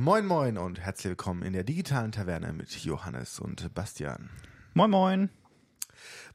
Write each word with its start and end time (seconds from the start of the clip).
Moin 0.00 0.26
Moin 0.26 0.58
und 0.58 0.78
herzlich 0.78 1.08
willkommen 1.08 1.42
in 1.42 1.54
der 1.54 1.64
digitalen 1.64 2.12
Taverne 2.12 2.52
mit 2.52 2.70
Johannes 2.84 3.40
und 3.40 3.74
Bastian. 3.74 4.30
Moin 4.72 4.92
Moin. 4.92 5.28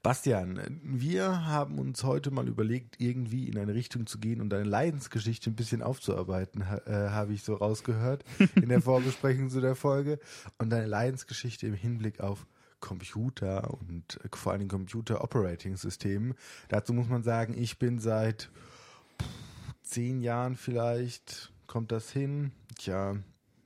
Bastian, 0.01 0.81
wir 0.83 1.45
haben 1.45 1.79
uns 1.79 2.03
heute 2.03 2.29
mal 2.29 2.49
überlegt, 2.49 2.99
irgendwie 2.99 3.47
in 3.47 3.57
eine 3.57 3.73
Richtung 3.73 4.05
zu 4.05 4.19
gehen 4.19 4.41
und 4.41 4.49
deine 4.49 4.65
Leidensgeschichte 4.65 5.49
ein 5.49 5.55
bisschen 5.55 5.81
aufzuarbeiten, 5.81 6.59
äh, 6.61 6.91
habe 6.91 7.31
ich 7.31 7.43
so 7.43 7.55
rausgehört 7.55 8.25
in 8.55 8.67
der 8.67 8.81
Vorbesprechung 8.81 9.49
zu 9.49 9.61
der 9.61 9.75
Folge. 9.75 10.19
Und 10.57 10.69
deine 10.69 10.87
Leidensgeschichte 10.87 11.65
im 11.65 11.73
Hinblick 11.73 12.19
auf 12.19 12.45
Computer 12.81 13.73
und 13.79 14.19
äh, 14.25 14.35
vor 14.35 14.51
allem 14.51 14.67
Computer 14.67 15.23
Operating 15.23 15.77
Systemen. 15.77 16.33
Dazu 16.67 16.91
muss 16.91 17.07
man 17.07 17.23
sagen, 17.23 17.55
ich 17.57 17.79
bin 17.79 17.99
seit 17.99 18.51
zehn 19.83 20.19
Jahren 20.19 20.57
vielleicht, 20.57 21.53
kommt 21.65 21.93
das 21.93 22.11
hin? 22.11 22.51
Tja, 22.75 23.15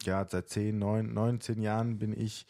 ja, 0.03 0.25
seit 0.29 0.49
zehn, 0.49 0.79
neun, 0.79 1.13
19 1.13 1.61
Jahren 1.61 1.99
bin 1.99 2.19
ich 2.19 2.45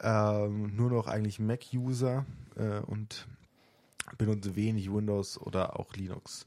ähm, 0.00 0.74
nur 0.76 0.90
noch 0.90 1.06
eigentlich 1.06 1.38
Mac-User 1.38 2.24
äh, 2.56 2.80
und 2.80 3.26
benutze 4.18 4.56
wenig 4.56 4.92
Windows 4.92 5.38
oder 5.40 5.78
auch 5.78 5.92
Linux. 5.94 6.44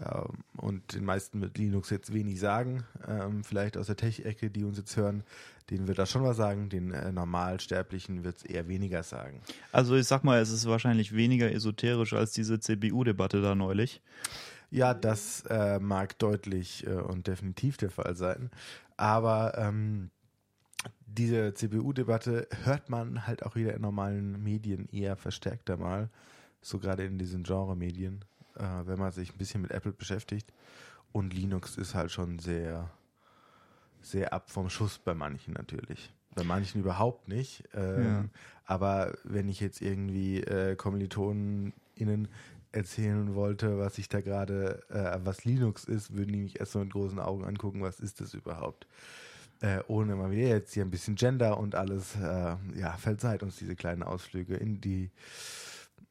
Ähm, 0.00 0.44
und 0.56 0.94
den 0.94 1.04
meisten 1.04 1.38
mit 1.38 1.58
Linux 1.58 1.90
jetzt 1.90 2.12
wenig 2.12 2.40
sagen. 2.40 2.84
Ähm, 3.06 3.44
vielleicht 3.44 3.76
aus 3.76 3.86
der 3.86 3.96
Tech-Ecke, 3.96 4.50
die 4.50 4.64
uns 4.64 4.78
jetzt 4.78 4.96
hören, 4.96 5.24
denen 5.70 5.86
wird 5.88 5.98
das 5.98 6.10
schon 6.10 6.22
was 6.22 6.36
sagen. 6.36 6.68
Den 6.68 6.92
äh, 6.92 7.12
Normalsterblichen 7.12 8.24
wird 8.24 8.38
es 8.38 8.44
eher 8.44 8.68
weniger 8.68 9.02
sagen. 9.02 9.40
Also 9.70 9.96
ich 9.96 10.06
sag 10.06 10.24
mal, 10.24 10.40
es 10.40 10.50
ist 10.50 10.66
wahrscheinlich 10.66 11.14
weniger 11.14 11.52
esoterisch 11.52 12.12
als 12.14 12.32
diese 12.32 12.60
CPU-Debatte 12.60 13.42
da 13.42 13.54
neulich. 13.54 14.00
Ja, 14.70 14.94
das 14.94 15.44
äh, 15.50 15.78
mag 15.80 16.18
deutlich 16.18 16.86
äh, 16.86 16.92
und 16.92 17.26
definitiv 17.26 17.76
der 17.76 17.90
Fall 17.90 18.16
sein. 18.16 18.50
Aber 19.02 19.58
ähm, 19.58 20.12
diese 21.06 21.54
CPU-Debatte 21.54 22.46
hört 22.62 22.88
man 22.88 23.26
halt 23.26 23.42
auch 23.42 23.56
wieder 23.56 23.74
in 23.74 23.82
normalen 23.82 24.40
Medien 24.44 24.88
eher 24.92 25.16
verstärkter 25.16 25.76
mal, 25.76 26.08
so 26.60 26.78
gerade 26.78 27.04
in 27.04 27.18
diesen 27.18 27.42
Genre-Medien, 27.42 28.24
äh, 28.54 28.62
wenn 28.84 29.00
man 29.00 29.10
sich 29.10 29.34
ein 29.34 29.38
bisschen 29.38 29.62
mit 29.62 29.72
Apple 29.72 29.90
beschäftigt. 29.90 30.52
Und 31.10 31.34
Linux 31.34 31.78
ist 31.78 31.96
halt 31.96 32.12
schon 32.12 32.38
sehr, 32.38 32.90
sehr 34.02 34.32
ab 34.32 34.48
vom 34.48 34.70
Schuss 34.70 35.00
bei 35.00 35.14
manchen 35.14 35.54
natürlich. 35.54 36.14
Bei 36.36 36.44
manchen 36.44 36.80
überhaupt 36.80 37.26
nicht. 37.26 37.64
Ähm, 37.74 38.04
ja. 38.04 38.24
Aber 38.66 39.18
wenn 39.24 39.48
ich 39.48 39.58
jetzt 39.58 39.82
irgendwie 39.82 40.42
äh, 40.42 40.76
KommilitonInnen 40.76 42.28
erzählen 42.72 43.34
wollte, 43.34 43.78
was 43.78 43.98
ich 43.98 44.08
da 44.08 44.20
gerade, 44.20 44.82
äh, 44.88 45.18
was 45.24 45.44
Linux 45.44 45.84
ist, 45.84 46.14
würden 46.16 46.32
die 46.32 46.40
mich 46.40 46.60
erst 46.60 46.72
so 46.72 46.78
mit 46.78 46.92
großen 46.92 47.18
Augen 47.18 47.44
angucken, 47.44 47.82
was 47.82 48.00
ist 48.00 48.20
das 48.20 48.34
überhaupt? 48.34 48.86
Äh, 49.60 49.80
ohne 49.86 50.16
mal 50.16 50.30
wieder 50.30 50.48
jetzt 50.48 50.74
hier 50.74 50.84
ein 50.84 50.90
bisschen 50.90 51.14
Gender 51.14 51.58
und 51.58 51.74
alles, 51.74 52.16
äh, 52.16 52.56
ja, 52.74 52.96
verzeiht 52.98 53.42
uns 53.42 53.56
diese 53.56 53.76
kleinen 53.76 54.02
Ausflüge 54.02 54.56
in 54.56 54.80
die, 54.80 55.10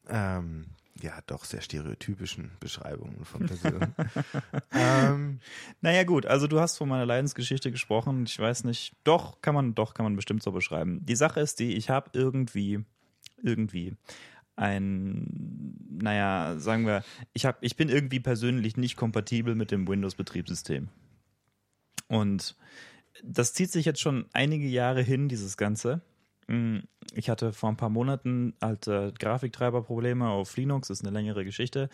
ähm, 0.08 0.66
ja, 1.00 1.18
doch 1.26 1.44
sehr 1.44 1.60
stereotypischen 1.60 2.52
Beschreibungen 2.60 3.24
von 3.24 3.46
Personen. 3.46 3.94
ähm, 4.72 5.40
naja, 5.80 6.04
gut, 6.04 6.26
also 6.26 6.46
du 6.46 6.60
hast 6.60 6.78
von 6.78 6.88
meiner 6.88 7.06
Leidensgeschichte 7.06 7.70
gesprochen. 7.70 8.24
Ich 8.26 8.38
weiß 8.38 8.64
nicht, 8.64 8.94
doch, 9.04 9.40
kann 9.42 9.54
man, 9.54 9.74
doch, 9.74 9.94
kann 9.94 10.04
man 10.04 10.16
bestimmt 10.16 10.42
so 10.42 10.52
beschreiben. 10.52 11.04
Die 11.04 11.16
Sache 11.16 11.40
ist 11.40 11.58
die, 11.58 11.76
ich 11.76 11.90
habe 11.90 12.10
irgendwie, 12.14 12.84
irgendwie 13.42 13.96
ein, 14.56 15.76
naja, 15.90 16.56
sagen 16.58 16.86
wir, 16.86 17.04
ich, 17.32 17.46
hab, 17.46 17.62
ich 17.62 17.76
bin 17.76 17.88
irgendwie 17.88 18.20
persönlich 18.20 18.76
nicht 18.76 18.96
kompatibel 18.96 19.54
mit 19.54 19.70
dem 19.70 19.88
Windows-Betriebssystem. 19.88 20.88
Und 22.08 22.56
das 23.24 23.54
zieht 23.54 23.70
sich 23.70 23.84
jetzt 23.84 24.00
schon 24.00 24.26
einige 24.32 24.66
Jahre 24.66 25.02
hin, 25.02 25.28
dieses 25.28 25.56
Ganze. 25.56 26.02
Mm, 26.48 26.78
ich 27.14 27.30
hatte 27.30 27.52
vor 27.52 27.70
ein 27.70 27.76
paar 27.76 27.88
Monaten 27.88 28.54
halt 28.60 28.86
äh, 28.86 29.12
Grafiktreiberprobleme 29.18 30.28
auf 30.28 30.56
Linux, 30.56 30.88
das 30.88 31.00
ist 31.00 31.06
eine 31.06 31.16
längere 31.16 31.44
Geschichte. 31.44 31.88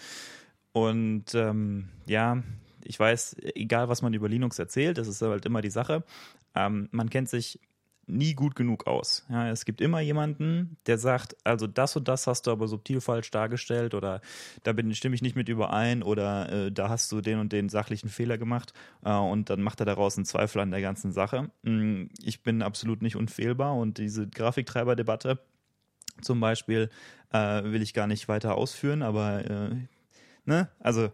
Und 0.73 1.35
ähm, 1.35 1.89
ja, 2.07 2.43
ich 2.85 2.99
weiß, 2.99 3.37
egal 3.55 3.89
was 3.89 4.03
man 4.03 4.15
über 4.15 4.29
Linux 4.29 4.59
erzählt, 4.59 4.99
das 4.99 5.09
ist 5.09 5.23
halt 5.23 5.47
immer 5.47 5.61
die 5.61 5.71
Sache. 5.71 6.05
Ähm, 6.55 6.89
man 6.91 7.11
kennt 7.11 7.29
sich 7.29 7.61
nie 8.09 8.35
gut 8.35 8.57
genug 8.57 8.87
aus. 8.87 9.25
Ja, 9.29 9.51
es 9.51 9.65
gibt 9.65 9.81
immer 9.81 10.01
jemanden, 10.01 10.77
der 10.87 10.99
sagt, 10.99 11.37
also 11.45 11.67
das 11.67 11.97
und 11.97 12.09
das 12.09 12.27
hast 12.27 12.47
du 12.47 12.51
aber 12.51 12.69
subtil 12.69 13.01
falsch 13.01 13.31
dargestellt 13.31 13.95
oder 13.95 14.21
da 14.63 14.73
bin, 14.73 14.95
stimme 14.95 15.15
ich 15.15 15.23
nicht 15.23 15.37
mit 15.37 15.49
überein 15.49 16.03
oder 16.03 16.67
äh, 16.67 16.73
da 16.73 16.89
hast 16.89 17.13
du 17.13 17.21
den 17.21 17.39
und 17.39 17.53
den 17.53 17.69
sachlichen 17.69 18.09
Fehler 18.09 18.39
gemacht 18.39 18.73
äh, 19.05 19.13
und 19.13 19.51
dann 19.51 19.63
macht 19.63 19.81
er 19.81 19.87
daraus 19.87 20.17
einen 20.17 20.25
Zweifel 20.25 20.61
an 20.61 20.71
der 20.71 20.81
ganzen 20.81 21.13
Sache. 21.13 21.51
Mm, 21.63 22.07
ich 22.23 22.43
bin 22.43 22.63
absolut 22.63 23.03
nicht 23.03 23.17
unfehlbar 23.17 23.77
und 23.77 23.99
diese 23.99 24.29
Grafiktreiber-Debatte 24.29 25.39
zum 26.21 26.41
Beispiel 26.41 26.91
äh, 27.33 27.63
will 27.65 27.83
ich 27.83 27.95
gar 27.95 28.07
nicht 28.07 28.29
weiter 28.29 28.57
ausführen, 28.57 29.03
aber 29.03 29.45
äh, 29.49 29.77
ne, 30.45 30.69
also 30.81 31.11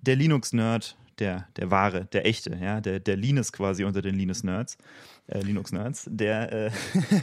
der 0.00 0.16
Linux-Nerd, 0.16 0.96
der, 1.18 1.48
der 1.56 1.70
wahre, 1.70 2.06
der 2.06 2.26
echte, 2.26 2.56
ja, 2.60 2.80
der, 2.80 3.00
der 3.00 3.16
Linus 3.16 3.52
quasi 3.52 3.84
unter 3.84 4.02
den 4.02 4.14
Linus-Nerds, 4.14 4.78
äh, 5.26 5.40
Linux-Nerds, 5.40 6.08
der, 6.10 6.52
äh, 6.52 6.70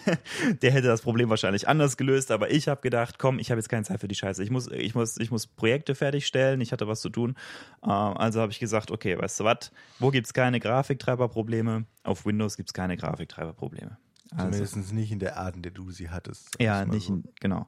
der 0.62 0.72
hätte 0.72 0.88
das 0.88 1.02
Problem 1.02 1.30
wahrscheinlich 1.30 1.68
anders 1.68 1.98
gelöst, 1.98 2.32
aber 2.32 2.52
ich 2.52 2.68
habe 2.68 2.82
gedacht, 2.82 3.20
komm, 3.20 3.40
ich 3.40 3.52
habe 3.52 3.60
jetzt 3.60 3.70
keine 3.70 3.84
Zeit 3.84 4.00
für 4.00 4.08
die 4.08 4.16
Scheiße. 4.16 4.44
Ich 4.44 4.50
muss, 4.50 4.68
ich 4.68 4.96
muss, 4.96 5.18
ich 5.18 5.32
muss 5.32 5.48
Projekte 5.48 5.96
fertigstellen, 5.96 6.62
ich 6.62 6.72
hatte 6.72 6.88
was 6.88 7.02
zu 7.02 7.10
tun. 7.10 7.36
Äh, 7.84 7.90
also 7.90 8.42
habe 8.42 8.52
ich 8.52 8.60
gesagt, 8.60 8.92
okay, 8.92 9.18
weißt 9.18 9.40
du 9.40 9.44
was, 9.44 9.72
wo 10.00 10.10
gibt 10.12 10.28
es 10.28 10.34
keine 10.34 10.60
Grafiktreiberprobleme? 10.60 11.86
Auf 12.04 12.26
Windows 12.26 12.58
gibt 12.58 12.70
es 12.70 12.74
keine 12.74 12.98
Grafiktreiberprobleme. 12.98 13.98
Also, 14.32 14.66
Zumindest 14.66 14.94
nicht 14.94 15.12
in 15.12 15.20
der 15.20 15.38
Art, 15.38 15.56
in 15.56 15.62
der 15.62 15.72
du 15.72 15.92
sie 15.92 16.10
hattest. 16.10 16.56
Ja, 16.60 16.86
nicht, 16.86 17.08
so. 17.08 17.14
in, 17.14 17.24
genau. 17.40 17.68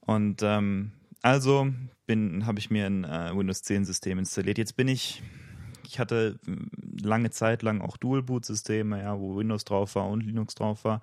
Und 0.00 0.42
ähm, 0.42 0.92
also 1.22 1.72
habe 2.10 2.58
ich 2.58 2.70
mir 2.70 2.86
ein 2.86 3.04
äh, 3.04 3.30
Windows 3.34 3.62
10 3.62 3.84
System 3.84 4.18
installiert. 4.18 4.56
Jetzt 4.56 4.76
bin 4.76 4.88
ich 4.88 5.22
ich 5.88 5.98
hatte 5.98 6.38
hm, 6.44 6.70
lange 7.02 7.30
Zeit 7.30 7.62
lang 7.62 7.80
auch 7.80 7.96
Dual-Boot-Systeme, 7.96 9.02
ja, 9.02 9.18
wo 9.18 9.36
Windows 9.36 9.64
drauf 9.64 9.94
war 9.94 10.08
und 10.08 10.20
Linux 10.20 10.54
drauf 10.54 10.84
war. 10.84 11.00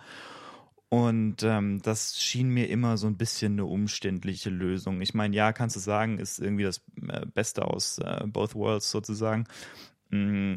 Und 0.89 1.43
ähm, 1.43 1.81
das 1.81 2.21
schien 2.21 2.49
mir 2.49 2.69
immer 2.69 2.97
so 2.97 3.07
ein 3.07 3.17
bisschen 3.17 3.53
eine 3.53 3.65
umständliche 3.65 4.51
Lösung. 4.51 5.01
Ich 5.01 5.13
meine, 5.13 5.35
ja, 5.35 5.51
kannst 5.51 5.75
du 5.75 5.79
sagen, 5.79 6.19
ist 6.19 6.39
irgendwie 6.39 6.63
das 6.63 6.81
äh, 7.07 7.25
Beste 7.25 7.65
aus 7.65 7.97
äh, 7.97 8.23
both 8.27 8.53
worlds 8.53 8.91
sozusagen. 8.91 9.45
Mm, 10.11 10.53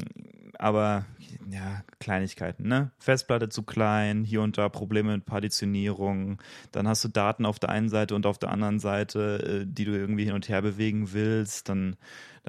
aber 0.59 1.05
ja, 1.49 1.83
Kleinigkeiten, 1.99 2.67
ne? 2.67 2.91
Festplatte 2.99 3.49
zu 3.49 3.63
klein, 3.63 4.23
hier 4.23 4.41
und 4.41 4.57
da 4.57 4.69
Probleme 4.69 5.13
mit 5.13 5.25
Partitionierung, 5.25 6.41
dann 6.71 6.87
hast 6.87 7.03
du 7.03 7.07
Daten 7.07 7.45
auf 7.45 7.59
der 7.59 7.69
einen 7.69 7.89
Seite 7.89 8.13
und 8.13 8.25
auf 8.25 8.37
der 8.37 8.51
anderen 8.51 8.79
Seite, 8.79 9.63
äh, 9.63 9.65
die 9.67 9.85
du 9.85 9.91
irgendwie 9.91 10.25
hin 10.25 10.33
und 10.33 10.47
her 10.47 10.61
bewegen 10.61 11.11
willst, 11.13 11.69
dann 11.69 11.95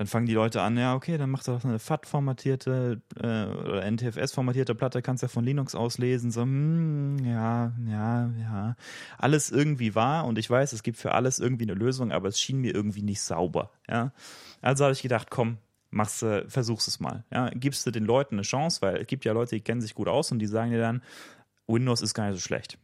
dann 0.01 0.07
fangen 0.07 0.25
die 0.25 0.33
Leute 0.33 0.63
an, 0.63 0.79
ja, 0.79 0.95
okay, 0.95 1.19
dann 1.19 1.29
machst 1.29 1.47
du 1.47 1.53
doch 1.53 1.63
eine 1.63 1.79
FAT-formatierte 1.79 3.03
äh, 3.17 3.45
oder 3.45 3.85
NTFS-formatierte 3.85 4.75
Platte, 4.75 5.03
kannst 5.03 5.21
ja 5.23 5.29
von 5.29 5.45
Linux 5.45 5.75
auslesen, 5.75 6.31
so, 6.31 6.41
hm, 6.41 7.19
ja, 7.23 7.75
ja, 7.87 8.31
ja. 8.41 8.77
Alles 9.19 9.51
irgendwie 9.51 9.95
wahr 9.95 10.25
und 10.25 10.39
ich 10.39 10.49
weiß, 10.49 10.73
es 10.73 10.83
gibt 10.83 10.97
für 10.97 11.13
alles 11.13 11.39
irgendwie 11.39 11.65
eine 11.65 11.75
Lösung, 11.75 12.13
aber 12.13 12.29
es 12.29 12.41
schien 12.41 12.63
mir 12.63 12.75
irgendwie 12.75 13.03
nicht 13.03 13.21
sauber, 13.21 13.73
ja. 13.91 14.13
Also 14.63 14.85
habe 14.85 14.95
ich 14.95 15.03
gedacht, 15.03 15.29
komm, 15.29 15.59
machst 15.91 16.23
du, 16.23 16.47
versuchst 16.49 16.89
es 16.89 16.99
mal, 16.99 17.25
ja. 17.31 17.51
Gibst 17.51 17.87
du 17.87 17.91
den 17.91 18.07
Leuten 18.07 18.37
eine 18.37 18.43
Chance, 18.43 18.81
weil 18.81 19.03
es 19.03 19.07
gibt 19.07 19.27
ja 19.27 19.35
Leute, 19.35 19.57
die 19.57 19.61
kennen 19.61 19.83
sich 19.83 19.95
gut 19.95 20.09
aus 20.09 20.33
und 20.33 20.39
die 20.39 20.47
sagen 20.47 20.71
dir 20.71 20.81
dann, 20.81 21.03
Windows 21.67 22.01
ist 22.01 22.15
gar 22.15 22.27
nicht 22.31 22.41
so 22.41 22.43
schlecht. 22.43 22.79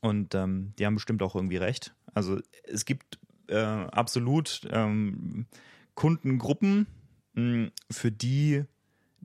Und 0.00 0.36
ähm, 0.36 0.74
die 0.78 0.86
haben 0.86 0.94
bestimmt 0.94 1.24
auch 1.24 1.34
irgendwie 1.34 1.56
recht. 1.56 1.92
Also 2.14 2.38
es 2.62 2.84
gibt 2.84 3.18
äh, 3.48 3.56
absolut 3.56 4.60
ähm, 4.70 5.46
Kundengruppen, 5.94 6.86
hm, 7.34 7.70
für 7.90 8.10
die 8.10 8.64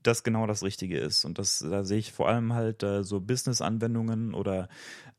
das 0.05 0.23
genau 0.23 0.45
das 0.45 0.63
Richtige 0.63 0.99
ist. 0.99 1.25
Und 1.25 1.39
das, 1.39 1.59
da 1.59 1.83
sehe 1.83 1.97
ich 1.97 2.11
vor 2.11 2.29
allem 2.29 2.53
halt 2.53 2.83
äh, 2.83 3.03
so 3.03 3.19
Business-Anwendungen 3.19 4.33
oder 4.33 4.69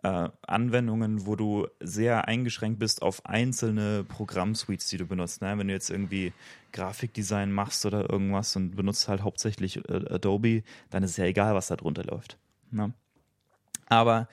äh, 0.02 0.28
Anwendungen, 0.46 1.26
wo 1.26 1.36
du 1.36 1.66
sehr 1.80 2.28
eingeschränkt 2.28 2.78
bist 2.78 3.02
auf 3.02 3.26
einzelne 3.26 4.04
Programmsuites, 4.04 4.88
die 4.88 4.98
du 4.98 5.06
benutzt. 5.06 5.42
Ne? 5.42 5.58
Wenn 5.58 5.68
du 5.68 5.74
jetzt 5.74 5.90
irgendwie 5.90 6.32
Grafikdesign 6.72 7.50
machst 7.52 7.84
oder 7.86 8.08
irgendwas 8.08 8.54
und 8.56 8.76
benutzt 8.76 9.08
halt 9.08 9.22
hauptsächlich 9.22 9.78
äh, 9.88 10.04
Adobe, 10.08 10.62
dann 10.90 11.02
ist 11.02 11.12
es 11.12 11.16
ja 11.16 11.24
egal, 11.24 11.54
was 11.54 11.68
da 11.68 11.76
drunter 11.76 12.04
läuft. 12.04 12.38
Ne? 12.70 12.92
Aber 13.88 14.28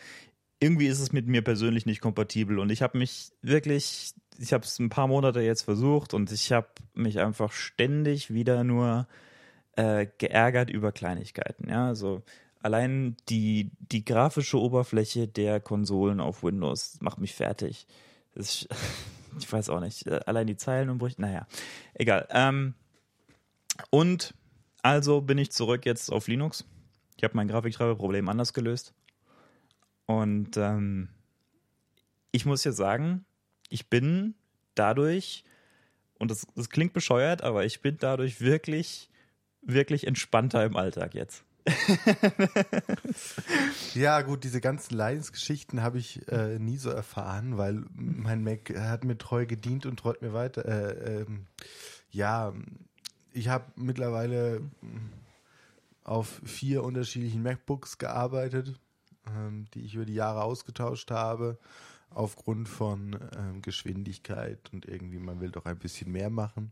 irgendwie 0.64 0.88
ist 0.88 1.00
es 1.00 1.12
mit 1.12 1.28
mir 1.28 1.42
persönlich 1.42 1.86
nicht 1.86 2.02
kompatibel 2.02 2.60
und 2.60 2.72
ich 2.72 2.82
habe 2.82 2.98
mich 2.98 3.32
wirklich 3.42 4.14
ich 4.40 4.54
habe 4.54 4.64
es 4.64 4.80
ein 4.80 4.90
paar 4.90 5.08
Monate 5.08 5.42
jetzt 5.42 5.62
versucht 5.62 6.14
und 6.14 6.32
ich 6.32 6.52
habe 6.52 6.68
mich 6.94 7.20
einfach 7.20 7.52
ständig 7.52 8.34
wieder 8.34 8.64
nur 8.64 9.08
äh, 9.76 10.08
geärgert 10.18 10.70
über 10.70 10.92
Kleinigkeiten. 10.92 11.70
Ja, 11.70 11.88
also 11.88 12.24
allein 12.62 13.18
die, 13.30 13.72
die 13.80 14.06
grafische 14.06 14.60
Oberfläche 14.60 15.28
der 15.28 15.60
Konsolen 15.60 16.20
auf 16.20 16.44
Windows 16.44 16.98
macht 17.02 17.20
mich 17.20 17.34
fertig. 17.34 17.88
Ist, 18.36 18.68
ich 19.40 19.52
weiß 19.52 19.70
auch 19.70 19.80
nicht. 19.80 20.08
Äh, 20.08 20.22
allein 20.26 20.48
die 20.48 20.58
Zeilenumbrüche, 20.58 21.22
naja, 21.22 21.48
egal. 21.94 22.28
Ähm, 22.32 22.74
und 23.90 24.34
also 24.82 25.22
bin 25.22 25.38
ich 25.38 25.52
zurück 25.52 25.86
jetzt 25.86 26.12
auf 26.12 26.28
Linux 26.28 26.66
Ich 27.18 27.24
habe 27.24 27.36
mein 27.36 27.48
Grafiktreiberproblem 27.48 28.28
anders 28.30 28.54
gelöst. 28.54 28.94
Und 30.06 30.58
ähm, 30.58 31.10
ich 32.32 32.46
muss 32.46 32.64
jetzt 32.64 32.78
sagen, 32.78 33.26
ich 33.70 33.90
bin 33.90 34.36
dadurch, 34.76 35.44
und 36.20 36.32
das, 36.32 36.46
das 36.56 36.70
klingt 36.70 36.94
bescheuert, 36.94 37.42
aber 37.42 37.66
ich 37.66 37.82
bin 37.82 37.98
dadurch 38.00 38.42
wirklich, 38.42 39.10
wirklich 39.62 40.08
entspannter 40.08 40.66
im 40.66 40.76
Alltag 40.76 41.14
jetzt. 41.14 41.44
ja, 43.94 44.22
gut, 44.22 44.44
diese 44.44 44.60
ganzen 44.60 44.96
Leidensgeschichten 44.96 45.82
habe 45.82 45.98
ich 45.98 46.28
äh, 46.28 46.60
nie 46.60 46.76
so 46.78 46.90
erfahren, 46.90 47.58
weil 47.58 47.86
mein 47.94 48.44
Mac 48.44 48.70
hat 48.78 49.06
mir 49.06 49.18
treu 49.18 49.46
gedient 49.46 49.86
und 49.86 49.98
treut 49.98 50.22
mir 50.22 50.34
weiter. 50.34 50.66
Äh, 50.66 51.22
ähm, 51.22 51.46
ja, 52.12 52.54
ich 53.32 53.48
habe 53.48 53.72
mittlerweile 53.76 54.62
auf 56.04 56.42
vier 56.44 56.84
unterschiedlichen 56.84 57.42
MacBooks 57.44 57.98
gearbeitet, 57.98 58.78
ähm, 59.28 59.66
die 59.74 59.82
ich 59.82 59.96
über 59.96 60.06
die 60.06 60.14
Jahre 60.14 60.44
ausgetauscht 60.44 61.12
habe, 61.12 61.58
aufgrund 62.10 62.70
von 62.70 63.20
ähm, 63.38 63.62
Geschwindigkeit 63.62 64.60
und 64.72 64.86
irgendwie, 64.86 65.20
man 65.20 65.40
will 65.40 65.52
doch 65.52 65.66
ein 65.66 65.78
bisschen 65.78 66.12
mehr 66.12 66.30
machen. 66.30 66.72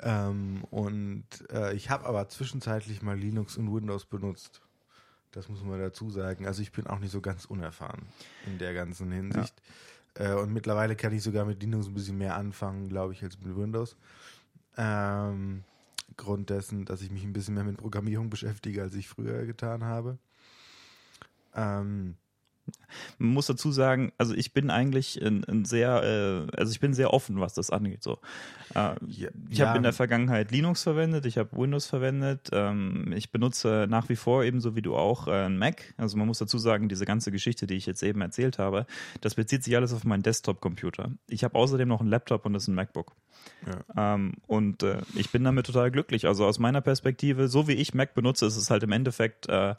Ähm, 0.00 0.64
und 0.70 1.26
äh, 1.52 1.74
ich 1.74 1.90
habe 1.90 2.06
aber 2.06 2.28
zwischenzeitlich 2.28 3.02
mal 3.02 3.16
Linux 3.16 3.56
und 3.56 3.72
Windows 3.72 4.04
benutzt. 4.04 4.60
Das 5.30 5.48
muss 5.48 5.62
man 5.62 5.78
dazu 5.78 6.10
sagen. 6.10 6.46
Also 6.46 6.60
ich 6.60 6.72
bin 6.72 6.86
auch 6.86 6.98
nicht 6.98 7.12
so 7.12 7.20
ganz 7.20 7.44
unerfahren 7.44 8.02
in 8.46 8.58
der 8.58 8.74
ganzen 8.74 9.10
Hinsicht. 9.12 9.54
Ja. 10.18 10.32
Äh, 10.32 10.34
und 10.34 10.52
mittlerweile 10.52 10.96
kann 10.96 11.12
ich 11.12 11.22
sogar 11.22 11.44
mit 11.44 11.62
Linux 11.62 11.86
ein 11.86 11.94
bisschen 11.94 12.18
mehr 12.18 12.36
anfangen, 12.36 12.88
glaube 12.88 13.12
ich, 13.12 13.22
als 13.22 13.38
mit 13.40 13.56
Windows. 13.56 13.96
Ähm, 14.76 15.64
Grund 16.16 16.50
dessen, 16.50 16.84
dass 16.84 17.00
ich 17.00 17.10
mich 17.10 17.24
ein 17.24 17.32
bisschen 17.32 17.54
mehr 17.54 17.64
mit 17.64 17.78
Programmierung 17.78 18.28
beschäftige, 18.30 18.82
als 18.82 18.94
ich 18.94 19.08
früher 19.08 19.46
getan 19.46 19.84
habe. 19.84 20.18
Ähm, 21.54 22.16
man 23.18 23.30
muss 23.30 23.46
dazu 23.46 23.72
sagen, 23.72 24.12
also 24.18 24.34
ich 24.34 24.52
bin 24.52 24.70
eigentlich 24.70 25.20
ein, 25.20 25.44
ein 25.44 25.64
sehr, 25.64 26.02
äh, 26.02 26.56
also 26.56 26.72
ich 26.72 26.80
bin 26.80 26.94
sehr 26.94 27.12
offen, 27.12 27.40
was 27.40 27.54
das 27.54 27.70
angeht. 27.70 28.02
So, 28.02 28.18
äh, 28.74 28.94
ja, 29.06 29.28
ich 29.48 29.60
habe 29.60 29.76
in 29.76 29.82
der 29.82 29.92
Vergangenheit 29.92 30.50
Linux 30.50 30.82
verwendet, 30.82 31.26
ich 31.26 31.38
habe 31.38 31.56
Windows 31.56 31.86
verwendet, 31.86 32.50
ähm, 32.52 33.12
ich 33.16 33.30
benutze 33.30 33.86
nach 33.88 34.08
wie 34.08 34.16
vor 34.16 34.44
ebenso 34.44 34.76
wie 34.76 34.82
du 34.82 34.96
auch 34.96 35.26
äh, 35.26 35.46
ein 35.46 35.58
Mac. 35.58 35.94
Also 35.96 36.16
man 36.16 36.26
muss 36.26 36.38
dazu 36.38 36.58
sagen, 36.58 36.88
diese 36.88 37.04
ganze 37.04 37.30
Geschichte, 37.30 37.66
die 37.66 37.74
ich 37.74 37.86
jetzt 37.86 38.02
eben 38.02 38.20
erzählt 38.20 38.58
habe, 38.58 38.86
das 39.20 39.34
bezieht 39.34 39.64
sich 39.64 39.76
alles 39.76 39.92
auf 39.92 40.04
meinen 40.04 40.22
Desktop-Computer. 40.22 41.10
Ich 41.28 41.44
habe 41.44 41.54
außerdem 41.54 41.88
noch 41.88 42.00
einen 42.00 42.10
Laptop 42.10 42.46
und 42.46 42.52
das 42.52 42.64
ist 42.64 42.68
ein 42.68 42.74
MacBook. 42.74 43.12
Ja. 43.66 44.14
Ähm, 44.14 44.34
und 44.46 44.82
äh, 44.82 45.02
ich 45.14 45.30
bin 45.30 45.44
damit 45.44 45.66
total 45.66 45.90
glücklich. 45.90 46.26
Also 46.26 46.46
aus 46.46 46.58
meiner 46.58 46.80
Perspektive, 46.80 47.48
so 47.48 47.68
wie 47.68 47.72
ich 47.72 47.94
Mac 47.94 48.14
benutze, 48.14 48.46
ist 48.46 48.56
es 48.56 48.70
halt 48.70 48.82
im 48.82 48.92
Endeffekt 48.92 49.48
äh, 49.48 49.74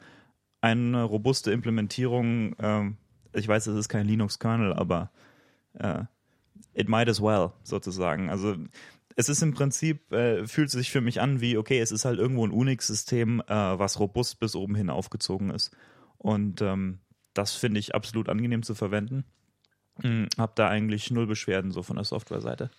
eine 0.64 1.02
robuste 1.02 1.52
Implementierung. 1.52 2.56
Ähm, 2.58 2.96
ich 3.34 3.46
weiß, 3.46 3.66
es 3.66 3.76
ist 3.76 3.88
kein 3.88 4.06
Linux-Kernel, 4.06 4.72
aber 4.72 5.10
äh, 5.74 6.04
it 6.72 6.88
might 6.88 7.08
as 7.08 7.20
well, 7.20 7.50
sozusagen. 7.62 8.30
Also 8.30 8.56
es 9.16 9.28
ist 9.28 9.42
im 9.42 9.52
Prinzip, 9.52 10.10
äh, 10.12 10.46
fühlt 10.46 10.70
sich 10.70 10.90
für 10.90 11.02
mich 11.02 11.20
an 11.20 11.40
wie, 11.40 11.58
okay, 11.58 11.80
es 11.80 11.92
ist 11.92 12.04
halt 12.04 12.18
irgendwo 12.18 12.46
ein 12.46 12.50
Unix-System, 12.50 13.42
äh, 13.46 13.78
was 13.78 14.00
robust 14.00 14.40
bis 14.40 14.56
oben 14.56 14.74
hin 14.74 14.88
aufgezogen 14.88 15.50
ist. 15.50 15.76
Und 16.16 16.62
ähm, 16.62 17.00
das 17.34 17.52
finde 17.54 17.80
ich 17.80 17.94
absolut 17.94 18.28
angenehm 18.28 18.62
zu 18.62 18.74
verwenden. 18.74 19.24
Hm, 20.00 20.28
hab 20.38 20.56
da 20.56 20.68
eigentlich 20.68 21.10
null 21.10 21.26
Beschwerden 21.26 21.72
so 21.72 21.82
von 21.82 21.96
der 21.96 22.04
Software-Seite. 22.04 22.70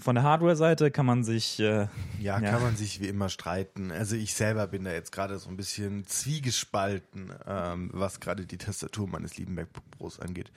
Von 0.00 0.14
der 0.14 0.24
Hardware-Seite 0.24 0.90
kann 0.90 1.06
man 1.06 1.24
sich. 1.24 1.60
Äh, 1.60 1.64
ja, 1.64 1.88
ja, 2.20 2.40
kann 2.40 2.62
man 2.62 2.76
sich 2.76 3.00
wie 3.00 3.08
immer 3.08 3.28
streiten. 3.28 3.90
Also 3.90 4.16
ich 4.16 4.34
selber 4.34 4.66
bin 4.66 4.84
da 4.84 4.92
jetzt 4.92 5.12
gerade 5.12 5.38
so 5.38 5.48
ein 5.48 5.56
bisschen 5.56 6.06
zwiegespalten, 6.06 7.32
ähm, 7.46 7.90
was 7.92 8.20
gerade 8.20 8.46
die 8.46 8.58
Tastatur 8.58 9.08
meines 9.08 9.36
lieben 9.36 9.54
MacBook 9.54 9.90
Pros 9.90 10.20
angeht. 10.20 10.50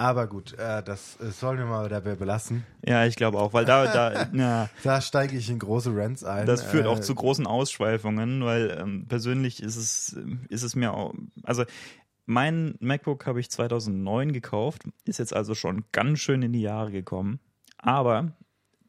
Aber 0.00 0.28
gut, 0.28 0.54
äh, 0.54 0.82
das 0.82 1.18
sollen 1.18 1.58
wir 1.58 1.66
mal 1.66 1.90
dabei 1.90 2.14
belassen. 2.14 2.64
Ja, 2.86 3.04
ich 3.04 3.16
glaube 3.16 3.38
auch, 3.38 3.52
weil 3.52 3.66
da, 3.66 3.84
da, 3.84 4.28
ja, 4.32 4.70
da 4.82 5.00
steige 5.02 5.36
ich 5.36 5.50
in 5.50 5.58
große 5.58 5.94
Rants 5.94 6.24
ein. 6.24 6.46
Das 6.46 6.62
führt 6.62 6.86
äh, 6.86 6.88
auch 6.88 7.00
zu 7.00 7.14
großen 7.14 7.46
Ausschweifungen, 7.46 8.42
weil 8.42 8.78
ähm, 8.80 9.04
persönlich 9.08 9.62
ist 9.62 9.76
es, 9.76 10.16
ist 10.48 10.62
es 10.62 10.74
mir 10.74 10.94
auch, 10.94 11.12
also 11.42 11.64
mein 12.24 12.76
MacBook 12.80 13.26
habe 13.26 13.40
ich 13.40 13.50
2009 13.50 14.32
gekauft, 14.32 14.84
ist 15.04 15.18
jetzt 15.18 15.34
also 15.34 15.54
schon 15.54 15.84
ganz 15.92 16.20
schön 16.20 16.40
in 16.40 16.54
die 16.54 16.62
Jahre 16.62 16.92
gekommen. 16.92 17.38
Aber 17.76 18.32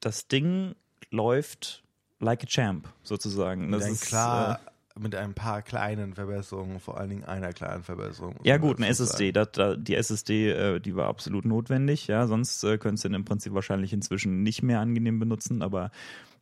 das 0.02 0.28
Ding 0.28 0.76
läuft 1.10 1.84
like 2.20 2.44
a 2.44 2.48
champ, 2.48 2.88
sozusagen. 3.04 3.72
Das 3.72 3.88
ist 3.88 4.06
klar. 4.06 4.60
Äh, 4.66 4.72
mit 5.00 5.16
ein 5.16 5.34
paar 5.34 5.62
kleinen 5.62 6.14
Verbesserungen, 6.14 6.80
vor 6.80 6.98
allen 6.98 7.10
Dingen 7.10 7.24
einer 7.24 7.54
kleinen 7.54 7.82
Verbesserung. 7.82 8.36
Ja 8.44 8.58
gut, 8.58 8.78
eine 8.78 8.88
SSD. 8.88 9.32
Das, 9.32 9.48
die 9.78 9.96
SSD, 9.96 10.50
äh, 10.50 10.80
die 10.82 10.96
war 10.96 11.08
absolut 11.08 11.46
notwendig. 11.46 12.08
Ja, 12.08 12.28
sonst 12.28 12.64
äh, 12.64 12.78
könntest 12.78 13.06
du 13.06 13.10
den 13.10 13.16
im 13.16 13.26
Prinzip 13.26 13.54
wahrscheinlich 13.54 13.94
inzwischen 13.94 14.44
nicht 14.44 14.64
mehr 14.64 14.82
angenehm 14.82 15.18
benutzen. 15.18 15.62
Aber 15.62 15.92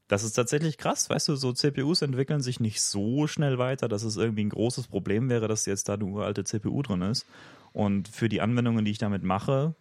das 0.08 0.24
ist 0.24 0.34
tatsächlich 0.34 0.78
krass. 0.78 1.10
Weißt 1.10 1.28
du, 1.28 1.36
so 1.36 1.54
CPUs 1.54 2.02
entwickeln 2.02 2.42
sich 2.42 2.60
nicht 2.60 2.82
so 2.82 3.28
schnell 3.28 3.60
weiter, 3.60 3.88
dass 3.88 4.04
es 4.04 4.18
irgendwie 4.18 4.46
ein 4.46 4.50
großes 4.50 4.88
Problem 4.88 5.30
wäre, 5.30 5.48
dass 5.48 5.68
jetzt 5.68 5.88
da 5.88 5.94
eine 5.94 6.06
uralte 6.06 6.44
CPU 6.44 6.82
drin 6.82 7.04
ist. 7.04 7.28
Und 7.72 8.08
für 8.08 8.30
die 8.30 8.42
Anwendungen, 8.42 8.84
die 8.84 8.92
ich 8.92 8.98
damit 8.98 9.24
mache, 9.24 9.76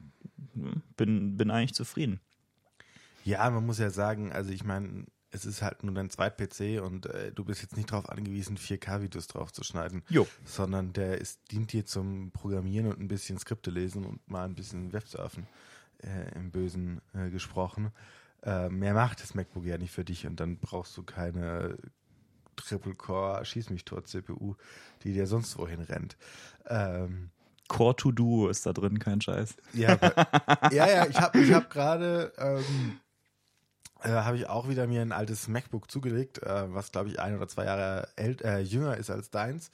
bin, 0.97 1.39
bin 1.39 1.51
eigentlich 1.51 1.75
zufrieden. 1.75 2.21
Ja, 3.29 3.51
man 3.51 3.67
muss 3.67 3.79
ja 3.79 3.91
sagen, 3.91 4.33
also 4.33 4.51
ich 4.51 4.65
meine, 4.65 5.05
es 5.31 5.45
ist 5.45 5.61
halt 5.61 5.85
nur 5.85 5.95
dein 5.95 6.09
Zweit-PC 6.09 6.83
und 6.83 7.05
äh, 7.05 7.31
du 7.31 7.45
bist 7.45 7.61
jetzt 7.61 7.77
nicht 7.77 7.93
darauf 7.93 8.09
angewiesen, 8.09 8.57
4K-Videos 8.57 9.27
drauf 9.27 9.53
zu 9.53 9.63
schneiden, 9.63 10.03
jo. 10.09 10.27
sondern 10.47 10.95
der 10.95 11.19
ist, 11.19 11.39
dient 11.51 11.75
dir 11.75 11.85
zum 11.85 12.31
Programmieren 12.31 12.87
und 12.87 12.99
ein 12.99 13.09
bisschen 13.09 13.39
Skripte 13.39 13.71
lesen 13.71 14.07
und 14.07 14.27
mal 14.31 14.47
ein 14.47 14.55
bisschen 14.55 14.95
Websurfen 14.95 15.47
äh, 15.99 16.35
im 16.37 16.51
Bösen 16.51 17.03
äh, 17.13 17.29
gesprochen. 17.29 17.93
Äh, 18.43 18.71
mehr 18.71 18.95
macht 18.95 19.23
das 19.23 19.35
MacBook 19.35 19.67
ja 19.67 19.77
nicht 19.77 19.93
für 19.93 20.07
dich 20.07 20.27
und 20.27 20.41
dann 20.41 20.57
brauchst 20.57 20.97
du 20.97 21.03
keine 21.03 21.77
Triple-Core 22.57 23.45
Schieß 23.45 23.69
mich 23.69 23.85
tot 23.85 24.09
CPU, 24.09 24.55
die 25.05 25.13
dir 25.13 25.27
sonst 25.27 25.59
wohin 25.59 25.81
rennt. 25.81 26.17
Ähm, 26.67 27.29
Core 27.69 27.95
to 27.95 28.11
Do 28.11 28.49
ist 28.49 28.65
da 28.65 28.73
drin, 28.73 28.99
kein 28.99 29.21
Scheiß. 29.21 29.55
Ja, 29.75 29.99
ja, 30.73 30.89
ja, 30.89 31.07
ich 31.07 31.21
habe 31.21 31.39
ich 31.39 31.53
hab 31.53 31.69
gerade 31.69 32.33
ähm, 32.39 33.01
äh, 34.03 34.11
habe 34.11 34.37
ich 34.37 34.49
auch 34.49 34.69
wieder 34.69 34.87
mir 34.87 35.03
ein 35.03 35.13
altes 35.13 35.49
MacBook 35.49 35.91
zugelegt, 35.91 36.43
äh, 36.43 36.73
was 36.73 36.93
glaube 36.93 37.09
ich 37.09 37.21
ein 37.21 37.37
oder 37.37 37.49
zwei 37.49 37.65
Jahre 37.65 38.09
äh, 38.17 38.61
jünger 38.61 38.97
ist 38.97 39.11
als 39.11 39.31
deins. 39.31 39.71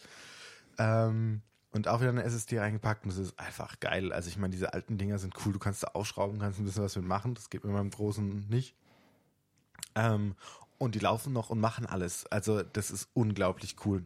Ähm, 0.79 1.43
und 1.73 1.89
auch 1.89 2.01
wieder 2.01 2.11
eine 2.11 2.23
SSD 2.23 2.61
reingepackt 2.61 3.05
und 3.05 3.11
das 3.11 3.19
ist 3.19 3.39
einfach 3.39 3.81
geil. 3.81 4.13
Also 4.13 4.29
ich 4.29 4.39
meine, 4.39 4.53
diese 4.53 4.73
alten 4.73 4.97
Dinger 4.97 5.19
sind 5.19 5.35
cool, 5.45 5.53
du 5.53 5.59
kannst 5.59 5.83
da 5.83 5.89
aufschrauben, 5.89 6.39
kannst 6.39 6.61
ein 6.61 6.65
bisschen 6.65 6.85
was 6.85 6.95
mit 6.95 7.05
machen. 7.05 7.35
Das 7.35 7.51
geht 7.51 7.65
mit 7.65 7.73
meinem 7.73 7.91
großen 7.91 8.47
nicht. 8.49 8.77
Ähm, 9.97 10.37
und 10.79 10.95
die 10.95 11.01
laufen 11.01 11.33
noch 11.33 11.51
und 11.51 11.59
machen 11.59 11.85
alles. 11.85 12.27
Also 12.27 12.63
das 12.63 12.93
ist 12.93 13.09
unglaublich 13.13 13.77
cool. 13.85 14.05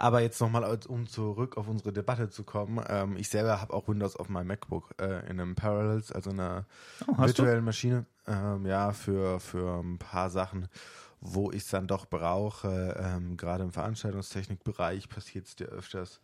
Aber 0.00 0.22
jetzt 0.22 0.40
nochmal, 0.40 0.64
um 0.88 1.06
zurück 1.06 1.58
auf 1.58 1.68
unsere 1.68 1.92
Debatte 1.92 2.30
zu 2.30 2.42
kommen. 2.42 2.82
Ähm, 2.88 3.18
ich 3.18 3.28
selber 3.28 3.60
habe 3.60 3.74
auch 3.74 3.86
Windows 3.86 4.16
auf 4.16 4.30
meinem 4.30 4.46
MacBook 4.46 4.94
äh, 4.98 5.28
in 5.28 5.38
einem 5.38 5.54
Parallels, 5.54 6.10
also 6.10 6.30
einer 6.30 6.64
oh, 7.06 7.18
virtuellen 7.18 7.58
du? 7.58 7.64
Maschine. 7.66 8.06
Ähm, 8.26 8.64
ja, 8.64 8.92
für, 8.92 9.40
für 9.40 9.82
ein 9.82 9.98
paar 9.98 10.30
Sachen, 10.30 10.68
wo 11.20 11.50
ich 11.50 11.64
es 11.64 11.68
dann 11.68 11.86
doch 11.86 12.06
brauche. 12.06 12.96
Ähm, 12.98 13.36
gerade 13.36 13.62
im 13.62 13.72
Veranstaltungstechnikbereich 13.72 15.10
passiert 15.10 15.48
es 15.48 15.56
dir 15.56 15.66
öfters, 15.66 16.22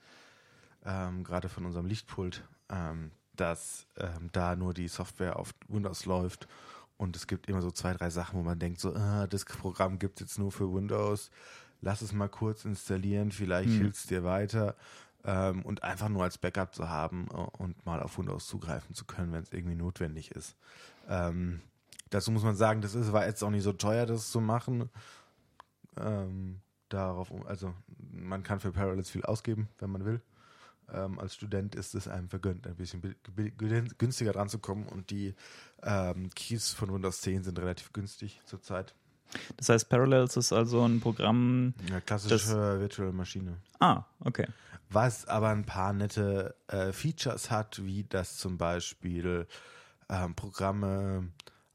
ähm, 0.86 1.22
gerade 1.22 1.50
von 1.50 1.66
unserem 1.66 1.84
Lichtpult, 1.84 2.44
ähm, 2.70 3.10
dass 3.34 3.86
ähm, 3.98 4.30
da 4.32 4.56
nur 4.56 4.72
die 4.72 4.88
Software 4.88 5.38
auf 5.38 5.52
Windows 5.68 6.06
läuft. 6.06 6.48
Und 6.96 7.14
es 7.14 7.26
gibt 7.26 7.46
immer 7.46 7.60
so 7.60 7.70
zwei, 7.70 7.92
drei 7.92 8.08
Sachen, 8.08 8.38
wo 8.38 8.42
man 8.42 8.58
denkt, 8.58 8.80
so, 8.80 8.94
ah, 8.94 9.26
das 9.26 9.44
Programm 9.44 9.98
gibt 9.98 10.18
es 10.18 10.28
jetzt 10.28 10.38
nur 10.38 10.50
für 10.50 10.72
Windows 10.72 11.30
lass 11.80 12.02
es 12.02 12.12
mal 12.12 12.28
kurz 12.28 12.64
installieren, 12.64 13.32
vielleicht 13.32 13.70
hm. 13.70 13.78
hilft 13.78 13.96
es 13.96 14.06
dir 14.06 14.24
weiter. 14.24 14.76
Ähm, 15.24 15.64
und 15.64 15.82
einfach 15.82 16.08
nur 16.08 16.22
als 16.22 16.38
Backup 16.38 16.72
zu 16.72 16.88
haben 16.88 17.26
äh, 17.32 17.34
und 17.34 17.84
mal 17.84 18.00
auf 18.00 18.16
Windows 18.16 18.46
zugreifen 18.46 18.94
zu 18.94 19.04
können, 19.04 19.32
wenn 19.32 19.42
es 19.42 19.52
irgendwie 19.52 19.74
notwendig 19.74 20.30
ist. 20.30 20.56
Ähm, 21.08 21.62
dazu 22.10 22.30
muss 22.30 22.44
man 22.44 22.54
sagen, 22.54 22.80
das 22.80 22.94
ist, 22.94 23.12
war 23.12 23.26
jetzt 23.26 23.42
auch 23.42 23.50
nicht 23.50 23.64
so 23.64 23.72
teuer, 23.72 24.06
das 24.06 24.30
zu 24.30 24.40
machen. 24.40 24.88
Ähm, 25.98 26.60
darauf, 26.88 27.32
also 27.46 27.74
man 28.12 28.44
kann 28.44 28.60
für 28.60 28.70
Parallels 28.70 29.10
viel 29.10 29.24
ausgeben, 29.24 29.68
wenn 29.78 29.90
man 29.90 30.04
will. 30.04 30.20
Ähm, 30.92 31.18
als 31.18 31.34
Student 31.34 31.74
ist 31.74 31.96
es 31.96 32.06
einem 32.06 32.28
vergönnt, 32.28 32.66
ein 32.66 32.76
bisschen 32.76 33.02
günstiger 33.98 34.32
dran 34.32 34.48
zu 34.48 34.60
kommen 34.60 34.86
und 34.86 35.10
die 35.10 35.34
ähm, 35.82 36.30
Keys 36.36 36.70
von 36.70 36.94
Windows 36.94 37.22
10 37.22 37.42
sind 37.42 37.58
relativ 37.58 37.92
günstig 37.92 38.40
zurzeit. 38.44 38.94
Das 39.56 39.68
heißt, 39.68 39.88
Parallels 39.88 40.36
ist 40.36 40.52
also 40.52 40.84
ein 40.84 41.00
Programm. 41.00 41.74
Ja, 41.90 42.00
klassische 42.00 42.80
Virtual 42.80 43.12
Maschine. 43.12 43.58
Ah, 43.80 44.04
okay. 44.20 44.46
Was 44.88 45.26
aber 45.26 45.48
ein 45.48 45.64
paar 45.64 45.92
nette 45.92 46.54
äh, 46.68 46.92
Features 46.92 47.50
hat, 47.50 47.84
wie 47.84 48.04
das 48.04 48.36
zum 48.36 48.56
Beispiel 48.56 49.46
ähm, 50.08 50.34
Programme 50.34 51.28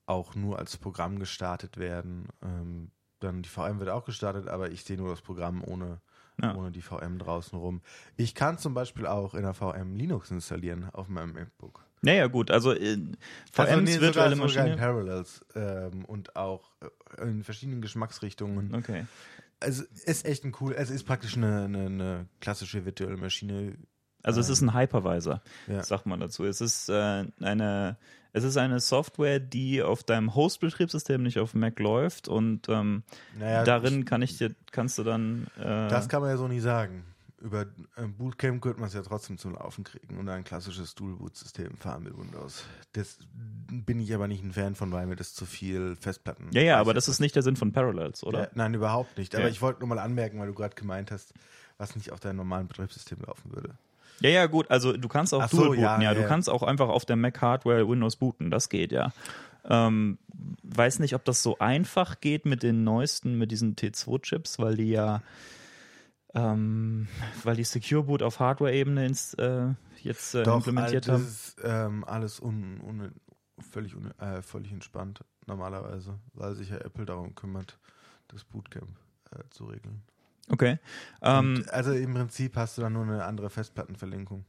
auch 0.05 0.36
nur 0.36 0.60
als 0.60 0.77
Programm 0.77 1.20
gestartet 1.20 1.77
werden, 1.77 2.27
ähm, 2.41 2.91
dann 3.20 3.41
die 3.41 3.50
VM 3.50 3.79
wird 3.79 3.89
auch 3.89 4.05
gestartet, 4.05 4.48
aber 4.48 4.72
ich 4.72 4.84
sehe 4.84 4.98
nur 4.98 5.10
das 5.10 5.22
Programm 5.22 5.63
ohne, 5.63 6.01
Ja. 6.42 6.56
ohne 6.56 6.72
die 6.72 6.82
VM 6.82 7.18
draußen 7.20 7.58
rum. 7.58 7.82
Ich 8.18 8.34
kann 8.36 8.58
zum 8.58 8.74
Beispiel 8.74 9.06
auch 9.08 9.34
in 9.36 9.44
der 9.44 9.54
VM 9.54 9.96
Linux 9.96 10.32
installieren 10.32 10.90
auf 10.94 11.08
meinem 11.08 11.34
MacBook. 11.34 11.86
Naja, 12.02 12.28
gut, 12.28 12.50
also 12.50 12.74
äh, 12.74 12.98
Also, 13.56 13.74
VMs, 13.74 13.90
nee, 13.96 14.02
virtuelle 14.02 14.36
sogar, 14.36 14.50
sogar 14.50 14.66
in 14.66 14.72
Maschine. 14.72 14.76
Parallels 14.78 15.46
ähm, 15.56 16.06
und 16.06 16.36
auch 16.36 16.72
äh, 17.20 17.22
in 17.28 17.44
verschiedenen 17.44 17.82
Geschmacksrichtungen. 17.82 18.74
Okay. 18.74 19.06
Also 19.60 19.84
ist 20.06 20.26
echt 20.26 20.44
ein 20.44 20.54
cool, 20.60 20.74
es 20.76 20.90
ist 20.90 21.04
praktisch 21.04 21.38
eine, 21.38 21.66
eine, 21.66 21.86
eine 21.86 22.28
klassische 22.40 22.86
virtuelle 22.86 23.18
Maschine. 23.18 23.76
Also 24.24 24.40
es 24.40 24.50
ist 24.50 24.62
ein 24.62 24.74
Hypervisor, 24.74 25.42
Ja. 25.68 25.84
sagt 25.84 26.08
man 26.08 26.20
dazu. 26.20 26.44
Es 26.46 26.62
ist 26.62 26.90
äh, 26.90 27.26
eine, 27.40 27.98
es 28.34 28.44
ist 28.44 28.58
eine 28.58 28.80
Software, 28.80 29.40
die 29.40 29.82
auf 29.82 30.04
deinem 30.04 30.34
Host-Betriebssystem 30.36 31.22
nicht 31.24 31.40
auf 31.40 31.54
Mac 31.54 31.80
läuft 31.80 32.28
und 32.28 32.70
ähm, 32.70 33.04
Naja, 33.38 33.64
darin 33.64 34.06
kann 34.06 34.22
ich 34.22 34.38
dir, 34.38 34.56
kannst 34.72 34.98
du 34.98 35.04
dann 35.04 35.48
äh, 35.58 35.88
Das 35.90 36.08
kann 36.10 36.22
man 36.22 36.30
ja 36.30 36.38
so 36.38 36.48
nicht 36.48 36.62
sagen. 36.62 37.04
Über 37.42 37.66
ein 37.96 38.14
Bootcamp 38.14 38.62
könnte 38.62 38.80
man 38.80 38.88
es 38.88 38.94
ja 38.94 39.02
trotzdem 39.02 39.40
zum 39.40 39.56
Laufen 39.56 39.84
kriegen 39.84 40.20
und 40.20 40.30
ein 40.30 40.44
klassisches 40.44 40.94
Dual-Boot-System 40.94 41.76
fahren 41.78 42.04
mit 42.04 42.16
Windows. 42.16 42.66
Das 42.94 43.18
bin 43.72 44.00
ich 44.00 44.14
aber 44.14 44.28
nicht 44.28 44.44
ein 44.44 44.54
Fan 44.54 44.76
von, 44.76 44.92
weil 44.92 45.08
mir 45.08 45.16
das 45.16 45.34
zu 45.34 45.48
viel 45.48 45.96
Festplatten. 46.00 46.50
Ja, 46.54 46.62
ja, 46.62 46.78
aber 46.78 46.94
das 46.94 47.08
ist 47.08 47.20
nicht 47.20 47.36
der 47.36 47.42
Sinn 47.42 47.56
von 47.56 47.72
Parallels, 47.72 48.24
oder? 48.24 48.42
Ja, 48.44 48.48
nein, 48.54 48.76
überhaupt 48.76 49.18
nicht. 49.18 49.34
Aber 49.34 49.46
Ja. 49.46 49.50
ich 49.50 49.60
wollte 49.60 49.80
nur 49.80 49.90
mal 49.90 49.98
anmerken, 49.98 50.40
weil 50.40 50.48
du 50.48 50.54
gerade 50.54 50.76
gemeint 50.76 51.10
hast, 51.10 51.34
was 51.80 51.96
nicht 51.96 52.12
auf 52.12 52.20
deinem 52.20 52.36
normalen 52.38 52.68
Betriebssystem 52.68 53.18
laufen 53.26 53.52
würde. 53.52 53.76
Ja, 54.22 54.30
ja, 54.30 54.46
gut. 54.46 54.70
Also 54.70 54.96
du 54.96 55.08
kannst 55.08 55.34
auch 55.34 55.44
Ach 55.44 55.50
so, 55.50 55.58
dual 55.58 55.70
booten, 55.70 55.82
ja, 55.82 56.01
ja. 56.01 56.13
Du 56.13 56.22
ja. 56.22 56.28
kannst 56.28 56.50
auch 56.50 56.63
einfach 56.63 56.90
auf 56.90 57.06
der 57.06 57.16
Mac 57.16 57.42
Hardware 57.42 57.88
Windows 57.88 58.16
booten. 58.16 58.51
Das 58.51 58.70
geht, 58.70 58.92
ja. 58.92 59.12
Ähm, 59.66 60.18
weiß 60.63 61.00
nicht, 61.00 61.16
ob 61.16 61.25
das 61.25 61.44
so 61.44 61.60
einfach 61.60 62.20
geht 62.20 62.46
mit 62.46 62.63
den 62.63 62.84
neuesten, 62.84 63.38
mit 63.38 63.51
diesen 63.51 63.75
T2-Chips, 63.75 64.60
weil 64.60 64.75
die 64.75 64.90
ja, 64.90 65.22
ähm, 66.34 67.08
weil 67.44 67.56
die 67.56 67.63
Secure 67.63 68.04
Boot 68.04 68.24
auf 68.24 68.40
Hardware-Ebene 68.40 69.06
äh, 69.06 69.74
jetzt 70.01 70.36
äh, 70.36 70.44
implementiert 70.44 71.08
das 71.08 71.13
haben. 71.13 71.25
ist 71.25 71.62
ähm, 71.63 72.04
alles 72.06 72.40
un, 72.40 72.80
un, 72.82 73.12
völlig, 73.60 73.96
un, 73.96 74.12
äh, 74.20 74.42
völlig 74.42 74.72
entspannt 74.72 75.24
normalerweise, 75.46 76.20
weil 76.34 76.56
sich 76.56 76.70
ja 76.70 76.78
Apple 76.78 77.06
darum 77.06 77.36
kümmert, 77.36 77.78
das 78.30 78.44
Bootcamp 78.44 78.98
äh, 79.32 79.44
zu 79.50 79.66
regeln. 79.66 80.04
Okay. 80.51 80.79
Ähm, 81.22 81.55
Und, 81.55 81.70
also 81.72 81.93
im 81.93 82.13
Prinzip 82.13 82.55
hast 82.58 82.77
du 82.77 82.81
dann 82.81 82.93
nur 82.93 83.03
eine 83.03 83.24
andere 83.24 83.50
Festplattenverlinkung. 83.50 84.46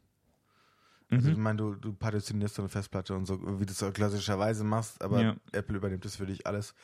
Also 1.10 1.28
ich 1.28 1.36
mhm. 1.36 1.42
meine, 1.42 1.58
du, 1.58 1.74
du 1.74 1.92
partitionierst 1.92 2.54
so 2.54 2.62
eine 2.62 2.70
Festplatte 2.70 3.14
und 3.14 3.26
so, 3.26 3.60
wie 3.60 3.66
du 3.66 3.72
es 3.72 3.92
klassischerweise 3.92 4.64
machst, 4.64 5.02
aber 5.02 5.20
Ja. 5.20 5.36
Apple 5.52 5.76
übernimmt 5.76 6.04
das 6.06 6.16
für 6.16 6.24
dich 6.24 6.46
alles. 6.46 6.74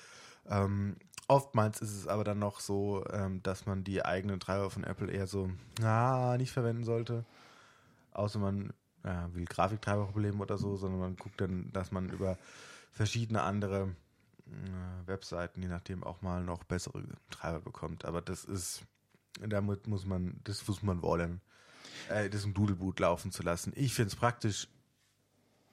Ähm, 0.50 0.96
oftmals 1.28 1.80
ist 1.80 1.96
es 1.96 2.06
aber 2.06 2.24
dann 2.24 2.38
noch 2.38 2.60
so, 2.60 3.04
ähm, 3.10 3.42
dass 3.42 3.64
man 3.64 3.84
die 3.84 4.04
eigenen 4.04 4.38
Treiber 4.38 4.70
von 4.70 4.84
Apple 4.84 5.10
eher 5.10 5.26
so, 5.26 5.50
na, 5.80 6.36
nicht 6.36 6.52
verwenden 6.52 6.84
sollte. 6.84 7.24
Außer 8.12 8.38
man 8.38 8.74
ja, 9.04 9.32
will 9.34 9.46
Grafiktreiberprobleme 9.46 10.42
oder 10.42 10.58
so, 10.58 10.76
sondern 10.76 11.00
man 11.00 11.16
guckt 11.16 11.40
dann, 11.40 11.70
dass 11.72 11.90
man 11.90 12.10
über 12.10 12.36
verschiedene 12.92 13.42
andere 13.42 13.94
äh, 14.46 15.06
Webseiten, 15.06 15.62
je 15.62 15.68
nachdem, 15.68 16.04
auch 16.04 16.20
mal 16.20 16.42
noch 16.42 16.64
bessere 16.64 17.02
Treiber 17.30 17.60
bekommt. 17.60 18.04
Aber 18.04 18.20
das 18.20 18.44
ist, 18.44 18.82
damit 19.46 19.86
muss 19.86 20.06
man, 20.06 20.40
das 20.44 20.66
muss 20.66 20.82
man 20.82 21.02
wollen, 21.02 21.40
äh, 22.08 22.28
das 22.28 22.44
im 22.44 22.54
Doodleboot 22.54 23.00
laufen 23.00 23.32
zu 23.32 23.42
lassen. 23.42 23.72
Ich 23.76 23.94
finde 23.94 24.08
es 24.08 24.16
praktisch, 24.16 24.68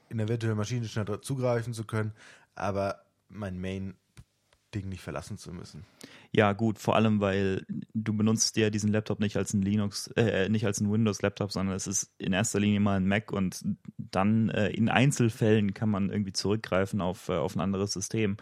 in 0.09 0.17
der 0.17 0.27
virtuellen 0.27 0.57
Maschine 0.57 0.87
schnell 0.87 1.21
zugreifen 1.21 1.73
zu 1.73 1.83
können, 1.83 2.13
aber 2.53 3.03
mein 3.27 3.59
Main-Ding 3.59 4.87
nicht 4.87 5.01
verlassen 5.01 5.37
zu 5.37 5.51
müssen. 5.51 5.85
Ja, 6.31 6.53
gut, 6.53 6.79
vor 6.79 6.95
allem, 6.95 7.21
weil 7.21 7.65
du 7.93 8.13
benutzt 8.13 8.57
ja 8.57 8.69
diesen 8.69 8.91
Laptop 8.91 9.19
nicht 9.19 9.37
als 9.37 9.53
ein 9.53 9.61
Linux, 9.61 10.07
äh, 10.15 10.49
nicht 10.49 10.65
als 10.65 10.79
ein 10.79 10.91
Windows-Laptop, 10.91 11.51
sondern 11.51 11.75
es 11.75 11.87
ist 11.87 12.13
in 12.17 12.33
erster 12.33 12.59
Linie 12.59 12.79
mal 12.79 12.97
ein 12.97 13.07
Mac 13.07 13.31
und 13.31 13.63
dann 13.97 14.49
äh, 14.49 14.69
in 14.69 14.89
Einzelfällen 14.89 15.73
kann 15.73 15.89
man 15.89 16.09
irgendwie 16.09 16.33
zurückgreifen 16.33 17.01
auf, 17.01 17.29
äh, 17.29 17.33
auf 17.33 17.55
ein 17.55 17.61
anderes 17.61 17.93
System. 17.93 18.37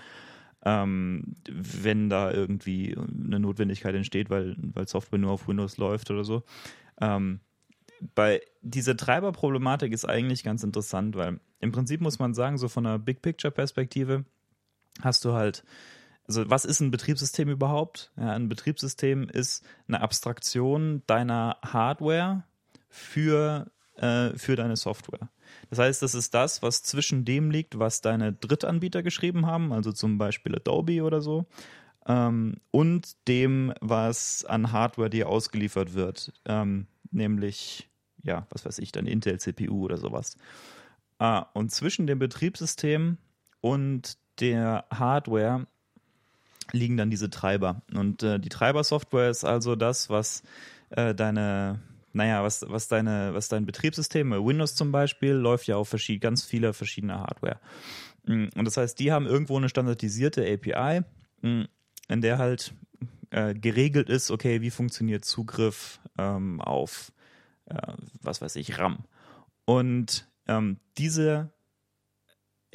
Ähm, 0.66 1.36
wenn 1.50 2.10
da 2.10 2.32
irgendwie 2.32 2.96
eine 2.98 3.40
Notwendigkeit 3.40 3.96
entsteht, 3.96 4.30
weil, 4.30 4.56
weil 4.58 4.88
Software 4.88 5.20
nur 5.20 5.32
auf 5.32 5.48
Windows 5.48 5.78
läuft 5.78 6.10
oder 6.10 6.24
so. 6.24 6.44
Ähm, 7.02 7.42
bei 8.16 8.42
dieser 8.62 8.98
Treiberproblematik 8.98 9.92
ist 9.92 10.06
eigentlich 10.06 10.44
ganz 10.44 10.64
interessant, 10.64 11.16
weil 11.16 11.40
im 11.60 11.72
Prinzip 11.72 12.02
muss 12.02 12.20
man 12.20 12.34
sagen, 12.34 12.58
so 12.58 12.68
von 12.68 12.86
einer 12.86 13.00
Big 13.00 13.22
Picture 13.22 13.52
Perspektive 13.52 14.26
hast 15.02 15.26
du 15.26 15.34
halt, 15.34 15.64
also 16.28 16.50
was 16.50 16.66
ist 16.66 16.80
ein 16.80 16.92
Betriebssystem 16.92 17.50
überhaupt? 17.50 18.12
Ja, 18.18 18.32
ein 18.32 18.50
Betriebssystem 18.50 19.30
ist 19.30 19.66
eine 19.88 20.02
Abstraktion 20.02 21.04
deiner 21.08 21.58
Hardware 21.64 22.44
für, 22.90 23.72
äh, 23.96 24.30
für 24.38 24.56
deine 24.56 24.76
Software. 24.76 25.30
Das 25.70 25.80
heißt, 25.80 26.02
das 26.02 26.16
ist 26.16 26.34
das, 26.34 26.62
was 26.62 26.84
zwischen 26.84 27.26
dem 27.26 27.52
liegt, 27.52 27.80
was 27.80 28.02
deine 28.02 28.34
Drittanbieter 28.34 29.04
geschrieben 29.04 29.46
haben, 29.46 29.72
also 29.72 29.92
zum 29.92 30.18
Beispiel 30.18 30.56
Adobe 30.56 31.04
oder 31.04 31.22
so, 31.22 31.46
ähm, 32.08 32.56
und 32.72 33.28
dem, 33.28 33.74
was 33.80 34.46
an 34.46 34.72
Hardware 34.72 35.10
dir 35.10 35.30
ausgeliefert 35.30 35.94
wird, 35.94 36.34
ähm, 36.46 36.88
nämlich, 37.12 37.90
ja, 38.24 38.48
was 38.50 38.66
weiß 38.66 38.80
ich, 38.80 38.92
dann 38.92 39.06
Intel 39.06 39.40
CPU 39.40 39.86
oder 39.86 39.98
sowas. 39.98 40.38
Ah, 41.20 41.46
und 41.54 41.72
zwischen 41.72 42.08
dem 42.08 42.20
Betriebssystem 42.20 43.18
und 43.62 44.18
der 44.40 44.86
Hardware 44.92 45.68
liegen 46.72 46.98
dann 46.98 47.10
diese 47.10 47.30
Treiber. 47.30 47.82
Und 47.94 48.24
äh, 48.24 48.40
die 48.40 48.50
Treibersoftware 48.50 49.30
ist 49.30 49.44
also 49.44 49.76
das, 49.76 50.10
was 50.10 50.44
äh, 50.90 51.14
deine, 51.14 51.80
naja, 52.14 52.44
was, 52.44 52.64
was 52.68 52.88
deine, 52.88 53.34
was 53.34 53.50
dein 53.50 53.66
Betriebssystem, 53.66 54.32
Windows 54.32 54.76
zum 54.76 54.92
Beispiel, 54.92 55.34
läuft 55.34 55.68
ja 55.68 55.76
auf 55.76 55.90
verschied 55.90 56.22
ganz 56.22 56.44
viele 56.44 56.74
verschiedene 56.74 57.20
Hardware. 57.20 57.60
Mm, 58.26 58.46
Und 58.56 58.66
das 58.66 58.78
heißt, 58.78 58.98
die 59.00 59.12
haben 59.12 59.26
irgendwo 59.26 59.58
eine 59.58 59.70
standardisierte 59.70 60.46
API, 60.46 61.02
mm, 61.42 61.64
in 62.10 62.22
der 62.22 62.38
halt 62.38 62.74
äh, 63.32 63.56
geregelt 63.56 64.10
ist, 64.10 64.30
okay, 64.30 64.62
wie 64.62 64.70
funktioniert 64.70 65.26
Zugriff 65.26 66.00
ähm, 66.18 66.62
auf, 66.62 67.12
äh, 67.66 67.94
was 68.22 68.42
weiß 68.42 68.56
ich, 68.58 68.78
RAM. 68.78 69.06
Und 69.66 70.28
ähm, 70.48 70.78
diese 70.98 71.52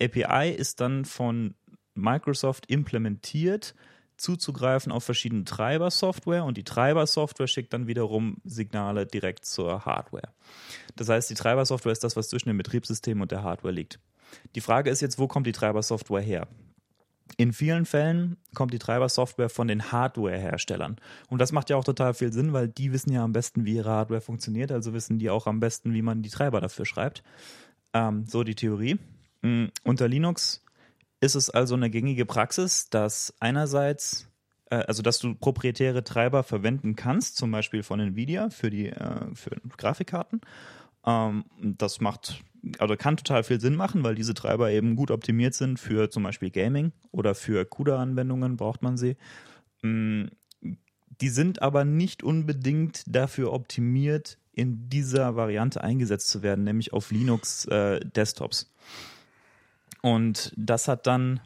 API 0.01 0.51
ist 0.51 0.81
dann 0.81 1.05
von 1.05 1.55
Microsoft 1.95 2.71
implementiert, 2.71 3.75
zuzugreifen 4.19 4.93
auf 4.93 5.05
verschiedene 5.05 5.45
Treibersoftware 5.45 6.45
und 6.45 6.57
die 6.57 6.65
Treibersoftware 6.65 7.47
schickt 7.47 7.73
dann 7.73 7.87
wiederum 7.87 8.37
Signale 8.45 9.07
direkt 9.07 9.47
zur 9.47 9.85
Hardware. 9.85 10.29
Das 10.97 11.09
heißt, 11.09 11.31
die 11.31 11.35
Treibersoftware 11.35 11.93
ist 11.93 12.05
das, 12.05 12.17
was 12.17 12.29
zwischen 12.29 12.49
dem 12.49 12.59
Betriebssystem 12.59 13.21
und 13.21 13.31
der 13.31 13.43
Hardware 13.43 13.73
liegt. 13.73 14.01
Die 14.55 14.61
Frage 14.61 14.91
ist 14.91 15.01
jetzt, 15.01 15.19
wo 15.19 15.27
kommt 15.27 15.47
die 15.47 15.53
Treibersoftware 15.53 16.21
her? 16.21 16.49
In 17.37 17.53
vielen 17.53 17.85
Fällen 17.85 18.37
kommt 18.55 18.73
die 18.73 18.79
Treibersoftware 18.79 19.51
von 19.51 19.69
den 19.69 19.93
Hardware-Herstellern. 19.93 20.97
Und 21.29 21.41
das 21.41 21.53
macht 21.53 21.71
ja 21.71 21.77
auch 21.77 21.85
total 21.85 22.15
viel 22.15 22.33
Sinn, 22.33 22.53
weil 22.53 22.69
die 22.69 22.93
wissen 22.93 23.13
ja 23.13 23.23
am 23.23 23.33
besten, 23.33 23.65
wie 23.65 23.75
ihre 23.75 23.91
Hardware 23.91 24.21
funktioniert, 24.21 24.73
also 24.73 24.95
wissen 24.95 25.19
die 25.19 25.31
auch 25.31 25.47
am 25.47 25.61
besten, 25.61 25.93
wie 25.93 26.03
man 26.03 26.23
die 26.23 26.31
Treiber 26.31 26.61
dafür 26.61 26.87
schreibt. 26.87 27.23
Ähm, 27.93 28.25
so 28.27 28.45
die 28.45 28.55
Theorie. 28.55 28.99
Mm, 29.43 29.67
Unter 29.85 30.09
Linux 30.09 30.65
ist 31.21 31.35
es 31.35 31.51
also 31.51 31.75
eine 31.75 31.91
gängige 31.91 32.27
Praxis, 32.27 32.91
dass 32.91 33.35
einerseits, 33.41 34.29
äh, 34.71 34.77
also 34.77 35.03
dass 35.03 35.19
du 35.19 35.35
proprietäre 35.35 36.05
Treiber 36.05 36.43
verwenden 36.43 36.97
kannst, 36.97 37.37
zum 37.37 37.51
Beispiel 37.51 37.83
von 37.83 38.01
Nvidia 38.01 38.51
für 38.51 38.71
die 38.71 38.87
äh, 38.89 39.35
für 39.35 39.51
Grafikkarten. 39.77 40.41
Ähm, 41.05 41.45
das 41.61 42.01
macht, 42.01 42.43
also 42.79 42.97
kann 42.97 43.17
total 43.17 43.43
viel 43.45 43.61
Sinn 43.61 43.77
machen, 43.77 44.05
weil 44.05 44.15
diese 44.15 44.35
Treiber 44.35 44.71
eben 44.71 44.97
gut 44.97 45.11
optimiert 45.11 45.55
sind 45.55 45.79
für 45.79 46.11
zum 46.11 46.23
Beispiel 46.23 46.51
Gaming 46.51 46.93
oder 47.11 47.35
für 47.35 47.65
CUDA-Anwendungen 47.65 48.57
braucht 48.57 48.83
man 48.83 48.97
sie. 48.97 49.17
Mm, 49.83 50.27
Die 51.21 51.31
sind 51.31 51.63
aber 51.63 51.85
nicht 51.85 52.23
unbedingt 52.23 53.03
dafür 53.07 53.53
optimiert, 53.53 54.39
in 54.53 54.89
dieser 54.89 55.37
Variante 55.37 55.83
eingesetzt 55.83 56.29
zu 56.29 56.43
werden, 56.43 56.65
nämlich 56.65 56.93
auf 56.93 57.11
Linux-Desktops. 57.11 58.71
Und 60.03 60.53
das 60.57 60.89
hat 60.89 61.07
dann 61.07 61.41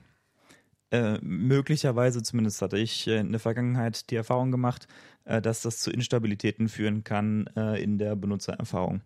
äh, 0.91 1.19
möglicherweise, 1.23 2.23
zumindest 2.23 2.61
hatte 2.61 2.79
ich 2.79 3.07
äh, 3.07 3.19
in 3.19 3.33
der 3.33 3.41
Vergangenheit 3.41 4.11
die 4.11 4.17
Erfahrung 4.17 4.51
gemacht, 4.51 4.87
äh, 5.25 5.41
dass 5.41 5.63
das 5.63 5.79
zu 5.79 5.91
Instabilitäten 5.91 6.69
führen 6.69 7.03
kann 7.03 7.47
äh, 7.57 7.83
in 7.83 7.99
der 7.99 8.15
Benutzererfahrung. 8.15 9.01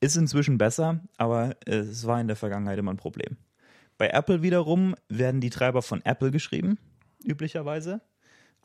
Ist 0.00 0.16
inzwischen 0.16 0.58
besser, 0.58 1.00
aber 1.16 1.56
äh, 1.66 1.78
es 1.78 2.06
war 2.06 2.20
in 2.20 2.28
der 2.28 2.36
Vergangenheit 2.36 2.78
immer 2.78 2.92
ein 2.92 2.98
Problem. 2.98 3.36
Bei 3.98 4.08
Apple 4.08 4.42
wiederum 4.42 4.94
werden 5.08 5.40
die 5.40 5.50
Treiber 5.50 5.82
von 5.82 6.04
Apple 6.04 6.30
geschrieben, 6.30 6.78
üblicherweise. 7.24 8.02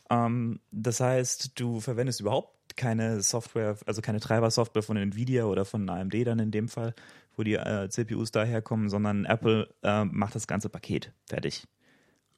Ähm, 0.10 0.60
das 0.72 1.00
heißt, 1.00 1.60
du 1.60 1.80
verwendest 1.80 2.20
überhaupt 2.20 2.61
keine 2.78 3.22
Software, 3.22 3.78
also 3.86 4.02
keine 4.02 4.20
Treiber-Software 4.20 4.84
von 4.84 4.98
Nvidia 4.98 5.46
oder 5.46 5.66
von 5.66 5.90
AMD 5.90 6.14
dann 6.26 6.40
in 6.40 6.52
dem 6.52 6.68
Fall, 6.68 6.94
wo 7.36 7.44
die 7.44 7.56
äh, 7.56 7.90
CPUs 7.90 8.32
daherkommen, 8.32 8.90
sondern 8.90 9.26
Apple 9.26 9.70
äh, 9.84 10.06
macht 10.06 10.36
das 10.36 10.48
ganze 10.48 10.70
Paket 10.70 11.12
fertig. 11.28 11.68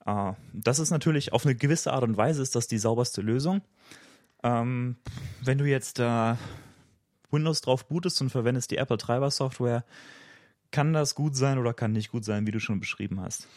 Äh, 0.06 0.34
das 0.54 0.80
ist 0.80 0.92
natürlich 0.92 1.34
auf 1.34 1.46
eine 1.46 1.56
gewisse 1.56 1.94
Art 1.94 2.04
und 2.04 2.18
Weise 2.18 2.42
ist 2.42 2.56
das 2.56 2.68
die 2.68 2.78
sauberste 2.78 3.22
Lösung. 3.22 3.62
Ähm, 4.44 4.98
wenn 5.42 5.58
du 5.58 5.66
jetzt 5.66 6.00
Windows 6.00 7.62
drauf 7.62 7.88
bootest 7.88 8.22
und 8.22 8.30
verwendest 8.30 8.72
die 8.72 8.78
Apple 8.78 8.98
Treiber 8.98 9.32
Software, 9.32 9.86
kann 10.72 10.92
das 10.92 11.16
gut 11.16 11.36
sein 11.36 11.58
oder 11.58 11.74
kann 11.74 11.94
nicht 11.94 12.12
gut 12.12 12.25
sein, 12.25 12.46
wie 12.46 12.52
du 12.52 12.60
schon 12.60 12.80
beschrieben 12.80 13.22
hast. 13.22 13.48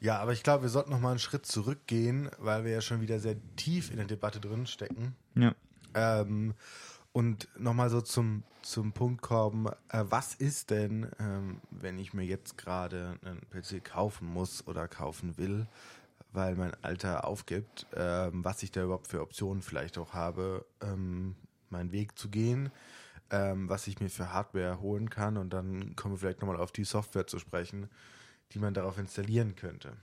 Ja, 0.00 0.18
aber 0.18 0.32
ich 0.32 0.42
glaube, 0.42 0.62
wir 0.62 0.68
sollten 0.68 0.90
noch 0.90 1.00
mal 1.00 1.10
einen 1.10 1.18
Schritt 1.18 1.46
zurückgehen, 1.46 2.30
weil 2.38 2.64
wir 2.64 2.72
ja 2.72 2.80
schon 2.80 3.00
wieder 3.00 3.18
sehr 3.18 3.36
tief 3.56 3.90
in 3.90 3.96
der 3.96 4.06
Debatte 4.06 4.40
drin 4.40 4.66
stecken. 4.66 5.14
Ja. 5.34 5.54
Ähm, 5.96 6.54
und 7.12 7.48
nochmal 7.58 7.88
so 7.88 8.02
zum, 8.02 8.42
zum 8.60 8.92
Punkt 8.92 9.22
kommen, 9.22 9.68
äh, 9.88 10.04
was 10.04 10.34
ist 10.34 10.68
denn, 10.70 11.08
ähm, 11.18 11.62
wenn 11.70 11.98
ich 11.98 12.12
mir 12.12 12.24
jetzt 12.24 12.58
gerade 12.58 13.18
einen 13.24 13.40
PC 13.50 13.82
kaufen 13.82 14.28
muss 14.28 14.66
oder 14.66 14.86
kaufen 14.86 15.38
will, 15.38 15.66
weil 16.34 16.56
mein 16.56 16.74
Alter 16.84 17.24
aufgibt, 17.24 17.86
ähm, 17.96 18.44
was 18.44 18.62
ich 18.62 18.70
da 18.70 18.84
überhaupt 18.84 19.06
für 19.06 19.22
Optionen 19.22 19.62
vielleicht 19.62 19.96
auch 19.96 20.12
habe, 20.12 20.66
ähm, 20.82 21.34
meinen 21.70 21.90
Weg 21.90 22.18
zu 22.18 22.28
gehen, 22.28 22.70
ähm, 23.30 23.70
was 23.70 23.86
ich 23.86 23.98
mir 23.98 24.10
für 24.10 24.34
Hardware 24.34 24.80
holen 24.80 25.08
kann 25.08 25.38
und 25.38 25.54
dann 25.54 25.96
kommen 25.96 26.14
wir 26.14 26.18
vielleicht 26.18 26.42
nochmal 26.42 26.60
auf 26.60 26.70
die 26.70 26.84
Software 26.84 27.26
zu 27.26 27.38
sprechen, 27.38 27.88
die 28.52 28.58
man 28.58 28.74
darauf 28.74 28.98
installieren 28.98 29.56
könnte. 29.56 29.94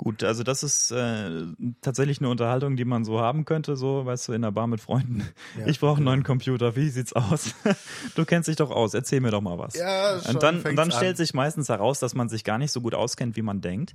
Gut, 0.00 0.24
also 0.24 0.42
das 0.44 0.62
ist 0.62 0.92
äh, 0.92 1.44
tatsächlich 1.82 2.20
eine 2.20 2.30
Unterhaltung, 2.30 2.74
die 2.74 2.86
man 2.86 3.04
so 3.04 3.20
haben 3.20 3.44
könnte, 3.44 3.76
so, 3.76 4.06
weißt 4.06 4.28
du, 4.28 4.32
in 4.32 4.40
der 4.40 4.50
Bar 4.50 4.66
mit 4.66 4.80
Freunden. 4.80 5.28
Ja, 5.58 5.66
ich 5.66 5.78
brauche 5.78 5.96
einen 5.96 6.06
neuen 6.06 6.22
Computer, 6.22 6.74
wie 6.74 6.88
sieht's 6.88 7.12
aus? 7.12 7.54
du 8.14 8.24
kennst 8.24 8.48
dich 8.48 8.56
doch 8.56 8.70
aus, 8.70 8.94
erzähl 8.94 9.20
mir 9.20 9.30
doch 9.30 9.42
mal 9.42 9.58
was. 9.58 9.74
Ja, 9.74 10.18
schon 10.18 10.36
und 10.36 10.42
dann, 10.42 10.62
und 10.62 10.76
dann 10.76 10.90
stellt 10.90 11.10
an. 11.10 11.16
sich 11.16 11.34
meistens 11.34 11.68
heraus, 11.68 12.00
dass 12.00 12.14
man 12.14 12.30
sich 12.30 12.44
gar 12.44 12.56
nicht 12.56 12.72
so 12.72 12.80
gut 12.80 12.94
auskennt, 12.94 13.36
wie 13.36 13.42
man 13.42 13.60
denkt. 13.60 13.94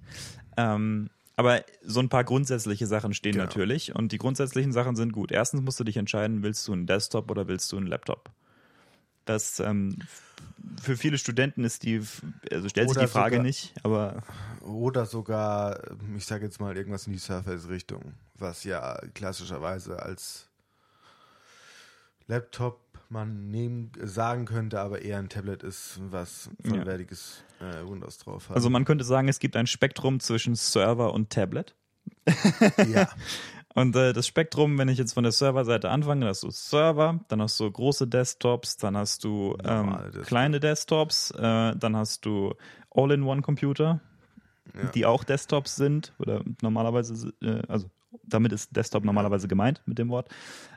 Ähm, 0.57 1.09
aber 1.37 1.63
so 1.83 2.01
ein 2.01 2.09
paar 2.09 2.23
grundsätzliche 2.23 2.85
Sachen 2.85 3.15
stehen 3.15 3.31
Genau. 3.31 3.45
natürlich 3.45 3.95
und 3.95 4.11
die 4.11 4.19
grundsätzlichen 4.19 4.73
Sachen 4.73 4.95
sind 4.95 5.11
gut. 5.11 5.31
Erstens 5.31 5.63
musst 5.63 5.79
du 5.79 5.83
dich 5.83 5.97
entscheiden, 5.97 6.43
willst 6.43 6.67
du 6.67 6.73
einen 6.73 6.85
Desktop 6.85 7.31
oder 7.31 7.47
willst 7.47 7.71
du 7.71 7.77
einen 7.77 7.87
Laptop? 7.87 8.29
Das 9.25 9.59
ähm, 9.59 9.97
für 10.81 10.97
viele 10.97 11.17
Studenten 11.17 11.63
ist 11.63 11.83
die, 11.83 12.01
also 12.51 12.69
stellt 12.69 12.89
sich 12.89 12.97
die 12.97 13.07
Frage 13.07 13.35
sogar- 13.35 13.43
nicht, 13.43 13.73
aber 13.83 14.23
Oder 14.61 15.05
sogar, 15.05 15.79
ich 16.15 16.25
sage 16.25 16.45
jetzt 16.45 16.59
mal 16.59 16.75
irgendwas 16.77 17.07
in 17.07 17.13
die 17.13 17.19
Surface-Richtung, 17.19 18.13
was 18.35 18.63
ja 18.63 18.99
klassischerweise 19.13 20.01
als 20.01 20.47
Laptop 22.27 22.79
man 23.09 23.51
nehmen, 23.51 23.91
sagen 24.01 24.45
könnte, 24.45 24.79
aber 24.79 25.01
eher 25.03 25.19
ein 25.19 25.29
Tablet 25.29 25.61
ist, 25.61 25.99
was 26.09 26.49
vollwertiges 26.67 27.43
äh, 27.61 27.87
Windows 27.87 28.17
drauf 28.17 28.49
hat. 28.49 28.55
also 28.55 28.69
man 28.71 28.83
könnte 28.83 29.03
sagen, 29.05 29.27
es 29.27 29.37
gibt 29.39 29.55
ein 29.55 29.67
Spektrum 29.67 30.19
zwischen 30.19 30.55
Server 30.55 31.13
und 31.13 31.29
Tablet. 31.29 31.75
ja, 32.87 33.07
Und 33.75 33.95
äh, 33.95 34.13
das 34.13 34.25
Spektrum, 34.25 34.77
wenn 34.77 34.87
ich 34.89 34.97
jetzt 34.97 35.13
von 35.13 35.23
der 35.23 35.31
Serverseite 35.33 35.89
anfange, 35.89 36.21
dann 36.21 36.29
hast 36.29 36.43
du 36.43 36.49
Server, 36.49 37.19
dann 37.27 37.41
hast 37.41 37.59
du 37.59 37.69
große 37.69 38.07
Desktops, 38.07 38.77
dann 38.77 38.95
hast 38.97 39.23
du 39.23 39.55
ähm, 39.63 39.85
Normale 39.85 40.03
Desktops. 40.05 40.27
kleine 40.27 40.59
Desktops, 40.61 41.31
äh, 41.31 41.75
dann 41.75 41.95
hast 41.97 42.25
du 42.25 42.53
All-in-One-Computer, 42.91 43.99
Ja. 44.73 44.89
die 44.91 45.05
auch 45.05 45.23
Desktops 45.23 45.75
sind 45.75 46.13
oder 46.19 46.41
normalerweise, 46.61 47.33
äh, 47.41 47.61
also 47.67 47.89
damit 48.23 48.53
ist 48.53 48.75
Desktop 48.75 49.03
normalerweise 49.03 49.47
gemeint 49.47 49.81
mit 49.85 49.97
dem 49.99 50.09
Wort. 50.09 50.29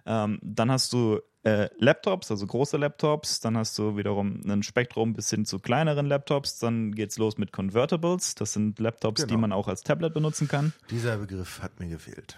Ähm, 0.04 0.38
dann 0.42 0.70
hast 0.70 0.92
du 0.92 1.20
äh, 1.44 1.68
Laptops, 1.78 2.30
also 2.32 2.46
große 2.46 2.76
Laptops, 2.76 3.38
dann 3.40 3.56
hast 3.56 3.78
du 3.78 3.96
wiederum 3.96 4.40
ein 4.46 4.62
Spektrum 4.64 5.14
bis 5.14 5.30
hin 5.30 5.44
zu 5.46 5.60
kleineren 5.60 6.06
Laptops, 6.06 6.58
dann 6.58 6.92
geht's 6.92 7.16
los 7.16 7.38
mit 7.38 7.52
Convertibles, 7.52 8.34
das 8.34 8.52
sind 8.54 8.78
Laptops, 8.80 9.22
die 9.22 9.28
Genau. 9.28 9.40
man 9.42 9.52
auch 9.52 9.68
als 9.68 9.82
Tablet 9.84 10.12
benutzen 10.14 10.48
kann. 10.48 10.72
dieser 10.90 11.16
Begriff 11.18 11.62
hat 11.62 11.78
mir 11.78 11.88
gefehlt. 11.88 12.36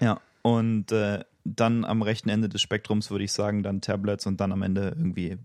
Ja, 0.00 0.20
und 0.42 0.92
äh, 0.92 1.24
dann 1.54 1.84
am 1.84 2.02
rechten 2.02 2.28
Ende 2.28 2.48
des 2.48 2.60
Spektrums 2.60 3.10
würde 3.10 3.24
ich 3.24 3.32
sagen, 3.32 3.62
dann 3.62 3.80
Tablets 3.80 4.26
und 4.26 4.40
dann 4.40 4.52
am 4.52 4.62
Ende 4.62 4.94
irgendwie 4.96 5.30
äh, 5.30 5.38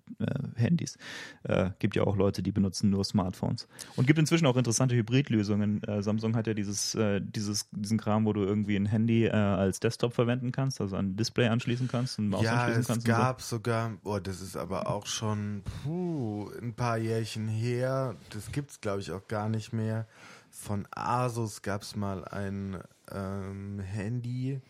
Handys. 0.56 0.98
Äh, 1.44 1.72
gibt 1.80 1.96
ja 1.96 2.04
auch 2.04 2.16
Leute, 2.16 2.42
die 2.42 2.52
benutzen 2.52 2.90
nur 2.90 3.04
Smartphones. 3.04 3.68
Und 3.96 4.08
gibt 4.08 4.18
inzwischen 4.20 4.46
auch 4.48 4.58
interessante 4.58 4.96
Hybridlösungen. 4.96 5.84
Äh, 5.84 6.02
Samsung 6.02 6.36
hat 6.36 6.48
ja 6.48 6.54
dieses, 6.54 6.96
äh, 6.96 7.22
dieses, 7.22 7.70
diesen 7.72 7.98
Kram, 8.00 8.26
wo 8.26 8.34
du 8.34 8.42
irgendwie 8.44 8.76
ein 8.76 8.86
Handy 8.88 9.26
äh, 9.26 9.32
als 9.32 9.80
Desktop 9.80 10.14
verwenden 10.14 10.52
kannst, 10.52 10.82
also 10.82 10.96
ein 10.96 11.16
Display 11.16 11.48
anschließen 11.48 11.88
kannst 11.88 12.18
und 12.20 12.30
Maus 12.30 12.44
Ja, 12.44 12.54
anschließen 12.54 12.82
es 12.82 12.88
kannst. 12.88 13.06
gab 13.06 13.42
sogar, 13.42 13.92
oh, 14.04 14.20
das 14.20 14.42
ist 14.42 14.58
aber 14.58 14.88
auch 14.90 15.06
schon 15.06 15.64
puh, 15.84 16.50
ein 16.62 16.74
paar 16.74 16.98
Jährchen 16.98 17.48
her. 17.48 18.16
Das 18.32 18.52
gibt's 18.52 18.82
glaube 18.82 19.02
ich 19.02 19.12
auch 19.12 19.28
gar 19.28 19.50
nicht 19.50 19.72
mehr. 19.74 20.08
Von 20.50 20.88
Asus 20.92 21.62
gab 21.62 21.82
es 21.84 21.96
mal 21.96 22.26
ein 22.26 22.80
ähm, 23.14 23.80
Handy, 23.80 24.62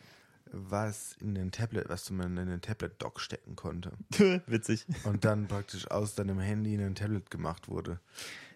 was 0.51 1.15
in 1.21 1.35
den 1.35 1.51
Tablet, 1.51 1.89
was 1.89 2.09
man 2.09 2.37
in 2.37 2.47
den 2.47 2.61
Tablet-Dock 2.61 3.19
stecken 3.19 3.55
konnte. 3.55 3.91
Witzig. 4.47 4.85
und 5.05 5.23
dann 5.25 5.47
praktisch 5.47 5.89
aus 5.89 6.15
deinem 6.15 6.39
Handy 6.39 6.73
in 6.73 6.81
ein 6.81 6.95
Tablet 6.95 7.29
gemacht 7.31 7.69
wurde. 7.69 7.99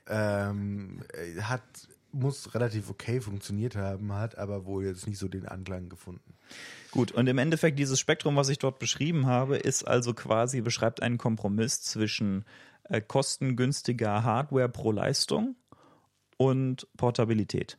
Ähm, 0.07 1.01
äh, 1.13 1.41
hat 1.41 1.63
muss 2.15 2.55
relativ 2.55 2.89
okay 2.89 3.19
funktioniert 3.19 3.75
haben, 3.75 4.13
hat 4.13 4.37
aber 4.37 4.65
wohl 4.65 4.85
jetzt 4.85 5.05
nicht 5.05 5.19
so 5.19 5.27
den 5.27 5.45
Anklang 5.47 5.89
gefunden. 5.89 6.33
Gut, 6.91 7.11
und 7.11 7.27
im 7.27 7.37
Endeffekt 7.37 7.77
dieses 7.77 7.99
Spektrum, 7.99 8.35
was 8.37 8.49
ich 8.49 8.57
dort 8.57 8.79
beschrieben 8.79 9.25
habe, 9.27 9.57
ist 9.57 9.83
also 9.83 10.13
quasi, 10.13 10.61
beschreibt 10.61 11.01
einen 11.01 11.17
Kompromiss 11.17 11.81
zwischen 11.81 12.45
äh, 12.85 13.01
kostengünstiger 13.01 14.23
Hardware 14.23 14.69
pro 14.69 14.91
Leistung 14.91 15.55
und 16.37 16.87
Portabilität. 16.97 17.77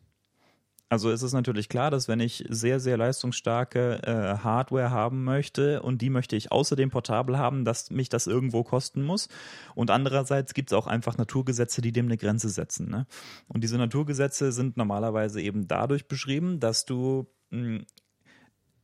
Also 0.89 1.11
es 1.11 1.23
ist 1.23 1.33
natürlich 1.33 1.69
klar, 1.69 1.91
dass 1.91 2.07
wenn 2.07 2.21
ich 2.21 2.45
sehr, 2.49 2.79
sehr 2.79 2.97
leistungsstarke 2.97 4.03
äh, 4.05 4.45
Hardware 4.45 4.91
haben 4.93 5.25
möchte 5.25 5.83
und 5.83 6.01
die 6.01 6.11
möchte 6.11 6.37
ich 6.37 6.53
außerdem 6.53 6.91
portabel 6.91 7.39
haben, 7.39 7.65
dass 7.65 7.91
mich 7.91 8.09
das 8.09 8.29
irgendwo 8.29 8.63
kosten 8.63 9.03
muss. 9.03 9.29
Und 9.75 9.91
andererseits 9.91 10.55
gibt 10.55 10.71
es 10.71 10.79
auch 10.79 10.87
einfach 10.87 11.19
Naturgesetze, 11.19 11.83
die 11.83 11.91
dem 11.91 12.07
eine 12.07 12.17
Grenze 12.17 12.49
setzen. 12.51 12.89
Ne? 12.89 13.07
Und 13.49 13.65
diese 13.65 13.79
Naturgesetze 13.79 14.53
sind 14.53 14.77
normalerweise 14.77 15.41
eben 15.41 15.67
dadurch 15.67 16.07
beschrieben, 16.07 16.61
dass 16.61 16.85
du 16.85 17.27
mh, 17.51 17.81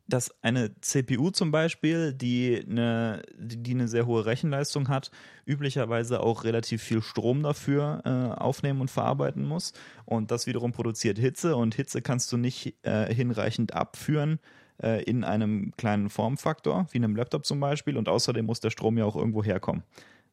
dass 0.06 0.34
eine 0.42 0.78
CPU 0.80 1.30
zum 1.30 1.50
Beispiel, 1.50 2.12
die 2.12 2.64
eine, 2.68 3.22
die, 3.38 3.72
eine 3.72 3.88
sehr 3.88 4.06
hohe 4.06 4.26
Rechenleistung 4.26 4.88
hat, 4.88 5.10
üblicherweise 5.46 6.20
auch 6.20 6.44
relativ 6.44 6.82
viel 6.82 7.02
Strom 7.02 7.42
dafür 7.42 8.02
äh, 8.04 8.40
aufnehmen 8.40 8.80
und 8.80 8.90
verarbeiten 8.90 9.46
muss. 9.46 9.72
Und 10.04 10.30
das 10.30 10.46
wiederum 10.46 10.72
produziert 10.72 11.18
Hitze 11.18 11.56
und 11.56 11.74
Hitze 11.74 12.02
kannst 12.02 12.30
du 12.32 12.36
nicht 12.36 12.74
äh, 12.82 13.12
hinreichend 13.14 13.74
abführen 13.74 14.38
äh, 14.82 15.02
in 15.04 15.24
einem 15.24 15.72
kleinen 15.76 16.10
Formfaktor, 16.10 16.86
wie 16.90 16.98
einem 16.98 17.16
Laptop 17.16 17.46
zum 17.46 17.60
Beispiel. 17.60 17.96
Und 17.96 18.08
außerdem 18.08 18.44
muss 18.44 18.60
der 18.60 18.70
Strom 18.70 18.98
ja 18.98 19.04
auch 19.04 19.16
irgendwo 19.16 19.42
herkommen. 19.44 19.82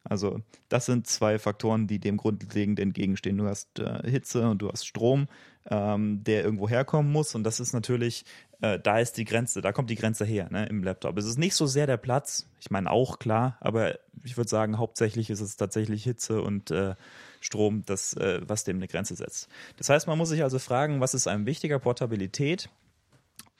Also 0.03 0.41
das 0.69 0.85
sind 0.85 1.07
zwei 1.07 1.39
Faktoren, 1.39 1.87
die 1.87 1.99
dem 1.99 2.17
grundlegend 2.17 2.79
entgegenstehen. 2.79 3.37
Du 3.37 3.45
hast 3.45 3.79
äh, 3.79 4.09
Hitze 4.09 4.49
und 4.49 4.61
du 4.61 4.69
hast 4.69 4.85
Strom, 4.85 5.27
ähm, 5.69 6.23
der 6.23 6.43
irgendwo 6.43 6.69
herkommen 6.69 7.11
muss. 7.11 7.35
Und 7.35 7.43
das 7.43 7.59
ist 7.59 7.73
natürlich, 7.73 8.23
äh, 8.61 8.79
da 8.79 8.99
ist 8.99 9.17
die 9.17 9.25
Grenze, 9.25 9.61
da 9.61 9.71
kommt 9.71 9.89
die 9.89 9.95
Grenze 9.95 10.25
her 10.25 10.47
ne, 10.51 10.65
im 10.67 10.83
Laptop. 10.83 11.17
Es 11.17 11.25
ist 11.25 11.37
nicht 11.37 11.55
so 11.55 11.65
sehr 11.65 11.87
der 11.87 11.97
Platz, 11.97 12.47
ich 12.59 12.71
meine 12.71 12.91
auch 12.91 13.19
klar, 13.19 13.57
aber 13.61 13.97
ich 14.23 14.37
würde 14.37 14.49
sagen, 14.49 14.77
hauptsächlich 14.77 15.29
ist 15.29 15.39
es 15.39 15.55
tatsächlich 15.55 16.03
Hitze 16.03 16.41
und 16.41 16.71
äh, 16.71 16.95
Strom, 17.41 17.83
das, 17.85 18.13
äh, 18.13 18.41
was 18.43 18.65
dem 18.65 18.77
eine 18.77 18.87
Grenze 18.87 19.15
setzt. 19.15 19.47
Das 19.77 19.89
heißt, 19.89 20.07
man 20.07 20.17
muss 20.17 20.29
sich 20.29 20.43
also 20.43 20.59
fragen, 20.59 20.99
was 20.99 21.13
ist 21.13 21.27
einem 21.27 21.45
wichtiger, 21.45 21.79
Portabilität 21.79 22.69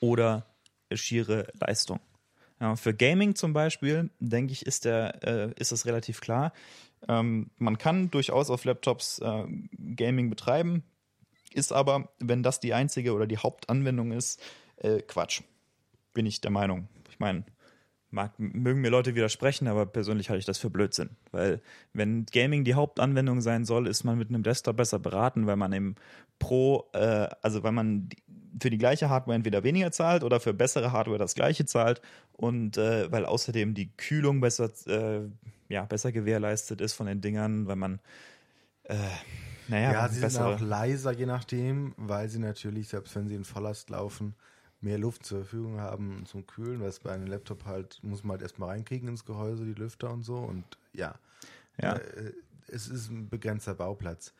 oder 0.00 0.46
schiere 0.92 1.46
Leistung? 1.58 2.00
Ja, 2.60 2.76
für 2.76 2.92
Gaming 2.92 3.34
zum 3.34 3.54
Beispiel, 3.54 4.10
denke 4.18 4.52
ich, 4.52 4.66
ist, 4.66 4.84
der, 4.84 5.24
äh, 5.24 5.52
ist 5.56 5.72
es 5.72 5.86
relativ 5.86 6.20
klar. 6.20 6.52
Ähm, 7.08 7.50
man 7.56 7.78
kann 7.78 8.10
durchaus 8.10 8.50
auf 8.50 8.64
Laptops 8.64 9.18
äh, 9.20 9.44
Gaming 9.96 10.28
betreiben, 10.28 10.84
ist 11.54 11.72
aber, 11.72 12.12
wenn 12.18 12.42
das 12.42 12.60
die 12.60 12.74
einzige 12.74 13.14
oder 13.14 13.26
die 13.26 13.38
Hauptanwendung 13.38 14.12
ist, 14.12 14.42
äh, 14.80 15.00
Quatsch. 15.00 15.42
Bin 16.12 16.26
ich 16.26 16.40
der 16.40 16.50
Meinung. 16.50 16.88
Ich 17.08 17.20
meine, 17.20 17.44
mag, 18.10 18.32
mögen 18.38 18.80
mir 18.80 18.90
Leute 18.90 19.14
widersprechen, 19.14 19.68
aber 19.68 19.86
persönlich 19.86 20.28
halte 20.30 20.40
ich 20.40 20.44
das 20.44 20.58
für 20.58 20.70
Blödsinn. 20.70 21.10
Weil 21.30 21.60
wenn 21.92 22.26
Gaming 22.26 22.64
die 22.64 22.74
Hauptanwendung 22.74 23.40
sein 23.40 23.64
soll, 23.64 23.86
ist 23.86 24.04
man 24.04 24.18
mit 24.18 24.28
einem 24.28 24.42
Desktop 24.42 24.76
besser 24.76 24.98
beraten, 24.98 25.46
weil 25.46 25.56
man 25.56 25.72
eben 25.72 25.94
pro, 26.38 26.88
äh, 26.92 27.28
also 27.42 27.62
weil 27.62 27.72
man 27.72 28.08
für 28.60 28.70
die 28.70 28.78
gleiche 28.78 29.08
Hardware 29.08 29.36
entweder 29.36 29.62
weniger 29.62 29.92
zahlt 29.92 30.24
oder 30.24 30.40
für 30.40 30.52
bessere 30.52 30.92
Hardware 30.92 31.18
das 31.18 31.34
gleiche 31.34 31.64
zahlt 31.66 32.02
und 32.32 32.76
äh, 32.76 33.10
weil 33.12 33.24
außerdem 33.24 33.74
die 33.74 33.90
Kühlung 33.96 34.40
besser, 34.40 34.70
äh, 34.86 35.20
ja, 35.68 35.84
besser 35.84 36.10
gewährleistet 36.10 36.80
ist 36.80 36.94
von 36.94 37.06
den 37.06 37.20
Dingern, 37.20 37.66
weil 37.66 37.76
man 37.76 38.00
äh, 38.84 38.96
naja, 39.68 39.92
Ja, 39.92 40.08
sie 40.08 40.18
sind 40.18 40.42
auch 40.42 40.60
leiser, 40.60 41.12
je 41.12 41.26
nachdem, 41.26 41.94
weil 41.96 42.28
sie 42.28 42.40
natürlich, 42.40 42.88
selbst 42.88 43.14
wenn 43.14 43.28
sie 43.28 43.36
in 43.36 43.44
Volllast 43.44 43.88
laufen, 43.90 44.34
mehr 44.80 44.98
Luft 44.98 45.26
zur 45.26 45.40
Verfügung 45.40 45.80
haben 45.80 46.24
zum 46.26 46.46
Kühlen, 46.46 46.80
was 46.80 47.00
bei 47.00 47.12
einem 47.12 47.26
Laptop 47.26 47.64
halt, 47.66 47.98
muss 48.02 48.24
man 48.24 48.32
halt 48.32 48.42
erstmal 48.42 48.70
reinkriegen 48.70 49.08
ins 49.08 49.24
Gehäuse, 49.24 49.64
die 49.64 49.74
Lüfter 49.74 50.10
und 50.10 50.22
so. 50.22 50.36
Und 50.36 50.64
ja, 50.92 51.14
ja. 51.80 51.94
äh, 51.96 52.32
es 52.68 52.88
ist 52.88 53.10
ein 53.10 53.28
begrenzter 53.28 53.74
Bauplatz. 53.74 54.32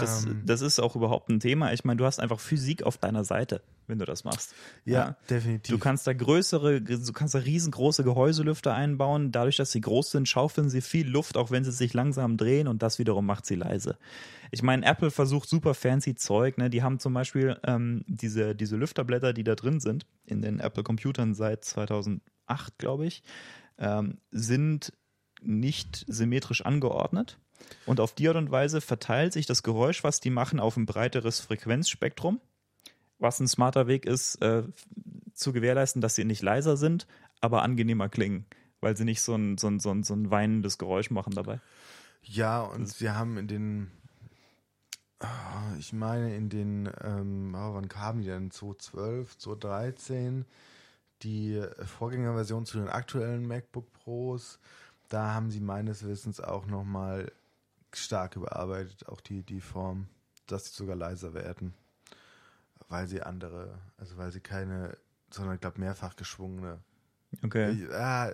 Das, 0.00 0.26
Ähm. 0.26 0.42
das 0.44 0.60
ist 0.60 0.78
auch 0.78 0.96
überhaupt 0.96 1.28
ein 1.28 1.40
Thema. 1.40 1.72
Ich 1.72 1.84
meine, 1.84 1.98
du 1.98 2.04
hast 2.04 2.20
einfach 2.20 2.40
Physik 2.40 2.82
auf 2.82 2.98
deiner 2.98 3.24
Seite, 3.24 3.62
wenn 3.86 3.98
du 3.98 4.04
das 4.04 4.24
machst. 4.24 4.54
Ja, 4.84 5.16
definitiv. 5.28 5.74
Du 5.74 5.78
kannst 5.78 6.06
da 6.06 6.12
größere, 6.12 6.80
du 6.80 7.12
kannst 7.12 7.34
da 7.34 7.38
riesengroße 7.38 8.04
Gehäuselüfter 8.04 8.74
einbauen. 8.74 9.32
Dadurch, 9.32 9.56
dass 9.56 9.72
sie 9.72 9.80
groß 9.80 10.10
sind, 10.10 10.28
schaufeln 10.28 10.68
sie 10.68 10.80
viel 10.80 11.08
Luft, 11.08 11.36
auch 11.36 11.50
wenn 11.50 11.64
sie 11.64 11.72
sich 11.72 11.94
langsam 11.94 12.36
drehen 12.36 12.68
und 12.68 12.82
das 12.82 12.98
wiederum 12.98 13.26
macht 13.26 13.46
sie 13.46 13.56
leise. 13.56 13.98
Ich 14.50 14.62
meine, 14.62 14.86
Apple 14.86 15.10
versucht 15.10 15.48
super 15.48 15.74
fancy 15.74 16.14
Zeug. 16.14 16.58
Ne? 16.58 16.70
Die 16.70 16.82
haben 16.82 16.98
zum 16.98 17.14
Beispiel 17.14 17.58
ähm, 17.64 18.04
diese, 18.06 18.54
diese 18.54 18.76
Lüfterblätter, 18.76 19.32
die 19.32 19.44
da 19.44 19.54
drin 19.54 19.80
sind, 19.80 20.06
in 20.24 20.42
den 20.42 20.60
Apple-Computern 20.60 21.34
seit 21.34 21.64
2008, 21.64 22.20
glaube 22.78 23.06
ich, 23.06 23.22
ähm, 23.78 24.18
sind 24.30 24.92
nicht 25.42 26.04
symmetrisch 26.08 26.64
angeordnet. 26.64 27.38
Und 27.84 28.00
auf 28.00 28.12
die 28.12 28.28
Art 28.28 28.36
und 28.36 28.50
Weise 28.50 28.80
verteilt 28.80 29.32
sich 29.32 29.46
das 29.46 29.62
Geräusch, 29.62 30.04
was 30.04 30.20
die 30.20 30.30
machen, 30.30 30.60
auf 30.60 30.76
ein 30.76 30.86
breiteres 30.86 31.40
Frequenzspektrum 31.40 32.40
was 33.18 33.40
ein 33.40 33.48
smarter 33.48 33.86
Weg 33.86 34.06
ist, 34.06 34.36
äh, 34.42 34.64
zu 35.32 35.52
gewährleisten, 35.52 36.00
dass 36.00 36.14
sie 36.14 36.24
nicht 36.24 36.42
leiser 36.42 36.76
sind, 36.76 37.06
aber 37.40 37.62
angenehmer 37.62 38.08
klingen, 38.08 38.46
weil 38.80 38.96
sie 38.96 39.04
nicht 39.04 39.22
so 39.22 39.34
ein, 39.34 39.58
so 39.58 39.68
ein, 39.68 39.80
so 39.80 39.90
ein, 39.90 40.02
so 40.02 40.14
ein 40.14 40.30
weinendes 40.30 40.78
Geräusch 40.78 41.10
machen 41.10 41.34
dabei. 41.34 41.60
Ja, 42.22 42.62
und 42.62 43.00
wir 43.00 43.14
haben 43.14 43.38
in 43.38 43.46
den, 43.46 43.90
ah, 45.20 45.74
ich 45.78 45.92
meine 45.92 46.34
in 46.34 46.48
den, 46.48 46.90
ähm, 47.02 47.54
oh, 47.54 47.74
wann 47.74 47.88
kamen 47.88 48.22
die 48.22 48.28
denn? 48.28 48.50
2012, 48.50 49.38
2013, 49.38 50.44
die 51.22 51.62
Vorgängerversion 51.84 52.66
zu 52.66 52.78
den 52.78 52.88
aktuellen 52.88 53.46
MacBook 53.46 53.92
Pros. 53.92 54.58
Da 55.08 55.34
haben 55.34 55.50
sie 55.50 55.60
meines 55.60 56.04
Wissens 56.04 56.40
auch 56.40 56.66
nochmal 56.66 57.30
stark 57.98 58.36
überarbeitet, 58.36 59.08
auch 59.08 59.20
die, 59.20 59.42
die 59.42 59.60
Form, 59.60 60.06
dass 60.46 60.66
sie 60.66 60.74
sogar 60.74 60.96
leiser 60.96 61.34
werden. 61.34 61.74
Weil 62.88 63.06
sie 63.08 63.22
andere, 63.22 63.78
also 63.96 64.16
weil 64.16 64.30
sie 64.30 64.40
keine, 64.40 64.96
sondern 65.30 65.54
ich 65.56 65.60
glaube 65.60 65.80
mehrfach 65.80 66.14
geschwungene. 66.16 66.78
Okay. 67.42 67.86
Ah, 67.92 68.32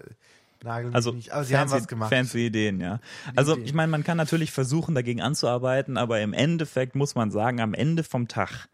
nagel 0.63 0.95
Also 0.95 1.13
nicht, 1.13 1.31
aber 1.33 1.45
sie 1.45 1.55
fancy, 1.55 1.73
haben 1.73 1.81
was 1.81 1.89
gemacht. 1.89 2.11
fancy 2.13 2.47
Ideen, 2.47 2.81
ja. 2.81 3.01
Also 3.35 3.53
Ideen. 3.53 3.67
ich 3.67 3.75
meine, 3.75 3.91
man 3.91 4.05
kann 4.05 4.17
natürlich 4.19 4.53
versuchen, 4.53 4.95
dagegen 4.95 5.23
anzuarbeiten, 5.23 5.97
aber 5.97 6.21
im 6.21 6.33
Endeffekt 6.35 6.95
muss 6.95 7.15
man 7.15 7.31
sagen, 7.31 7.61
am 7.61 7.73
Ende 7.75 8.05
vom 8.05 8.29
Tag 8.29 8.69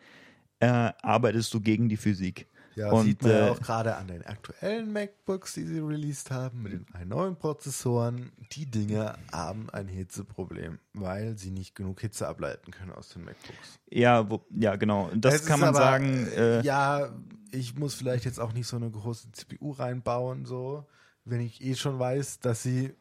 äh, 0.60 0.66
arbeitest 0.66 1.54
du 1.54 1.60
gegen 1.60 1.88
die 1.88 1.96
Physik. 1.96 2.48
Ja, 2.78 2.92
Und, 2.92 3.06
sieht 3.06 3.22
man 3.22 3.32
ja 3.32 3.46
äh, 3.48 3.50
auch 3.50 3.60
gerade 3.60 3.96
an 3.96 4.06
den 4.06 4.24
aktuellen 4.24 4.92
MacBooks, 4.92 5.54
die 5.54 5.64
sie 5.64 5.80
released 5.80 6.30
haben, 6.30 6.62
mit 6.62 6.72
den 6.72 7.08
neuen 7.08 7.34
Prozessoren. 7.34 8.30
Die 8.52 8.66
Dinge 8.66 9.18
haben 9.32 9.68
ein 9.70 9.88
Hitzeproblem, 9.88 10.78
weil 10.94 11.36
sie 11.36 11.50
nicht 11.50 11.74
genug 11.74 12.00
Hitze 12.00 12.28
ableiten 12.28 12.70
können 12.70 12.92
aus 12.92 13.08
den 13.08 13.24
MacBooks. 13.24 13.80
Ja, 13.90 14.30
wo, 14.30 14.46
ja, 14.50 14.76
genau. 14.76 15.10
Das 15.16 15.34
Es 15.34 15.46
kann 15.46 15.58
man 15.58 15.70
aber, 15.70 15.78
sagen. 15.78 16.28
Äh, 16.28 16.62
ja, 16.62 17.12
ich 17.50 17.74
muss 17.76 17.94
vielleicht 17.94 18.24
jetzt 18.24 18.38
auch 18.38 18.52
nicht 18.52 18.68
so 18.68 18.76
eine 18.76 18.90
große 18.90 19.32
CPU 19.32 19.72
reinbauen, 19.72 20.44
so, 20.44 20.86
wenn 21.24 21.40
ich 21.40 21.60
eh 21.64 21.74
schon 21.74 21.98
weiß, 21.98 22.38
dass 22.38 22.62
sie 22.62 22.94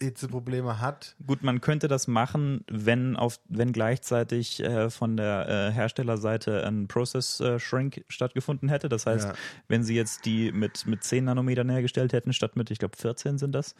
Hitzeprobleme 0.00 0.80
hat. 0.80 1.14
Gut, 1.26 1.42
man 1.42 1.60
könnte 1.60 1.88
das 1.88 2.06
machen, 2.08 2.64
wenn 2.70 3.16
auf, 3.16 3.38
wenn 3.48 3.72
gleichzeitig 3.72 4.60
äh, 4.60 4.90
von 4.90 5.16
der 5.16 5.48
äh, 5.48 5.72
Herstellerseite 5.72 6.66
ein 6.66 6.88
Process 6.88 7.40
äh, 7.40 7.58
Shrink 7.58 8.04
stattgefunden 8.08 8.68
hätte. 8.68 8.88
Das 8.88 9.06
heißt, 9.06 9.28
Ja. 9.28 9.34
wenn 9.68 9.82
sie 9.84 9.94
jetzt 9.94 10.24
die 10.24 10.52
mit, 10.52 10.86
mit 10.86 11.04
10 11.04 11.24
Nanometern 11.24 11.68
hergestellt 11.68 12.12
hätten, 12.12 12.32
statt 12.32 12.56
mit, 12.56 12.70
ich 12.70 12.78
glaube, 12.78 12.96
14 12.96 13.38
sind 13.38 13.52
das. 13.54 13.74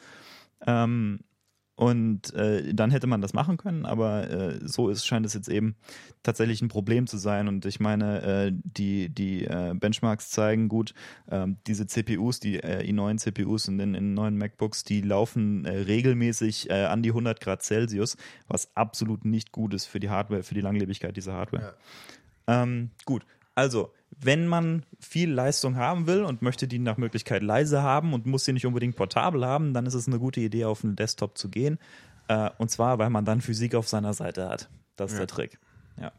Ähm, 0.67 1.21
und 1.81 2.35
äh, 2.35 2.75
dann 2.75 2.91
hätte 2.91 3.07
man 3.07 3.23
das 3.23 3.33
machen 3.33 3.57
können, 3.57 3.87
aber 3.87 4.29
äh, 4.29 4.59
so 4.63 4.91
ist, 4.91 5.07
scheint 5.07 5.25
es 5.25 5.33
jetzt 5.33 5.49
eben 5.49 5.77
tatsächlich 6.23 6.61
ein 6.61 6.69
Problem 6.69 7.07
zu 7.07 7.17
sein. 7.17 7.49
Und 7.49 7.65
ich 7.65 7.81
meine, 7.81 8.21
äh, 8.21 8.53
die, 8.53 9.09
die 9.09 9.47
äh, 9.47 9.73
Benchmarks 9.75 10.29
zeigen 10.29 10.69
gut, 10.69 10.93
ähm, 11.31 11.57
diese 11.67 11.87
CPUs, 11.87 12.39
die 12.39 12.61
äh, 12.63 12.87
i9 12.87 13.17
CPUs 13.17 13.67
in 13.69 13.79
den, 13.79 13.95
in 13.95 14.09
den 14.09 14.15
neuen 14.15 14.37
MacBooks, 14.37 14.85
die 14.85 15.01
laufen 15.01 15.65
äh, 15.65 15.71
regelmäßig 15.71 16.69
äh, 16.69 16.85
an 16.85 17.03
die 17.03 17.13
100 17.13 17.41
Grad 17.41 17.63
Celsius, 17.63 18.19
was 18.47 18.77
absolut 18.77 19.25
nicht 19.25 19.51
gut 19.51 19.73
ist 19.73 19.87
für 19.87 20.01
die 20.01 20.11
Hardware, 20.11 20.43
für 20.43 20.53
die 20.53 20.61
Langlebigkeit 20.61 21.17
dieser 21.17 21.33
Hardware. 21.33 21.77
Ähm, 22.47 22.91
gut, 23.07 23.25
also, 23.55 23.95
wenn 24.11 24.47
man 24.47 24.85
viel 24.99 25.31
Leistung 25.31 25.77
haben 25.77 26.07
will 26.07 26.25
und 26.25 26.43
möchte 26.43 26.67
die 26.69 26.79
nach 26.79 26.97
Möglichkeit 26.97 27.43
leise 27.43 27.83
haben 27.83 28.13
und 28.13 28.27
muss 28.27 28.45
sie 28.45 28.53
nicht 28.53 28.67
unbedingt 28.67 28.97
portabel 28.97 29.45
haben, 29.47 29.73
dann 29.73 29.87
ist 29.87 29.95
es 29.95 30.07
eine 30.09 30.19
gute 30.19 30.41
Idee, 30.41 30.65
auf 30.65 30.85
einen 30.85 30.97
Desktop 30.97 31.39
zu 31.39 31.49
gehen. 31.49 31.79
Äh, 32.29 32.51
und 32.59 32.71
zwar, 32.71 32.99
weil 32.99 33.11
man 33.11 33.25
dann 33.25 33.41
Physik 33.41 33.75
auf 33.75 33.89
seiner 33.89 34.13
Seite 34.15 34.49
hat. 34.49 34.69
Das 34.97 35.13
ist 35.13 35.19
Ja. 35.19 35.27
der 35.27 35.35
Trick. 35.35 35.59
Ja. 36.01 36.13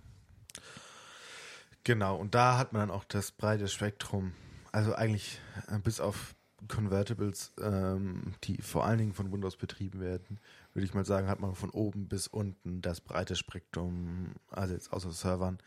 Genau, 1.84 2.16
und 2.16 2.36
da 2.36 2.58
hat 2.58 2.74
man 2.74 2.82
dann 2.88 2.92
auch 2.92 3.04
das 3.06 3.32
breite 3.32 3.68
Spektrum. 3.68 4.34
Also 4.72 4.94
eigentlich 4.94 5.40
äh, 5.68 5.80
bis 5.80 6.00
auf 6.00 6.36
Convertibles, 6.68 7.54
ähm, 7.62 8.34
die 8.44 8.62
vor 8.62 8.86
allen 8.86 9.00
Dingen 9.00 9.14
von 9.14 9.32
Windows 9.32 9.58
betrieben 9.58 10.00
werden, 10.00 10.40
würde 10.74 10.86
ich 10.86 10.94
mal 10.94 11.06
sagen, 11.06 11.28
hat 11.28 11.40
man 11.40 11.56
von 11.56 11.72
oben 11.72 12.08
bis 12.08 12.28
unten 12.28 12.82
das 12.82 13.02
breite 13.02 13.36
Spektrum, 13.36 14.34
also 14.52 14.74
jetzt 14.76 14.94
außer 14.94 15.12
Servern, 15.12 15.58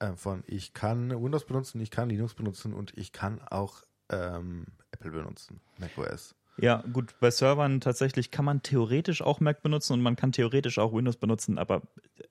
äh, 0.00 0.12
von 0.16 0.42
ich 0.46 0.74
kann 0.74 1.10
Windows 1.10 1.46
benutzen, 1.46 1.80
ich 1.80 1.90
kann 1.90 2.08
Linux 2.08 2.34
benutzen 2.34 2.74
und 2.74 2.96
ich 2.98 3.12
kann 3.12 3.40
auch 3.42 3.82
ähm, 4.10 4.66
Apple 4.90 5.12
benutzen, 5.12 5.60
macOS. 5.78 6.34
Ja, 6.56 6.82
gut, 6.92 7.14
bei 7.20 7.30
Servern 7.30 7.80
tatsächlich 7.80 8.30
kann 8.30 8.44
man 8.44 8.62
theoretisch 8.62 9.22
auch 9.22 9.40
Mac 9.40 9.62
benutzen 9.62 9.94
und 9.94 10.02
man 10.02 10.16
kann 10.16 10.32
theoretisch 10.32 10.78
auch 10.78 10.92
Windows 10.92 11.16
benutzen, 11.16 11.58
aber 11.58 11.82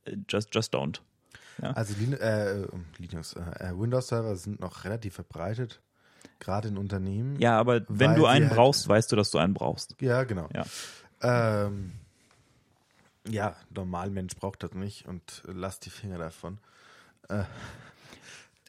äh, 0.06 0.18
just, 0.28 0.54
just 0.54 0.74
don't. 0.74 1.00
Ja. 1.62 1.72
Also 1.72 1.94
Lin 1.98 2.14
äh, 2.14 2.66
Linux, 2.98 3.34
äh, 3.34 3.72
Windows-Server 3.76 4.36
sind 4.36 4.60
noch 4.60 4.84
relativ 4.84 5.16
verbreitet, 5.16 5.82
gerade 6.40 6.68
in 6.70 6.78
Unternehmen. 6.78 7.40
Ja, 7.40 7.60
aber 7.60 7.82
wenn 7.90 8.16
du 8.16 8.26
einen 8.26 8.48
halt- 8.48 8.56
brauchst, 8.56 8.88
weißt 8.88 9.12
du, 9.12 9.16
dass 9.16 9.32
du 9.32 9.40
einen 9.40 9.54
brauchst. 9.54 9.96
Ja, 10.00 10.24
genau. 10.24 10.48
Ja. 10.54 10.66
Ähm, 11.22 11.92
ja, 13.28 13.56
Normalmensch 13.72 14.36
braucht 14.36 14.64
das 14.64 14.74
nicht 14.74 15.08
und 15.08 15.44
lasst 15.46 15.86
die 15.86 15.90
Finger 15.90 16.18
davon. 16.18 16.60
Äh, 17.30 17.44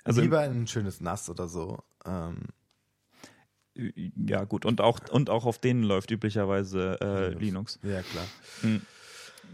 Also 0.05 0.20
lieber 0.20 0.40
ein 0.40 0.66
schönes 0.66 1.01
Nass 1.01 1.29
oder 1.29 1.49
so. 1.49 1.79
Ähm, 2.05 2.44
ja, 3.75 4.44
gut. 4.44 4.64
Und 4.64 4.81
auch, 4.81 5.01
und 5.11 5.31
auch 5.31 5.46
auf 5.46 5.59
denen 5.59 5.83
läuft 5.83 6.11
üblicherweise 6.11 6.99
äh, 7.01 7.29
Linux. 7.38 7.79
ja, 7.83 8.03
klar. 8.03 8.27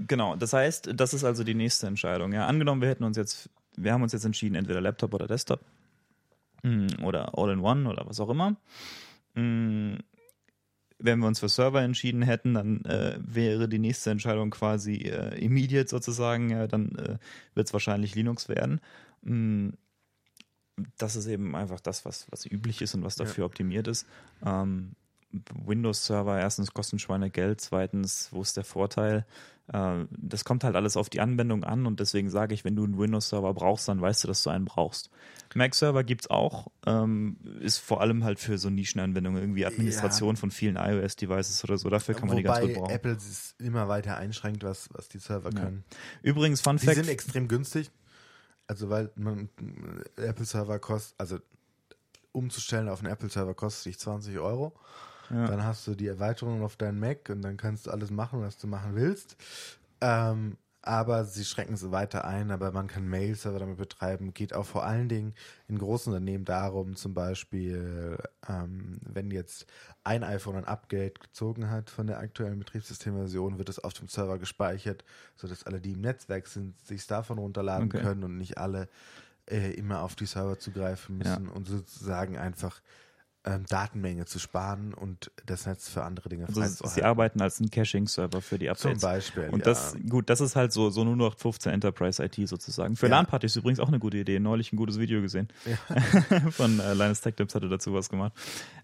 Genau, 0.06 0.36
das 0.36 0.52
heißt, 0.52 0.90
das 0.94 1.14
ist 1.14 1.24
also 1.24 1.42
die 1.44 1.54
nächste 1.54 1.86
Entscheidung. 1.86 2.32
Ja, 2.32 2.46
angenommen, 2.46 2.82
wir 2.82 2.88
hätten 2.88 3.04
uns 3.04 3.16
jetzt, 3.16 3.48
wir 3.76 3.92
haben 3.92 4.02
uns 4.02 4.12
jetzt 4.12 4.24
entschieden, 4.24 4.54
entweder 4.54 4.80
Laptop 4.80 5.14
oder 5.14 5.26
Desktop 5.26 5.60
Mm, 6.62 6.86
oder 7.04 7.38
All-in-One 7.38 7.88
oder 7.88 8.06
was 8.06 8.18
auch 8.18 8.30
immer. 8.30 8.56
Wenn 10.98 11.18
wir 11.18 11.26
uns 11.26 11.40
für 11.40 11.48
Server 11.48 11.82
entschieden 11.82 12.22
hätten, 12.22 12.54
dann 12.54 12.84
äh, 12.84 13.18
wäre 13.20 13.68
die 13.68 13.78
nächste 13.78 14.10
Entscheidung 14.10 14.50
quasi 14.50 14.94
äh, 14.96 15.38
immediate 15.38 15.88
sozusagen. 15.88 16.50
Ja, 16.50 16.66
dann 16.66 16.94
äh, 16.96 17.18
wird 17.54 17.66
es 17.66 17.72
wahrscheinlich 17.72 18.14
Linux 18.14 18.48
werden. 18.48 18.80
Mm, 19.22 19.70
Das 20.98 21.16
ist 21.16 21.26
eben 21.26 21.54
einfach 21.56 21.80
das, 21.80 22.04
was, 22.04 22.26
was 22.30 22.44
üblich 22.46 22.82
ist 22.82 22.94
und 22.94 23.02
was 23.04 23.16
dafür 23.16 23.44
optimiert 23.46 23.88
ist. 23.88 24.06
Ähm, 24.44 24.92
Windows-Server, 25.64 26.38
erstens 26.38 26.72
kosten 26.72 26.98
Schweine 26.98 27.30
Geld, 27.30 27.60
zweitens, 27.60 28.28
wo 28.32 28.42
ist 28.42 28.56
der 28.56 28.64
Vorteil? 28.64 29.26
Äh, 29.72 30.04
das 30.10 30.44
kommt 30.44 30.64
halt 30.64 30.76
alles 30.76 30.96
auf 30.96 31.08
die 31.08 31.20
Anwendung 31.20 31.64
an 31.64 31.86
und 31.86 32.00
deswegen 32.00 32.30
sage 32.30 32.54
ich, 32.54 32.64
wenn 32.64 32.76
du 32.76 32.84
einen 32.84 32.98
Windows-Server 32.98 33.52
brauchst, 33.54 33.88
dann 33.88 34.00
weißt 34.00 34.24
du, 34.24 34.28
dass 34.28 34.42
du 34.42 34.50
einen 34.50 34.64
brauchst. 34.64 35.10
Mac-Server 35.54 36.04
gibt's 36.04 36.28
auch, 36.28 36.68
ähm, 36.86 37.38
ist 37.60 37.78
vor 37.78 38.00
allem 38.00 38.24
halt 38.24 38.38
für 38.38 38.58
so 38.58 38.70
Nischenanwendungen, 38.70 39.40
irgendwie 39.40 39.66
Administration 39.66 40.36
von 40.36 40.50
vielen 40.50 40.76
iOS-Devices 40.76 41.64
oder 41.64 41.78
so, 41.78 41.88
dafür 41.88 42.14
kann 42.14 42.28
man 42.28 42.36
die 42.36 42.42
ganz 42.42 42.58
Wobei 42.58 42.72
gut 42.72 42.82
brauchen. 42.82 42.94
Apple 42.94 43.12
es 43.12 43.54
immer 43.58 43.88
weiter 43.88 44.16
einschränkt, 44.16 44.62
was, 44.64 44.88
was 44.92 45.08
die 45.08 45.18
Server 45.18 45.50
können. 45.50 45.84
Übrigens, 46.22 46.60
Fun 46.60 46.76
Die 46.76 46.86
Fact, 46.86 46.96
sind 46.96 47.08
extrem 47.08 47.48
günstig. 47.48 47.90
Also 48.68 48.90
weil 48.90 49.10
man 49.14 49.48
Apple-Server 50.16 50.78
kostet, 50.80 51.14
also 51.18 51.38
umzustellen 52.32 52.88
auf 52.88 53.00
einen 53.00 53.12
Apple-Server 53.12 53.54
kostet 53.54 53.86
dich 53.86 53.98
20 53.98 54.38
Euro. 54.38 54.74
Ja. 55.30 55.46
Dann 55.46 55.64
hast 55.64 55.86
du 55.86 55.94
die 55.94 56.06
Erweiterung 56.06 56.62
auf 56.62 56.76
deinen 56.76 56.98
Mac 57.00 57.28
und 57.30 57.42
dann 57.42 57.56
kannst 57.56 57.86
du 57.86 57.90
alles 57.90 58.10
machen, 58.10 58.40
was 58.40 58.58
du 58.58 58.66
machen 58.66 58.94
willst. 58.94 59.36
Ähm, 60.00 60.56
aber 60.82 61.24
sie 61.24 61.44
schränken 61.44 61.74
es 61.74 61.90
weiter 61.90 62.24
ein, 62.24 62.52
aber 62.52 62.70
man 62.70 62.86
kann 62.86 63.08
Mail-Server 63.08 63.58
damit 63.58 63.76
betreiben. 63.76 64.32
Geht 64.34 64.54
auch 64.54 64.64
vor 64.66 64.84
allen 64.84 65.08
Dingen 65.08 65.34
in 65.66 65.78
großen 65.78 66.12
Unternehmen 66.12 66.44
darum, 66.44 66.94
zum 66.94 67.12
Beispiel, 67.12 68.18
ähm, 68.48 69.00
wenn 69.02 69.32
jetzt 69.32 69.66
ein 70.04 70.22
iPhone 70.22 70.54
ein 70.54 70.64
Upgrade 70.64 71.14
gezogen 71.20 71.70
hat 71.70 71.90
von 71.90 72.06
der 72.06 72.20
aktuellen 72.20 72.60
Betriebssystemversion, 72.60 73.58
wird 73.58 73.68
es 73.68 73.80
auf 73.82 73.94
dem 73.94 74.06
Server 74.06 74.38
gespeichert, 74.38 75.04
sodass 75.34 75.64
alle, 75.66 75.80
die 75.80 75.92
im 75.94 76.02
Netzwerk 76.02 76.46
sind, 76.46 76.78
sich 76.86 77.04
davon 77.08 77.38
runterladen 77.38 77.88
Okay. 77.88 78.02
können 78.02 78.22
und 78.22 78.38
nicht 78.38 78.56
alle 78.58 78.88
äh, 79.50 79.72
immer 79.72 80.02
auf 80.02 80.14
die 80.14 80.26
Server 80.26 80.58
zugreifen 80.58 81.18
müssen 81.18 81.48
und 81.48 81.66
sozusagen 81.66 82.36
einfach 82.36 82.80
ähm, 83.46 83.64
Datenmenge 83.68 84.24
zu 84.26 84.38
sparen 84.40 84.92
und 84.92 85.30
das 85.46 85.66
Netz 85.66 85.88
für 85.88 86.02
andere 86.02 86.28
Dinge 86.28 86.46
Also 86.48 86.60
freizuhalten. 86.60 86.94
sie 86.94 87.02
arbeiten 87.04 87.40
als 87.40 87.60
ein 87.60 87.70
Caching-Server 87.70 88.42
für 88.42 88.58
die 88.58 88.66
Zum 88.66 88.90
Updates. 88.92 89.02
Beispiel. 89.02 89.48
Und 89.50 89.60
ja. 89.60 89.64
das, 89.66 89.96
gut, 90.08 90.28
das 90.28 90.40
ist 90.40 90.56
halt 90.56 90.72
so, 90.72 90.90
so 90.90 91.04
nur 91.04 91.14
noch 91.16 91.38
15 91.38 91.72
Enterprise 91.72 92.22
IT 92.24 92.34
sozusagen. 92.48 92.96
Für 92.96 93.06
Ja. 93.06 93.16
LAN-Partys 93.16 93.54
übrigens 93.56 93.78
auch 93.80 93.88
eine 93.88 93.98
gute 94.00 94.16
Idee. 94.18 94.40
Neulich 94.40 94.72
ein 94.72 94.76
gutes 94.76 94.98
Video 94.98 95.22
gesehen. 95.22 95.48
Von 96.50 96.80
äh, 96.80 96.94
Linus 96.94 97.20
Tech 97.20 97.34
Tips 97.36 97.54
hatte 97.54 97.68
dazu 97.68 97.94
was 97.94 98.08
gemacht. 98.08 98.32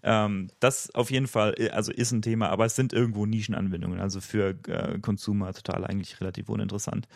Ähm, 0.01 0.49
das 0.59 0.89
auf 0.95 1.11
jeden 1.11 1.27
Fall, 1.27 1.53
äh, 1.57 1.69
also 1.69 1.91
ist 1.91 2.11
ein 2.11 2.21
Thema, 2.21 2.49
aber 2.49 2.65
es 2.65 2.75
sind 2.75 2.93
irgendwo 2.93 3.25
Nischenanwendungen. 3.25 3.99
Also 3.99 4.21
für 4.21 4.55
äh, 4.67 4.97
Consumer 4.99 5.53
total 5.53 5.85
eigentlich 5.85 6.19
relativ 6.21 6.47
uninteressant. 6.49 7.07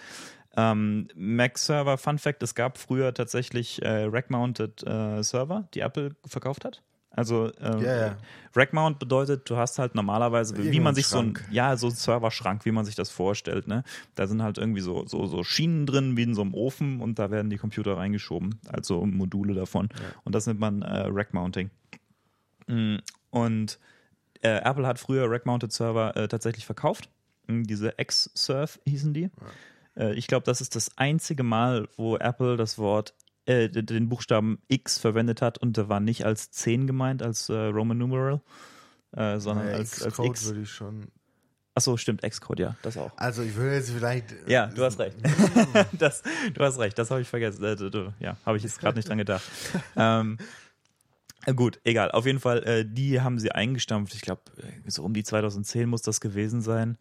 Ähm, 0.57 1.07
Mac-Server, 1.15 1.97
Fun 1.97 2.17
Fact, 2.17 2.41
es 2.43 2.55
gab 2.55 2.77
früher 2.79 3.13
tatsächlich 3.13 3.81
äh, 3.83 4.05
Rack-Mounted 4.05 4.83
äh, 4.87 5.21
Server, 5.23 5.67
die 5.73 5.81
Apple 5.81 6.15
verkauft 6.25 6.65
hat. 6.65 6.81
Also 7.17 7.51
ähm, 7.59 7.79
Ja, 7.81 7.97
ja. 7.97 8.17
Rack-Mount 8.55 8.99
bedeutet, 8.99 9.49
du 9.49 9.57
hast 9.57 9.77
halt 9.79 9.93
normalerweise, 9.95 10.55
wie 10.57 10.61
Irgendwo 10.67 10.83
man 10.83 10.95
sich 10.95 11.07
so 11.07 11.17
ein, 11.19 11.35
Schrank. 11.35 11.47
ja, 11.51 11.75
so 11.75 11.87
ein 11.87 11.93
Serverschrank, 11.93 12.63
wie 12.65 12.71
man 12.71 12.85
sich 12.85 12.95
das 12.95 13.09
vorstellt, 13.09 13.67
ne? 13.67 13.83
Da 14.15 14.27
sind 14.27 14.41
halt 14.41 14.57
irgendwie 14.57 14.81
so, 14.81 15.05
so, 15.05 15.25
so 15.25 15.43
Schienen 15.43 15.85
drin, 15.85 16.15
wie 16.15 16.23
in 16.23 16.33
so 16.35 16.41
einem 16.41 16.53
Ofen 16.53 17.01
und 17.01 17.19
da 17.19 17.29
werden 17.29 17.49
die 17.49 17.57
Computer 17.57 17.97
reingeschoben, 17.97 18.59
also 18.69 19.05
Module 19.05 19.53
davon. 19.53 19.89
Und 20.23 20.33
das 20.33 20.47
nennt 20.47 20.59
man 20.59 20.81
äh, 20.81 21.07
Rack-Mounting. 21.07 21.69
Mm, 22.67 22.97
Und 23.29 23.79
äh, 24.41 24.57
Apple 24.63 24.85
hat 24.87 24.99
früher 24.99 25.29
Rack-Mounted 25.29 25.71
Server 25.71 26.15
äh, 26.15 26.27
tatsächlich 26.27 26.65
verkauft. 26.65 27.09
Mm, 27.47 27.63
Diese 27.63 27.93
X-Surf 27.97 28.79
hießen 28.85 29.13
die. 29.13 29.29
Äh, 29.95 30.13
ich 30.13 30.27
glaube, 30.27 30.45
das 30.45 30.61
ist 30.61 30.75
das 30.75 30.97
einzige 30.97 31.43
Mal, 31.43 31.87
wo 31.97 32.17
Apple 32.17 32.57
das 32.57 32.77
Wort, 32.77 33.13
äh, 33.47 33.69
den 33.69 34.09
Buchstaben 34.09 34.59
X 34.67 34.97
verwendet 34.97 35.41
hat 35.41 35.57
und 35.57 35.77
der 35.77 35.89
war 35.89 35.99
nicht 35.99 36.25
als 36.25 36.51
10 36.51 36.87
gemeint, 36.87 37.23
als 37.23 37.49
äh, 37.49 37.53
Roman 37.53 37.97
Numeral, 37.97 38.41
äh, 39.11 39.39
sondern 39.39 39.65
Naja, 39.65 39.77
als, 39.77 40.01
als 40.03 40.13
Xcode 40.13 40.27
X. 40.27 40.45
würde 40.45 40.61
ich 40.61 40.69
schon. 40.69 41.07
Achso, 41.73 41.95
stimmt, 41.95 42.23
Xcode, 42.23 42.59
ja, 42.59 42.75
das 42.81 42.97
auch. 42.97 43.11
Also 43.17 43.43
ich 43.43 43.55
würde 43.55 43.75
jetzt 43.75 43.91
vielleicht. 43.91 44.33
Ja, 44.47 44.65
du 44.67 44.83
hast 44.83 44.99
recht. 44.99 45.15
das, 45.93 46.23
du 46.53 46.63
hast 46.63 46.79
recht, 46.79 46.97
das 46.97 47.11
habe 47.11 47.21
ich 47.21 47.27
vergessen. 47.27 47.63
Äh, 47.63 48.11
ja, 48.19 48.35
habe 48.45 48.57
ich 48.57 48.63
jetzt 48.63 48.79
gerade 48.79 48.97
nicht 48.97 49.07
dran 49.07 49.19
gedacht. 49.19 49.43
ähm, 49.95 50.37
äh, 51.45 51.53
gut, 51.53 51.79
egal. 51.83 52.11
Auf 52.11 52.25
jeden 52.25 52.39
Fall, 52.39 52.63
äh, 52.63 52.85
die 52.85 53.21
haben 53.21 53.39
sie 53.39 53.51
eingestampft. 53.51 54.15
Ich 54.15 54.21
glaube, 54.21 54.41
so 54.87 55.03
um 55.03 55.13
die 55.13 55.23
2010 55.23 55.87
muss 55.87 56.01
das 56.01 56.19
gewesen 56.19 56.61
sein. 56.61 56.97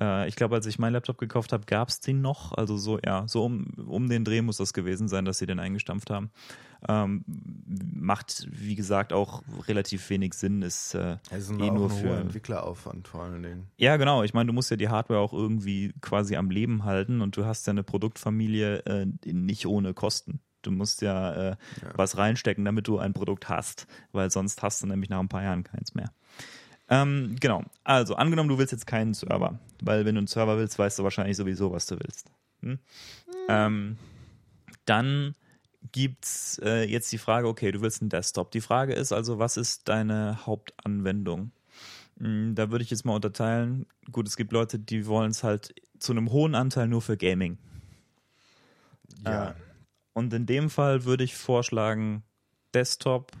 Äh, 0.00 0.28
ich 0.28 0.36
glaube, 0.36 0.54
als 0.54 0.66
ich 0.66 0.78
meinen 0.78 0.92
Laptop 0.92 1.18
gekauft 1.18 1.52
habe, 1.52 1.64
gab 1.66 1.88
es 1.88 2.00
den 2.00 2.20
noch. 2.20 2.52
Also 2.52 2.76
so, 2.76 2.98
ja, 3.04 3.26
so 3.28 3.44
um, 3.44 3.66
um 3.86 4.08
den 4.08 4.24
Dreh 4.24 4.42
muss 4.42 4.56
das 4.56 4.72
gewesen 4.72 5.08
sein, 5.08 5.24
dass 5.24 5.38
sie 5.38 5.46
den 5.46 5.58
eingestampft 5.58 6.10
haben. 6.10 6.30
Ähm, 6.86 7.24
macht, 7.94 8.46
wie 8.50 8.74
gesagt, 8.74 9.12
auch 9.12 9.42
relativ 9.68 10.08
wenig 10.10 10.34
Sinn. 10.34 10.62
Ist 10.62 10.94
äh, 10.94 11.16
Es 11.30 11.48
ist 11.48 11.60
eh 11.60 11.70
nur 11.70 11.88
für 11.88 12.10
Entwickleraufwand 12.10 13.08
vor 13.08 13.22
allen 13.22 13.42
Dingen. 13.42 13.66
ja, 13.78 13.96
genau. 13.96 14.22
Ich 14.22 14.34
meine, 14.34 14.48
du 14.48 14.52
musst 14.52 14.70
ja 14.70 14.76
die 14.76 14.88
Hardware 14.88 15.20
auch 15.20 15.32
irgendwie 15.32 15.94
quasi 16.00 16.36
am 16.36 16.50
Leben 16.50 16.84
halten 16.84 17.20
und 17.22 17.36
du 17.36 17.44
hast 17.44 17.66
ja 17.66 17.70
eine 17.70 17.82
Produktfamilie 17.82 18.78
äh, 18.80 19.06
nicht 19.24 19.66
ohne 19.66 19.94
Kosten. 19.94 20.40
Du 20.60 20.70
musst 20.70 21.02
ja, 21.02 21.50
äh, 21.50 21.56
was 21.94 22.16
reinstecken, 22.16 22.64
damit 22.64 22.88
du 22.88 22.98
ein 22.98 23.12
Produkt 23.12 23.48
hast, 23.48 23.86
weil 24.12 24.30
sonst 24.30 24.62
hast 24.62 24.82
du 24.82 24.86
nämlich 24.86 25.10
nach 25.10 25.20
ein 25.20 25.28
paar 25.28 25.42
Jahren 25.42 25.62
keins 25.62 25.94
mehr. 25.94 26.10
Ähm, 26.88 27.36
genau. 27.40 27.64
Also, 27.82 28.14
angenommen, 28.16 28.48
du 28.48 28.58
willst 28.58 28.72
jetzt 28.72 28.86
keinen 28.86 29.14
Server, 29.14 29.58
weil 29.82 30.04
wenn 30.04 30.14
du 30.14 30.20
einen 30.20 30.26
Server 30.26 30.58
willst, 30.58 30.78
weißt 30.78 30.98
du 30.98 31.02
wahrscheinlich 31.02 31.36
sowieso, 31.36 31.72
was 31.72 31.86
du 31.86 31.98
willst. 31.98 32.30
Hm? 32.60 32.78
Ähm, 33.48 33.96
dann 34.84 35.34
gibt's 35.92 36.60
äh, 36.62 36.84
jetzt 36.84 37.10
die 37.12 37.18
Frage, 37.18 37.48
okay, 37.48 37.72
du 37.72 37.80
willst 37.80 38.00
einen 38.02 38.10
Desktop. 38.10 38.50
Die 38.50 38.60
Frage 38.60 38.94
ist 38.94 39.12
also, 39.12 39.38
was 39.38 39.56
ist 39.56 39.88
deine 39.88 40.46
Hauptanwendung? 40.46 41.52
Mm, 42.18 42.54
Da 42.54 42.70
würde 42.70 42.84
ich 42.84 42.90
jetzt 42.90 43.04
mal 43.04 43.14
unterteilen. 43.14 43.86
Gut, 44.12 44.28
es 44.28 44.36
gibt 44.36 44.52
Leute, 44.52 44.78
die 44.78 45.06
wollen 45.06 45.30
es 45.30 45.42
halt 45.42 45.74
zu 45.98 46.12
einem 46.12 46.30
hohen 46.32 46.54
Anteil 46.54 46.88
nur 46.88 47.02
für 47.02 47.16
Gaming. 47.16 47.58
Ja. 49.24 49.50
Äh, 49.50 49.54
Und 50.12 50.32
in 50.32 50.46
dem 50.46 50.70
Fall 50.70 51.04
würde 51.04 51.24
ich 51.24 51.34
vorschlagen, 51.34 52.22
Desktop, 52.72 53.32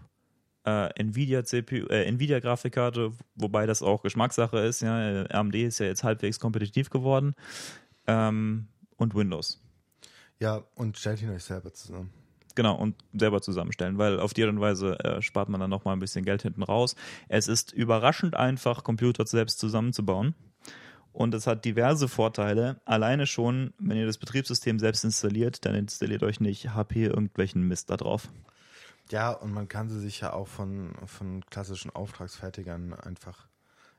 äh, 0.64 0.88
Nvidia 1.00 1.44
CPU, 1.44 1.86
äh, 1.88 2.04
Nvidia 2.06 2.40
Grafikkarte, 2.40 3.12
wobei 3.34 3.66
das 3.66 3.82
auch 3.82 4.02
Geschmackssache 4.02 4.58
ist. 4.58 4.80
Ja, 4.82 5.22
Äh, 5.24 5.28
AMD 5.32 5.54
ist 5.56 5.78
ja 5.78 5.86
jetzt 5.86 6.04
halbwegs 6.04 6.40
kompetitiv 6.40 6.90
geworden 6.90 7.34
ähm, 8.06 8.68
und 8.96 9.14
Windows. 9.14 9.60
ja, 10.40 10.62
und 10.74 10.98
stellt 10.98 11.22
ihn 11.22 11.30
euch 11.30 11.44
selber 11.44 11.72
zusammen. 11.72 12.10
Genau, 12.56 12.76
und 12.76 12.94
selber 13.12 13.42
zusammenstellen, 13.42 13.98
weil 13.98 14.20
auf 14.20 14.32
die 14.32 14.44
Art 14.44 14.52
und 14.52 14.60
Weise 14.60 14.98
äh, 15.00 15.20
spart 15.22 15.48
man 15.48 15.60
dann 15.60 15.70
nochmal 15.70 15.96
ein 15.96 16.00
bisschen 16.00 16.24
Geld 16.24 16.42
hinten 16.42 16.62
raus. 16.62 16.94
Es 17.28 17.48
ist 17.48 17.72
überraschend 17.72 18.36
einfach, 18.36 18.84
Computer 18.84 19.26
selbst 19.26 19.58
zusammenzubauen. 19.58 20.34
Und 21.12 21.34
es 21.34 21.46
hat 21.46 21.64
diverse 21.64 22.08
Vorteile. 22.08 22.80
Alleine 22.84 23.26
schon, 23.26 23.72
wenn 23.78 23.96
ihr 23.96 24.06
das 24.06 24.18
Betriebssystem 24.18 24.78
selbst 24.78 25.04
installiert, 25.04 25.64
dann 25.64 25.74
installiert 25.74 26.22
euch 26.24 26.40
nicht 26.40 26.74
HP 26.74 27.04
irgendwelchen 27.06 27.66
Mist 27.66 27.90
da 27.90 27.96
drauf. 27.96 28.28
Ja, 29.10 29.30
und 29.30 29.52
man 29.52 29.68
kann 29.68 29.88
sie 29.88 30.00
sich 30.00 30.20
ja 30.20 30.32
auch 30.32 30.48
von, 30.48 30.94
von 31.06 31.44
klassischen 31.46 31.90
Auftragsfertigern 31.90 32.94
einfach. 32.94 33.46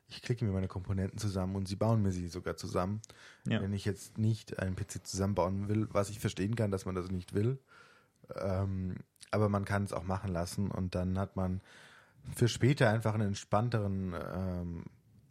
Ich 0.08 0.22
klicke 0.22 0.46
mir 0.46 0.52
meine 0.52 0.68
Komponenten 0.68 1.18
zusammen 1.18 1.56
und 1.56 1.68
sie 1.68 1.76
bauen 1.76 2.02
mir 2.02 2.12
sie 2.12 2.28
sogar 2.28 2.58
zusammen. 2.58 3.02
Ja. 3.48 3.62
Wenn 3.62 3.74
ich 3.74 3.86
jetzt 3.86 4.18
nicht 4.18 4.60
einen 4.60 4.76
PC 4.76 5.06
zusammenbauen 5.06 5.68
will, 5.68 5.88
was 5.92 6.10
ich 6.10 6.20
verstehen 6.20 6.56
kann, 6.56 6.72
dass 6.72 6.86
man 6.86 6.96
das 6.96 7.12
nicht 7.12 7.34
will. 7.34 7.60
Ähm, 8.36 8.96
aber 9.32 9.50
man 9.50 9.66
kann 9.66 9.84
es 9.84 9.94
auch 9.94 10.04
machen 10.04 10.32
lassen 10.32 10.70
und 10.72 10.96
dann 10.96 11.20
hat 11.20 11.36
man 11.36 11.62
für 12.36 12.48
später 12.48 12.90
einfach 12.90 13.14
einen 13.14 13.28
entspannteren 13.28 14.16
ähm, 14.34 14.86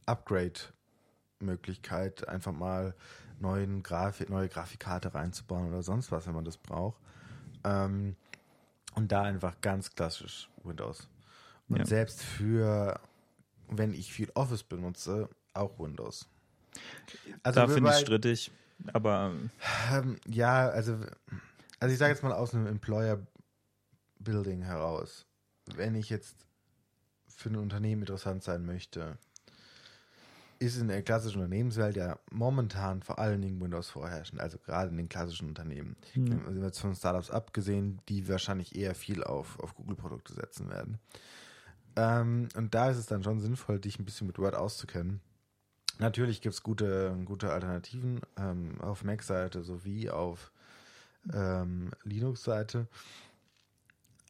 Upgrade-Möglichkeit, 0.07 2.29
einfach 2.29 2.53
mal 2.53 2.95
neuen 3.41 3.83
Grafik, 3.83 4.31
neue 4.31 4.49
Grafikkarte 4.49 5.15
reinzubauen 5.15 5.67
oder 5.69 5.83
sonst 5.83 6.13
was, 6.13 6.27
wenn 6.27 6.35
man 6.35 6.45
das 6.45 6.59
braucht. 6.59 7.01
Ähm, 7.65 8.17
und 8.95 9.13
da 9.13 9.23
einfach 9.23 9.61
ganz 9.61 9.95
klassisch 9.95 10.49
Windows. 10.63 11.09
Und 11.69 11.79
Ja. 11.79 11.87
selbst 11.87 12.23
für, 12.23 13.01
wenn 13.69 13.95
ich 13.95 14.13
viel 14.13 14.31
Office 14.35 14.63
benutze, 14.63 15.29
auch 15.53 15.79
Windows. 15.79 16.29
Also 17.43 17.61
da 17.61 17.69
finde 17.69 17.91
ich 17.91 17.97
strittig, 17.97 18.51
aber 18.93 19.33
ähm, 19.93 20.19
ja, 20.27 20.69
also, 20.69 20.99
also 21.79 21.93
ich 21.93 21.99
sage 21.99 22.13
jetzt 22.13 22.23
mal 22.23 22.33
aus 22.33 22.55
einem 22.55 22.67
Employer 22.67 23.25
Building 24.19 24.63
heraus. 24.63 25.27
Wenn 25.75 25.95
ich 25.95 26.11
jetzt 26.11 26.47
für 27.29 27.51
ein 27.51 27.57
Unternehmen 27.57 28.03
interessant 28.03 28.43
sein 28.43 28.65
möchte, 28.65 29.19
ist 30.59 30.79
in 30.79 30.89
der 30.89 31.03
klassischen 31.03 31.43
Unternehmenswelt 31.43 31.97
ja 31.97 32.19
momentan 32.31 33.03
vor 33.03 33.19
allen 33.19 33.43
Dingen 33.43 33.61
Windows 33.61 33.91
vorherrschend, 33.91 34.41
also 34.41 34.59
gerade 34.59 34.91
in 34.91 34.97
den 34.97 35.09
klassischen 35.09 35.49
Unternehmen. 35.49 35.97
Also 36.47 36.63
jetzt 36.63 36.79
von 36.79 36.95
Startups 36.95 37.31
abgesehen, 37.31 38.01
die 38.09 38.29
wahrscheinlich 38.29 38.77
eher 38.77 38.95
viel 38.95 39.23
auf, 39.23 39.59
auf 39.61 39.75
Google-Produkte 39.75 40.35
setzen 40.35 40.71
werden. 40.71 40.99
Ähm, 41.97 42.49
und 42.57 42.75
da 42.75 42.91
ist 42.91 42.99
es 42.99 43.07
dann 43.07 43.23
schon 43.23 43.41
sinnvoll, 43.41 43.79
dich 43.79 43.99
ein 43.99 44.05
bisschen 44.05 44.27
mit 44.27 44.39
Word 44.39 44.55
auszukennen. 44.55 45.21
Natürlich 45.99 46.41
gibt 46.41 46.55
es 46.55 46.63
gute, 46.63 47.17
gute 47.25 47.53
Alternativen 47.53 48.21
ähm, 48.37 48.81
auf 48.81 49.05
Mac-Seite 49.05 49.63
sowie 49.63 50.11
auf 50.11 50.51
ähm, 51.33 51.91
Linux-Seite. 52.03 52.89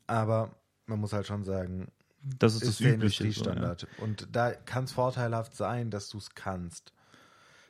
Aber 0.07 0.55
man 0.87 1.01
muss 1.01 1.15
halt 1.15 1.27
schon 1.27 1.45
sagen, 1.45 1.91
das 2.25 2.55
ist, 2.55 2.63
ist 2.63 2.69
das 2.69 2.79
der 2.79 2.95
Übliche. 2.95 3.33
So, 3.33 3.45
ja. 3.45 3.51
Industriestandard. 3.53 3.87
Und 3.99 4.29
da 4.33 4.53
kann 4.53 4.85
es 4.85 4.93
vorteilhaft 4.93 5.55
sein, 5.55 5.91
dass 5.91 6.09
du 6.09 6.19
es 6.19 6.35
kannst. 6.35 6.93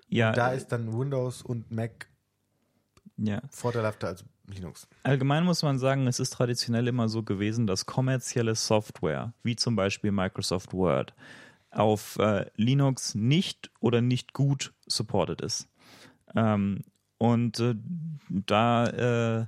Ja, 0.09 0.33
da 0.33 0.53
äh, 0.53 0.57
ist 0.57 0.69
dann 0.69 0.97
Windows 0.97 1.43
und 1.43 1.71
Mac 1.71 2.09
ja. 3.17 3.41
vorteilhafter 3.51 4.09
als 4.09 4.25
Linux. 4.47 4.87
Allgemein 5.03 5.45
muss 5.45 5.63
man 5.63 5.79
sagen, 5.79 6.07
es 6.07 6.21
ist 6.21 6.31
traditionell 6.31 6.87
immer 6.87 7.09
so 7.09 7.23
gewesen, 7.23 7.67
dass 7.67 7.87
kommerzielle 7.87 8.55
Software, 8.55 9.33
wie 9.43 9.57
zum 9.57 9.75
Beispiel 9.75 10.13
Microsoft 10.13 10.73
Word, 10.73 11.15
auf 11.71 12.19
äh, 12.19 12.47
Linux 12.57 13.15
nicht 13.15 13.71
oder 13.81 14.01
nicht 14.01 14.33
gut 14.33 14.73
supported 14.87 15.41
ist. 15.41 15.69
Ähm, 16.37 16.85
und 17.19 17.59
äh, 17.59 17.75
da 18.29 18.87
äh, 19.41 19.47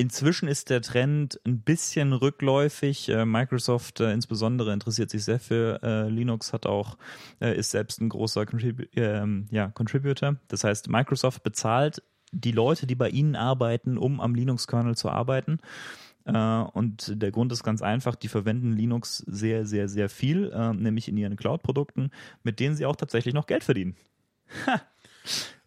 inzwischen 0.00 0.48
ist 0.48 0.70
der 0.70 0.80
Trend 0.80 1.38
ein 1.44 1.60
bisschen 1.60 2.14
rückläufig. 2.14 3.10
Äh, 3.10 3.26
Microsoft 3.26 4.00
äh, 4.00 4.12
insbesondere 4.12 4.72
interessiert 4.72 5.10
sich 5.10 5.24
sehr 5.24 5.38
für 5.38 5.82
äh, 5.82 6.08
Linux, 6.08 6.54
hat 6.54 6.64
auch 6.64 6.96
äh, 7.40 7.54
ist 7.54 7.70
selbst 7.70 8.00
ein 8.00 8.08
großer 8.08 8.46
Contribu 8.46 8.84
ähm, 8.96 9.46
ja, 9.50 9.68
Contributor. 9.68 10.36
Das 10.48 10.64
heißt, 10.64 10.88
Microsoft 10.88 11.42
bezahlt 11.42 12.02
die 12.32 12.52
Leute, 12.52 12.86
die 12.86 12.94
bei 12.94 13.10
ihnen 13.10 13.36
arbeiten, 13.36 13.98
um 13.98 14.20
am 14.20 14.34
Linux-Kernel 14.34 14.96
zu 14.96 15.10
arbeiten. 15.10 15.58
Äh, 16.24 16.32
und 16.32 17.20
der 17.22 17.30
Grund 17.30 17.52
ist 17.52 17.62
ganz 17.62 17.82
einfach, 17.82 18.14
die 18.14 18.28
verwenden 18.28 18.72
Linux 18.72 19.18
sehr, 19.18 19.66
sehr, 19.66 19.86
sehr 19.88 20.08
viel, 20.08 20.50
äh, 20.50 20.72
nämlich 20.72 21.08
in 21.08 21.18
ihren 21.18 21.36
Cloud-Produkten, 21.36 22.10
mit 22.42 22.58
denen 22.58 22.74
sie 22.74 22.86
auch 22.86 22.96
tatsächlich 22.96 23.34
noch 23.34 23.46
Geld 23.46 23.64
verdienen. 23.64 23.96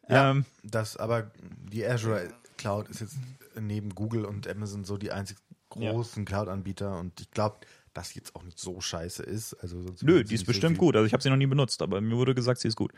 Ja. 0.09 0.31
Ähm, 0.31 0.45
Das, 0.63 0.97
aber 0.97 1.31
die 1.71 1.85
Azure 1.85 2.29
Cloud 2.57 2.89
ist 2.89 3.01
jetzt 3.01 3.17
neben 3.59 3.95
Google 3.95 4.25
und 4.25 4.47
Amazon 4.47 4.83
so 4.83 4.97
die 4.97 5.11
einzig 5.11 5.37
großen 5.69 6.25
Cloud-Anbieter 6.25 6.99
und 6.99 7.19
ich 7.19 7.31
glaube, 7.31 7.57
das 7.93 8.15
jetzt 8.15 8.35
auch 8.35 8.43
nicht 8.43 8.59
so 8.59 8.81
scheiße 8.81 9.23
ist. 9.23 9.53
Also 9.55 9.85
Nö, 10.01 10.23
die 10.23 10.35
ist 10.35 10.45
bestimmt 10.45 10.77
so 10.77 10.79
gut. 10.79 10.95
Also 10.95 11.05
ich 11.05 11.13
habe 11.13 11.21
sie 11.21 11.29
noch 11.29 11.37
nie 11.37 11.45
benutzt, 11.45 11.81
aber 11.81 12.01
mir 12.01 12.15
wurde 12.15 12.33
gesagt, 12.33 12.59
sie 12.59 12.67
ist 12.67 12.75
gut. 12.75 12.91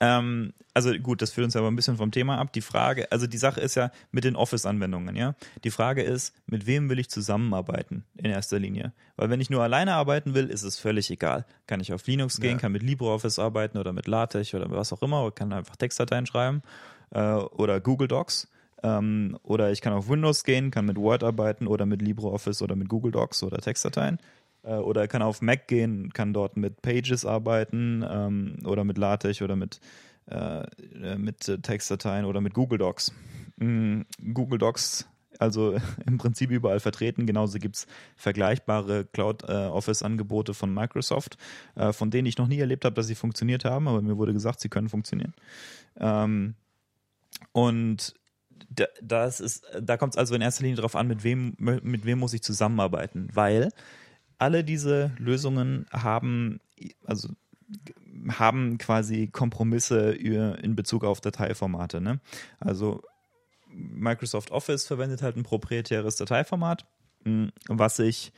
Ähm, 0.00 0.52
also 0.74 0.92
gut, 0.98 1.22
das 1.22 1.30
führt 1.30 1.44
uns 1.44 1.56
aber 1.56 1.70
ein 1.70 1.76
bisschen 1.76 1.96
vom 1.96 2.10
Thema 2.10 2.38
ab. 2.38 2.52
Die 2.52 2.60
Frage, 2.60 3.10
also 3.12 3.26
die 3.26 3.38
Sache 3.38 3.60
ist 3.60 3.76
ja 3.76 3.90
mit 4.10 4.24
den 4.24 4.36
Office-Anwendungen, 4.36 5.14
ja. 5.14 5.34
Die 5.64 5.70
Frage 5.70 6.02
ist, 6.02 6.34
mit 6.46 6.66
wem 6.66 6.90
will 6.90 6.98
ich 6.98 7.08
zusammenarbeiten 7.08 8.04
in 8.16 8.26
erster 8.26 8.58
Linie? 8.58 8.92
Weil 9.16 9.30
wenn 9.30 9.40
ich 9.40 9.50
nur 9.50 9.62
alleine 9.62 9.94
arbeiten 9.94 10.34
will, 10.34 10.50
ist 10.50 10.64
es 10.64 10.78
völlig 10.78 11.10
egal. 11.10 11.46
Kann 11.66 11.80
ich 11.80 11.92
auf 11.92 12.06
Linux 12.06 12.40
gehen, 12.40 12.52
ja. 12.52 12.58
kann 12.58 12.72
mit 12.72 12.82
LibreOffice 12.82 13.38
arbeiten 13.38 13.78
oder 13.78 13.92
mit 13.92 14.06
LaTeX 14.06 14.54
oder 14.54 14.70
was 14.70 14.92
auch 14.92 15.02
immer, 15.02 15.22
oder 15.22 15.32
kann 15.32 15.52
einfach 15.52 15.76
Textdateien 15.76 16.26
schreiben 16.26 16.62
äh, 17.10 17.20
oder 17.20 17.80
Google 17.80 18.08
Docs. 18.08 18.48
Ähm, 18.82 19.38
oder 19.42 19.70
ich 19.70 19.80
kann 19.80 19.92
auf 19.92 20.08
Windows 20.08 20.44
gehen, 20.44 20.70
kann 20.70 20.86
mit 20.86 20.96
Word 20.96 21.22
arbeiten 21.24 21.66
oder 21.66 21.86
mit 21.86 22.02
LibreOffice 22.02 22.62
oder 22.62 22.76
mit 22.76 22.88
Google 22.88 23.12
Docs 23.12 23.42
oder 23.42 23.58
Textdateien. 23.58 24.18
Äh, 24.62 24.74
oder 24.74 25.08
kann 25.08 25.22
auf 25.22 25.42
Mac 25.42 25.68
gehen, 25.68 26.12
kann 26.12 26.32
dort 26.32 26.56
mit 26.56 26.82
Pages 26.82 27.24
arbeiten 27.24 28.04
ähm, 28.08 28.58
oder 28.64 28.84
mit 28.84 28.98
LaTeX 28.98 29.42
oder 29.42 29.56
mit, 29.56 29.80
äh, 30.30 30.62
äh 31.02 31.18
mit 31.18 31.62
Textdateien 31.62 32.24
oder 32.24 32.40
mit 32.40 32.54
Google 32.54 32.78
Docs. 32.78 33.12
Mhm, 33.56 34.06
Google 34.32 34.58
Docs 34.58 35.06
also 35.38 35.76
im 36.06 36.18
Prinzip 36.18 36.50
überall 36.50 36.80
vertreten. 36.80 37.26
Genauso 37.26 37.58
gibt 37.58 37.76
es 37.76 37.86
vergleichbare 38.16 39.04
Cloud-Office-Angebote 39.06 40.54
von 40.54 40.72
Microsoft, 40.72 41.36
äh, 41.74 41.92
von 41.92 42.10
denen 42.10 42.26
ich 42.26 42.38
noch 42.38 42.48
nie 42.48 42.60
erlebt 42.60 42.84
habe, 42.84 42.94
dass 42.94 43.06
sie 43.06 43.14
funktioniert 43.14 43.64
haben, 43.64 43.88
aber 43.88 44.02
mir 44.02 44.16
wurde 44.16 44.32
gesagt, 44.32 44.60
sie 44.60 44.68
können 44.68 44.88
funktionieren. 44.88 45.34
Ähm, 45.98 46.54
und 47.52 48.14
das 49.02 49.40
ist, 49.40 49.64
da 49.80 49.96
kommt 49.96 50.14
es 50.14 50.18
also 50.18 50.34
in 50.34 50.42
erster 50.42 50.62
Linie 50.62 50.76
darauf 50.76 50.96
an, 50.96 51.08
mit 51.08 51.24
wem, 51.24 51.54
mit 51.58 52.04
wem 52.04 52.18
muss 52.18 52.34
ich 52.34 52.42
zusammenarbeiten, 52.42 53.28
weil 53.32 53.70
alle 54.38 54.64
diese 54.64 55.12
Lösungen 55.18 55.86
haben, 55.92 56.60
also 57.04 57.28
haben 58.28 58.78
quasi 58.78 59.28
Kompromisse 59.28 60.12
in 60.12 60.76
Bezug 60.76 61.04
auf 61.04 61.20
Dateiformate. 61.20 62.00
Ne? 62.00 62.20
Also 62.58 63.02
Microsoft 63.68 64.50
Office 64.50 64.86
verwendet 64.86 65.22
halt 65.22 65.36
ein 65.36 65.44
proprietäres 65.44 66.16
Dateiformat, 66.16 66.84
hm, 67.24 67.52
was 67.68 67.98
ich 67.98 68.32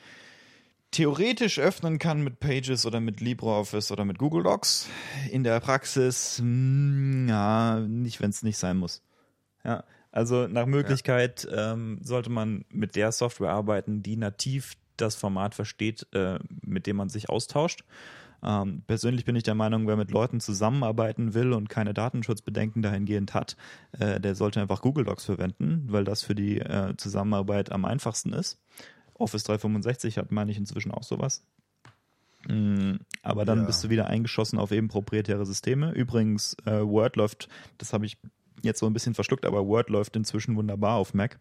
theoretisch 0.91 1.59
öffnen 1.59 1.99
kann 1.99 2.23
mit 2.23 2.39
Pages 2.39 2.87
oder 2.87 3.01
mit 3.01 3.21
LibreOffice 3.21 3.91
oder 3.91 4.05
mit 4.05 4.19
Google 4.19 4.45
Docs. 4.45 4.87
In 5.31 5.43
der 5.43 5.59
Praxis, 5.61 6.39
hm, 6.39 7.29
ja, 7.29 7.81
nicht, 7.81 8.21
wenn 8.21 8.31
es 8.31 8.43
nicht 8.43 8.59
sein 8.59 8.77
muss. 8.77 9.03
Ja, 9.65 9.85
also 10.15 10.47
nach 10.47 10.67
Möglichkeit 10.67 11.45
ja. 11.51 11.73
ähm, 11.73 11.99
sollte 12.01 12.31
man 12.31 12.65
mit 12.71 12.95
der 12.95 13.11
Software 13.11 13.51
arbeiten, 13.51 14.01
die 14.05 14.17
nativ 14.17 14.75
das 14.97 15.17
Format 15.17 15.57
versteht, 15.57 16.07
äh, 16.13 16.39
mit 16.65 16.87
dem 16.87 16.95
man 16.95 17.09
sich 17.09 17.29
austauscht. 17.29 17.85
Ähm, 18.41 18.83
persönlich 18.87 19.25
bin 19.25 19.35
ich 19.35 19.43
der 19.43 19.57
Meinung, 19.57 19.89
wer 19.89 19.97
mit 19.97 20.13
Leuten 20.13 20.39
zusammenarbeiten 20.39 21.35
will 21.35 21.53
und 21.53 21.69
keine 21.69 21.95
Datenschutzbedenken 21.95 22.81
dahingehend 22.81 23.35
hat, 23.35 23.57
äh, 23.99 24.21
der 24.21 24.37
sollte 24.37 24.61
einfach 24.61 24.83
Google 24.83 25.03
Docs 25.05 25.25
verwenden, 25.25 25.87
weil 25.89 26.05
das 26.05 26.23
für 26.23 26.37
die 26.37 26.61
äh, 26.61 26.97
Zusammenarbeit 26.97 27.73
am 27.73 27.85
einfachsten 27.85 28.33
ist. 28.33 28.61
Office 29.15 29.43
365 29.43 30.17
hat, 30.19 30.31
meine 30.31 30.53
ich, 30.53 30.59
inzwischen 30.59 30.93
auch 30.93 31.03
sowas. 31.03 31.45
Mm, 32.47 32.99
aber 33.25 33.45
dann 33.45 33.63
ja. 33.63 33.65
bist 33.65 33.83
du 33.83 33.89
wieder 33.89 34.07
eingeschossen 34.07 34.61
auf 34.61 34.71
eben 34.71 34.87
proprietäre 34.87 35.45
Systeme. 35.45 35.91
Übrigens, 35.91 36.57
äh, 36.67 36.87
Word 36.87 37.17
läuft, 37.17 37.49
das 37.79 37.93
habe 37.93 38.07
ich 38.07 38.17
jetzt 38.65 38.81
so 38.81 38.87
ein 38.87 38.93
bisschen 38.93 39.15
verschluckt, 39.15 39.45
aber 39.45 39.67
Word 39.67 39.91
läuft 39.91 40.17
inzwischen 40.17 40.57
wunderbar 40.57 40.97
auf 40.97 41.15
Mac. 41.15 41.39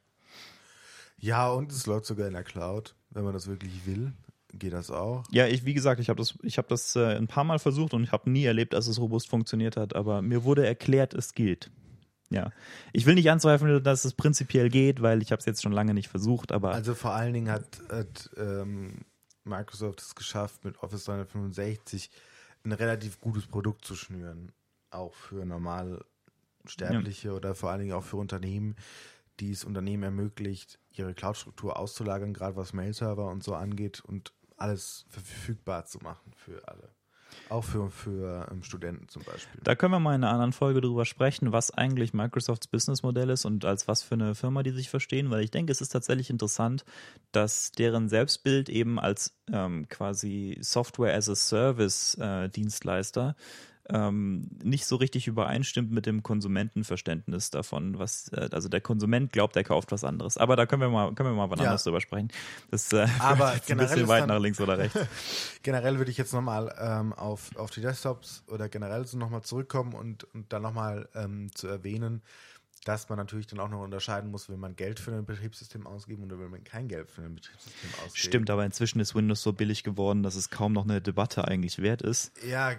Ja, 1.18 1.50
und 1.50 1.72
es 1.72 1.86
läuft 1.86 2.06
sogar 2.06 2.28
in 2.28 2.34
der 2.34 2.44
Cloud, 2.44 2.96
wenn 3.10 3.24
man 3.24 3.34
das 3.34 3.48
wirklich 3.48 3.86
will. 3.86 4.14
Geht 4.54 4.74
das 4.74 4.92
auch? 4.92 5.24
Ja, 5.32 5.48
ich, 5.48 5.66
wie 5.66 5.74
gesagt, 5.74 6.00
ich 6.00 6.10
habe 6.10 6.18
das, 6.18 6.38
ich 6.44 6.58
hab 6.58 6.68
das 6.68 6.96
äh, 6.96 7.16
ein 7.16 7.28
paar 7.28 7.44
Mal 7.44 7.58
versucht 7.58 7.94
und 7.94 8.04
ich 8.04 8.12
habe 8.12 8.30
nie 8.30 8.44
erlebt, 8.44 8.74
dass 8.74 8.88
es 8.88 9.00
robust 9.00 9.28
funktioniert 9.28 9.78
hat, 9.78 9.96
aber 9.96 10.22
mir 10.22 10.44
wurde 10.44 10.66
erklärt, 10.66 11.16
es 11.16 11.34
gilt. 11.34 11.72
Ja. 12.30 12.52
Ich 12.94 13.06
will 13.06 13.16
nicht 13.16 13.30
anzweifeln, 13.30 13.84
dass 13.84 14.06
es 14.06 14.14
prinzipiell 14.14 14.70
geht, 14.70 15.02
weil 15.02 15.22
ich 15.22 15.32
habe 15.32 15.40
es 15.40 15.46
jetzt 15.46 15.62
schon 15.62 15.72
lange 15.72 15.94
nicht 15.94 16.08
versucht, 16.08 16.52
aber. 16.52 16.74
Also 16.74 16.94
vor 16.94 17.14
allen 17.14 17.34
Dingen 17.34 17.50
hat, 17.50 17.82
hat 17.90 18.30
ähm, 18.38 19.06
Microsoft 19.44 20.02
es 20.02 20.16
geschafft, 20.16 20.66
mit 20.66 20.82
Office 20.82 21.06
365 21.06 22.10
ein 22.66 22.72
relativ 22.72 23.20
gutes 23.20 23.46
Produkt 23.48 23.86
zu 23.86 23.96
schnüren. 23.96 24.52
Auch 24.90 25.14
für 25.14 25.46
normal 25.46 26.04
Sterbliche 26.66 27.30
ja. 27.30 27.34
oder 27.34 27.56
vor 27.56 27.70
allen 27.70 27.82
Dingen 27.82 27.94
auch 27.94 28.04
für 28.04 28.18
Unternehmen, 28.18 28.76
die 29.40 29.52
es 29.52 29.64
Unternehmen 29.64 30.04
ermöglicht, 30.04 30.80
ihre 30.92 31.14
Cloud-Struktur 31.14 31.78
auszulagern, 31.78 32.34
gerade 32.34 32.56
was 32.56 32.74
Mail-Server 32.74 33.28
und 33.28 33.44
so 33.44 33.56
angeht 33.56 34.02
und 34.06 34.34
alles 34.58 35.06
verfügbar 35.10 35.86
zu 35.86 36.00
machen 36.00 36.32
für 36.36 36.68
alle. 36.68 36.90
Auch 37.50 37.64
für, 37.64 37.90
für 37.90 38.48
um, 38.52 38.58
ähm, 38.58 38.64
Studenten 38.64 39.10
zum 39.10 39.24
Beispiel. 39.24 39.60
Da 39.64 39.74
können 39.74 39.92
wir 39.92 40.00
mal 40.00 40.16
in 40.16 40.24
einer 40.24 40.32
anderen 40.32 40.54
Folge 40.54 40.82
drüber 40.82 41.04
sprechen, 41.04 41.52
was 41.52 41.72
eigentlich 41.72 42.14
Microsofts 42.14 42.68
Businessmodell 42.68 43.32
ist 43.32 43.46
und 43.46 43.66
als 43.66 43.88
was 43.88 44.04
für 44.04 44.14
eine 44.14 44.36
Firma 44.36 44.62
die 44.62 44.70
sich 44.70 44.90
verstehen, 44.90 45.32
weil 45.32 45.44
ich 45.44 45.50
denke, 45.50 45.72
es 45.72 45.82
ist 45.82 45.90
tatsächlich 45.90 46.30
interessant, 46.30 46.86
dass 47.32 47.72
deren 47.72 48.08
Selbstbild 48.08 48.70
eben 48.70 49.00
als 49.00 49.36
ähm, 49.52 49.88
quasi 49.90 50.58
Software 50.62 51.16
as 51.16 51.28
a 51.28 51.36
Service 51.36 52.16
äh, 52.16 52.50
Dienstleister 52.50 53.36
ähm, 53.90 54.50
nicht 54.64 54.86
so 54.86 54.96
richtig 54.96 55.28
übereinstimmt 55.28 55.92
mit 55.92 56.06
dem 56.06 56.24
Konsumentenverständnis 56.24 57.50
davon, 57.50 58.00
was, 58.00 58.30
äh, 58.30 58.50
also 58.52 58.70
der 58.70 58.82
Konsument 58.82 59.32
glaubt, 59.32 59.56
er 59.56 59.64
kauft 59.64 59.92
was 59.92 60.04
anderes. 60.04 60.38
Aber 60.38 60.56
da 60.56 60.66
können 60.66 60.82
wir 60.82 60.90
mal, 60.90 61.14
können 61.14 61.30
wir 61.30 61.36
mal 61.36 61.50
wann 61.50 61.60
ja. 61.60 61.66
anders 61.66 61.84
drüber 61.84 62.00
sprechen. 62.00 62.30
Das 62.72 62.92
äh, 62.94 63.08
Aber 63.20 63.52
ein 63.52 63.78
bisschen 63.78 64.08
weit 64.08 64.28
nach 64.28 64.40
links 64.40 64.62
oder 64.62 64.78
rechts. 64.78 64.98
generell 65.64 65.98
würde 65.98 66.12
ich 66.12 66.18
jetzt 66.18 66.34
nochmal 66.34 66.74
ähm, 66.80 67.14
auf, 67.14 67.56
auf 67.58 67.72
die 67.72 67.82
Desktops 67.82 68.44
oder 68.48 68.70
generell 68.70 69.06
so 69.06 69.18
nochmal 69.18 69.42
zurückkommen 69.42 69.94
und, 69.94 70.24
und 70.34 70.54
dann 70.54 70.62
nochmal 70.62 71.10
ähm, 71.14 71.54
zu 71.54 71.68
erwähnen, 71.68 72.22
dass 72.86 73.08
man 73.10 73.18
natürlich 73.18 73.48
dann 73.48 73.60
auch 73.60 73.70
noch 73.70 73.82
unterscheiden 73.82 74.32
muss, 74.32 74.50
will 74.50 74.58
man 74.58 74.76
Geld 74.76 75.00
für 75.00 75.12
ein 75.12 75.26
Betriebssystem 75.26 75.88
ausgeben 75.88 76.24
oder 76.24 76.40
will 76.40 76.50
man 76.50 76.64
kein 76.64 76.88
Geld 76.88 77.10
für 77.10 77.22
ein 77.22 77.36
Betriebssystem 77.36 77.90
ausgeben. 77.96 78.16
Stimmt, 78.16 78.50
aber 78.50 78.66
inzwischen 78.66 79.00
ist 79.00 79.16
Windows 79.16 79.42
so 79.42 79.54
billig 79.54 79.84
geworden, 79.84 80.24
dass 80.24 80.36
es 80.36 80.50
kaum 80.50 80.74
noch 80.74 80.84
eine 80.84 81.02
Debatte 81.02 81.48
eigentlich 81.48 81.82
wert 81.82 82.02
ist. 82.02 82.32
Ja, 82.46 82.74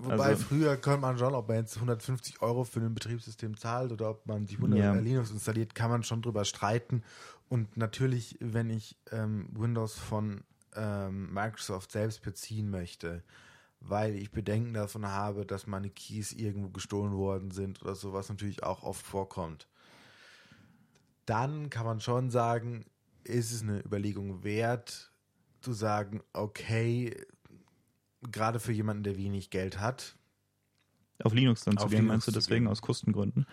Wobei 0.00 0.26
also, 0.26 0.44
früher 0.44 0.76
konnte 0.76 1.00
man 1.00 1.18
schon, 1.18 1.34
ob 1.34 1.48
man 1.48 1.56
jetzt 1.56 1.74
150 1.74 2.40
Euro 2.40 2.62
für 2.62 2.78
ein 2.78 2.94
Betriebssystem 2.94 3.56
zahlt 3.56 3.90
oder 3.90 4.10
ob 4.10 4.26
man 4.26 4.46
die 4.46 4.54
100 4.54 4.78
ja. 4.78 4.94
Linux 4.94 5.32
installiert, 5.32 5.74
kann 5.74 5.90
man 5.90 6.04
schon 6.04 6.22
drüber 6.22 6.44
streiten. 6.44 7.02
Und 7.48 7.76
natürlich, 7.76 8.36
wenn 8.40 8.70
ich 8.70 8.96
ähm, 9.10 9.48
Windows 9.52 9.98
von 9.98 10.44
ähm, 10.76 11.34
Microsoft 11.34 11.90
selbst 11.90 12.22
beziehen 12.22 12.70
möchte, 12.70 13.24
weil 13.80 14.14
ich 14.14 14.30
Bedenken 14.30 14.74
davon 14.74 15.04
habe, 15.04 15.44
dass 15.44 15.66
meine 15.66 15.90
Keys 15.90 16.32
irgendwo 16.32 16.68
gestohlen 16.68 17.12
worden 17.12 17.50
sind 17.50 17.82
oder 17.82 17.96
so, 17.96 18.12
was 18.12 18.28
natürlich 18.28 18.62
auch 18.62 18.84
oft 18.84 19.04
vorkommt, 19.04 19.66
dann 21.26 21.70
kann 21.70 21.84
man 21.84 22.00
schon 22.00 22.30
sagen, 22.30 22.84
ist 23.24 23.52
es 23.52 23.62
eine 23.62 23.80
Überlegung 23.84 24.44
wert, 24.44 25.12
zu 25.60 25.72
sagen, 25.72 26.22
okay, 26.32 27.16
gerade 28.30 28.60
für 28.60 28.72
jemanden, 28.72 29.02
der 29.02 29.16
wenig 29.16 29.50
Geld 29.50 29.80
hat. 29.80 30.16
Auf 31.24 31.34
Linux 31.34 31.64
dann 31.64 31.76
zu 31.76 31.88
gehen, 31.88 32.06
meinst 32.06 32.28
du 32.28 32.30
deswegen 32.30 32.68
aus 32.68 32.80
Kostengründen? 32.80 33.44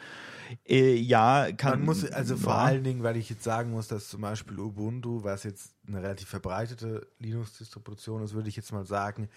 Äh, 0.68 0.94
ja, 0.94 1.52
kann. 1.52 1.80
Man 1.80 1.86
muss, 1.86 2.06
also 2.06 2.38
vor 2.38 2.56
allen 2.56 2.84
Dingen, 2.84 3.02
weil 3.02 3.18
ich 3.18 3.28
jetzt 3.32 3.44
sagen 3.44 3.72
muss, 3.72 3.88
dass 3.88 4.08
zum 4.08 4.22
Beispiel 4.22 4.60
Ubuntu, 4.60 5.24
was 5.24 5.44
jetzt 5.44 5.74
eine 5.88 6.04
relativ 6.04 6.28
verbreitete 6.30 7.08
Linux-Distribution 7.18 8.24
ist, 8.24 8.36
würde 8.36 8.50
ich 8.50 8.56
jetzt 8.56 8.72
mal 8.72 8.86
sagen, 8.86 9.30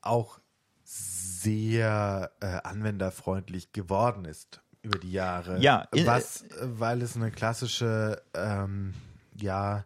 auch 0.00 0.40
sehr 0.84 2.32
äh, 2.40 2.46
anwenderfreundlich 2.46 3.72
geworden 3.72 4.24
ist 4.24 4.62
über 4.80 4.98
die 4.98 5.12
Jahre. 5.12 5.60
Ja, 5.60 5.88
was, 5.92 6.46
weil 6.62 7.02
es 7.02 7.14
eine 7.16 7.30
klassische, 7.30 8.22
ähm, 8.32 8.94
ja, 9.38 9.84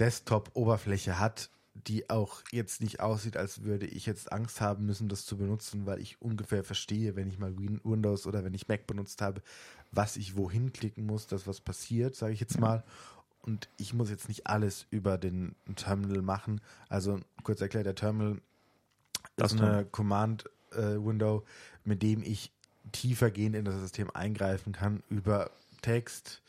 Desktop-Oberfläche 0.00 1.20
hat, 1.20 1.50
die 1.74 2.10
auch 2.10 2.42
jetzt 2.52 2.80
nicht 2.80 3.00
aussieht, 3.00 3.36
als 3.36 3.62
würde 3.62 3.86
ich 3.86 4.06
jetzt 4.06 4.30
Angst 4.32 4.60
haben 4.60 4.86
müssen, 4.86 5.08
das 5.08 5.24
zu 5.24 5.36
benutzen, 5.36 5.86
weil 5.86 6.00
ich 6.00 6.20
ungefähr 6.20 6.64
verstehe, 6.64 7.16
wenn 7.16 7.28
ich 7.28 7.38
mal 7.38 7.56
Windows 7.56 8.26
oder 8.26 8.44
wenn 8.44 8.54
ich 8.54 8.68
Mac 8.68 8.86
benutzt 8.86 9.22
habe, 9.22 9.42
was 9.90 10.16
ich 10.16 10.36
wohin 10.36 10.72
klicken 10.72 11.06
muss, 11.06 11.26
dass 11.26 11.46
was 11.46 11.60
passiert, 11.60 12.14
sage 12.14 12.34
ich 12.34 12.40
jetzt 12.40 12.60
mal. 12.60 12.84
Und 13.42 13.68
ich 13.76 13.94
muss 13.94 14.10
jetzt 14.10 14.28
nicht 14.28 14.46
alles 14.46 14.86
über 14.90 15.18
den 15.18 15.56
Terminal 15.74 16.22
machen. 16.22 16.60
Also 16.88 17.18
kurz 17.42 17.60
erklärt, 17.60 17.86
der 17.86 17.94
Terminal 17.94 18.40
das 19.36 19.52
ist 19.52 19.60
eine 19.60 19.84
Command-Window, 19.86 21.38
äh, 21.38 21.88
mit 21.88 22.02
dem 22.02 22.22
ich 22.22 22.52
tiefergehend 22.92 23.56
in 23.56 23.64
das 23.64 23.80
System 23.80 24.10
eingreifen 24.10 24.72
kann 24.72 25.02
über 25.08 25.50
Text, 25.80 26.42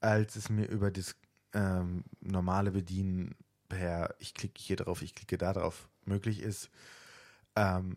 als 0.00 0.36
es 0.36 0.48
mir 0.48 0.66
über 0.66 0.90
das 0.90 1.16
ähm, 1.52 2.04
normale 2.20 2.70
Bedienen 2.70 3.34
per 3.68 4.14
ich 4.18 4.34
klicke 4.34 4.60
hier 4.60 4.76
drauf, 4.76 5.02
ich 5.02 5.14
klicke 5.14 5.38
da 5.38 5.52
drauf 5.52 5.88
möglich 6.04 6.40
ist, 6.40 6.70
ähm, 7.56 7.96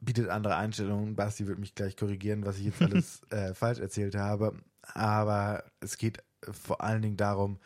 bietet 0.00 0.28
andere 0.28 0.56
Einstellungen. 0.56 1.16
Basti 1.16 1.46
wird 1.46 1.58
mich 1.58 1.74
gleich 1.74 1.96
korrigieren, 1.96 2.44
was 2.44 2.58
ich 2.58 2.66
jetzt 2.66 2.82
alles 2.82 3.22
äh, 3.30 3.54
falsch 3.54 3.78
erzählt 3.78 4.14
habe. 4.14 4.56
Aber 4.82 5.64
es 5.80 5.98
geht 5.98 6.22
vor 6.42 6.80
allen 6.80 7.02
Dingen 7.02 7.16
darum, 7.16 7.58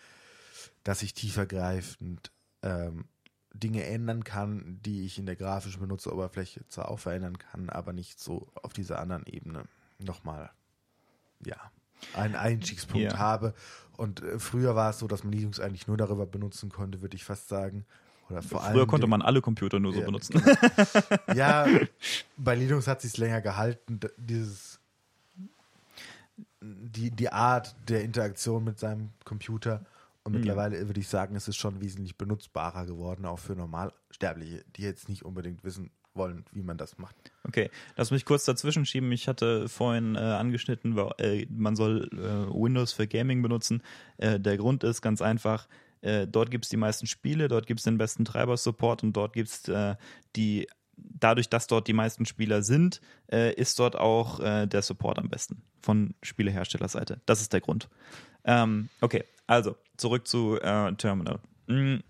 dass 0.84 1.02
ich 1.02 1.14
tiefergreifend 1.14 2.32
ähm, 2.62 3.04
Dinge 3.52 3.84
ändern 3.84 4.24
kann, 4.24 4.78
die 4.82 5.04
ich 5.04 5.18
in 5.18 5.26
der 5.26 5.36
grafischen 5.36 5.80
Benutzeroberfläche 5.80 6.66
zwar 6.68 6.88
auch 6.90 6.98
verändern 6.98 7.38
kann, 7.38 7.68
aber 7.68 7.92
nicht 7.92 8.20
so 8.20 8.48
auf 8.54 8.72
dieser 8.72 9.00
anderen 9.00 9.26
Ebene 9.26 9.64
nochmal, 9.98 10.50
ja, 11.44 11.70
einen 12.14 12.34
Einstiegspunkt 12.34 13.12
Ja. 13.12 13.18
habe. 13.18 13.54
Und 13.96 14.22
äh, 14.22 14.38
früher 14.38 14.74
war 14.74 14.90
es 14.90 14.98
so, 14.98 15.06
dass 15.06 15.24
man 15.24 15.32
Linux 15.32 15.60
eigentlich 15.60 15.86
nur 15.86 15.96
darüber 15.96 16.26
benutzen 16.26 16.70
konnte, 16.70 17.02
würde 17.02 17.16
ich 17.16 17.24
fast 17.24 17.48
sagen. 17.48 17.84
Oder 18.28 18.42
vor 18.42 18.62
Früher 18.62 18.70
allem 18.80 18.86
konnte 18.86 19.06
man 19.06 19.22
alle 19.22 19.40
Computer 19.42 19.80
nur 19.80 19.92
so 19.92 20.00
Ja, 20.00 20.06
benutzen. 20.06 20.40
ja, 21.34 21.66
bei 22.36 22.54
Linux 22.54 22.86
hat 22.86 23.00
sich 23.02 23.16
länger 23.16 23.40
gehalten, 23.40 24.00
dieses 24.16 24.78
die, 26.62 27.10
die 27.10 27.32
Art 27.32 27.74
der 27.88 28.02
Interaktion 28.04 28.64
mit 28.64 28.78
seinem 28.78 29.10
Computer. 29.24 29.84
Und 30.22 30.32
mittlerweile 30.34 30.86
würde 30.86 31.00
ich 31.00 31.08
sagen, 31.08 31.34
es 31.34 31.48
ist 31.48 31.56
schon 31.56 31.80
wesentlich 31.80 32.18
benutzbarer 32.18 32.84
geworden, 32.86 33.24
auch 33.24 33.38
für 33.38 33.54
Normalsterbliche, 33.56 34.64
die 34.76 34.82
jetzt 34.82 35.08
nicht 35.08 35.24
unbedingt 35.24 35.64
wissen 35.64 35.90
wollen, 36.20 36.44
wie 36.52 36.62
man 36.62 36.76
das 36.76 36.98
macht. 36.98 37.16
Okay, 37.44 37.70
lass 37.96 38.10
mich 38.10 38.26
kurz 38.26 38.44
dazwischen 38.44 38.84
schieben. 38.84 39.10
Ich 39.12 39.26
hatte 39.26 39.68
vorhin 39.68 40.14
äh, 40.14 40.18
angeschnitten, 40.18 40.96
äh, 41.18 41.46
man 41.48 41.76
soll 41.76 42.10
äh, 42.12 42.52
Windows 42.52 42.92
für 42.92 43.06
Gaming 43.06 43.40
benutzen. 43.40 43.82
Äh, 44.18 44.38
der 44.38 44.58
Grund 44.58 44.84
ist 44.84 45.00
ganz 45.00 45.22
einfach, 45.22 45.66
äh, 46.02 46.26
dort 46.26 46.50
gibt 46.50 46.66
es 46.66 46.68
die 46.68 46.76
meisten 46.76 47.06
Spiele, 47.06 47.48
dort 47.48 47.66
gibt 47.66 47.80
es 47.80 47.84
den 47.84 47.96
besten 47.96 48.26
Treiber-Support 48.26 49.02
und 49.02 49.14
dort 49.14 49.32
gibt 49.32 49.48
es 49.48 49.68
äh, 49.68 49.96
die, 50.36 50.68
dadurch, 50.96 51.48
dass 51.48 51.66
dort 51.66 51.88
die 51.88 51.94
meisten 51.94 52.26
Spieler 52.26 52.62
sind, 52.62 53.00
ist 53.28 53.78
dort 53.78 53.96
auch 53.96 54.38
der 54.38 54.82
Support 54.82 55.18
am 55.18 55.30
besten 55.30 55.62
von 55.80 56.14
Spieleherstellerseite. 56.22 57.22
Das 57.24 57.40
ist 57.40 57.54
der 57.54 57.62
Grund. 57.62 57.88
Ähm, 58.44 58.90
okay, 59.00 59.24
also 59.46 59.76
zurück 59.96 60.28
zu 60.28 60.58
Terminal. 60.98 61.40
Mm, 61.68 62.00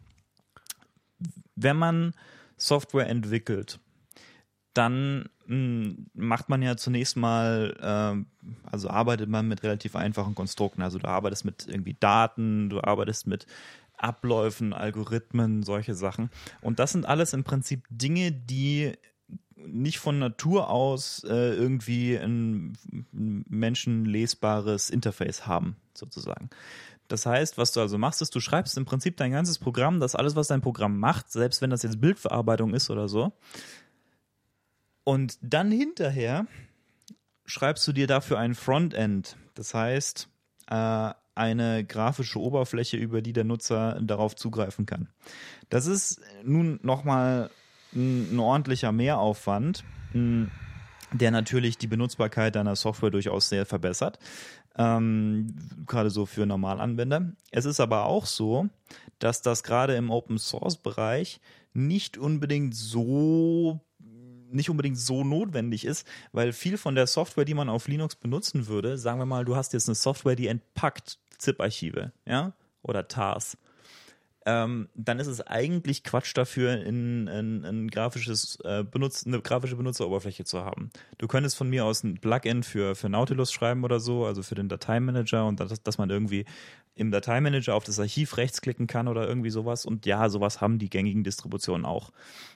Wenn 1.54 1.76
man 1.76 2.14
Software 2.56 3.08
entwickelt, 3.08 3.78
dann 4.74 5.28
mh, 5.46 5.94
macht 6.14 6.48
man 6.48 6.62
ja 6.62 6.76
zunächst 6.76 7.16
mal, 7.16 7.76
ähm, 7.82 8.26
also 8.70 8.88
arbeitet 8.88 9.28
man 9.28 9.48
mit 9.48 9.62
relativ 9.62 9.96
einfachen 9.96 10.34
Konstrukten. 10.34 10.82
Also 10.82 10.98
du 10.98 11.08
arbeitest 11.08 11.44
mit 11.44 11.66
irgendwie 11.68 11.96
Daten, 11.98 12.70
du 12.70 12.80
arbeitest 12.80 13.26
mit 13.26 13.46
Abläufen, 13.96 14.72
Algorithmen, 14.72 15.62
solche 15.62 15.94
Sachen. 15.94 16.30
Und 16.60 16.78
das 16.78 16.92
sind 16.92 17.06
alles 17.06 17.32
im 17.32 17.44
Prinzip 17.44 17.84
Dinge, 17.90 18.32
die 18.32 18.92
nicht 19.56 19.98
von 19.98 20.18
Natur 20.18 20.70
aus 20.70 21.22
äh, 21.24 21.54
irgendwie 21.54 22.16
ein 22.16 22.72
menschenlesbares 23.12 24.88
Interface 24.88 25.46
haben, 25.46 25.76
sozusagen. 25.92 26.48
Das 27.08 27.26
heißt, 27.26 27.58
was 27.58 27.72
du 27.72 27.80
also 27.80 27.98
machst, 27.98 28.22
ist, 28.22 28.34
du 28.34 28.40
schreibst 28.40 28.78
im 28.78 28.84
Prinzip 28.84 29.16
dein 29.16 29.32
ganzes 29.32 29.58
Programm, 29.58 30.00
das 30.00 30.14
alles, 30.14 30.36
was 30.36 30.46
dein 30.46 30.60
Programm 30.62 30.98
macht, 30.98 31.30
selbst 31.30 31.60
wenn 31.60 31.70
das 31.70 31.82
jetzt 31.82 32.00
Bildverarbeitung 32.00 32.72
ist 32.72 32.88
oder 32.88 33.08
so, 33.08 33.32
und 35.04 35.38
dann 35.42 35.70
hinterher 35.70 36.46
schreibst 37.46 37.86
du 37.88 37.92
dir 37.92 38.06
dafür 38.06 38.38
ein 38.38 38.54
Frontend. 38.54 39.36
Das 39.54 39.74
heißt, 39.74 40.28
äh, 40.68 41.12
eine 41.34 41.84
grafische 41.84 42.40
Oberfläche, 42.40 42.96
über 42.96 43.22
die 43.22 43.32
der 43.32 43.44
Nutzer 43.44 43.98
darauf 44.02 44.36
zugreifen 44.36 44.86
kann. 44.86 45.08
Das 45.68 45.86
ist 45.86 46.20
nun 46.44 46.78
nochmal 46.82 47.50
ein, 47.94 48.34
ein 48.34 48.38
ordentlicher 48.38 48.92
Mehraufwand, 48.92 49.84
der 50.12 51.30
natürlich 51.30 51.78
die 51.78 51.86
Benutzbarkeit 51.86 52.56
deiner 52.56 52.76
Software 52.76 53.10
durchaus 53.10 53.48
sehr 53.48 53.66
verbessert. 53.66 54.18
Ähm, 54.76 55.56
gerade 55.86 56.10
so 56.10 56.26
für 56.26 56.46
Normalanwender. 56.46 57.32
Es 57.50 57.64
ist 57.64 57.80
aber 57.80 58.06
auch 58.06 58.26
so, 58.26 58.68
dass 59.18 59.42
das 59.42 59.62
gerade 59.62 59.96
im 59.96 60.10
Open 60.10 60.38
Source 60.38 60.76
Bereich 60.76 61.40
nicht 61.72 62.18
unbedingt 62.18 62.74
so 62.74 63.80
nicht 64.52 64.70
unbedingt 64.70 64.98
so 64.98 65.24
notwendig 65.24 65.84
ist, 65.84 66.06
weil 66.32 66.52
viel 66.52 66.76
von 66.76 66.94
der 66.94 67.06
Software, 67.06 67.44
die 67.44 67.54
man 67.54 67.68
auf 67.68 67.88
Linux 67.88 68.16
benutzen 68.16 68.66
würde, 68.66 68.98
sagen 68.98 69.18
wir 69.18 69.26
mal, 69.26 69.44
du 69.44 69.56
hast 69.56 69.72
jetzt 69.72 69.88
eine 69.88 69.94
Software, 69.94 70.36
die 70.36 70.46
entpackt 70.48 71.18
ZIP-Archive, 71.38 72.12
ja, 72.26 72.52
oder 72.82 73.08
TARs, 73.08 73.56
ähm, 74.46 74.88
dann 74.94 75.18
ist 75.18 75.26
es 75.26 75.46
eigentlich 75.46 76.02
Quatsch 76.02 76.32
dafür, 76.34 76.82
in, 76.82 77.26
in, 77.26 77.64
ein 77.64 77.88
grafisches 77.88 78.58
äh, 78.64 78.84
Benutz, 78.84 79.26
eine 79.26 79.40
grafische 79.42 79.76
Benutzeroberfläche 79.76 80.44
zu 80.44 80.64
haben. 80.64 80.90
Du 81.18 81.28
könntest 81.28 81.56
von 81.56 81.68
mir 81.68 81.84
aus 81.84 82.02
ein 82.04 82.18
Plugin 82.18 82.62
für, 82.62 82.94
für 82.94 83.10
Nautilus 83.10 83.52
schreiben 83.52 83.84
oder 83.84 84.00
so, 84.00 84.24
also 84.24 84.42
für 84.42 84.54
den 84.54 84.68
Dateimanager 84.68 85.46
und 85.46 85.60
das, 85.60 85.82
dass 85.82 85.98
man 85.98 86.08
irgendwie 86.08 86.46
im 86.94 87.10
Dateimanager 87.10 87.74
auf 87.74 87.84
das 87.84 88.00
Archiv 88.00 88.36
rechtsklicken 88.38 88.86
kann 88.86 89.08
oder 89.08 89.28
irgendwie 89.28 89.50
sowas. 89.50 89.84
Und 89.84 90.06
ja, 90.06 90.28
sowas 90.28 90.60
haben 90.60 90.78
die 90.78 90.90
gängigen 90.90 91.22
Distributionen 91.22 91.84
auch. 91.84 92.10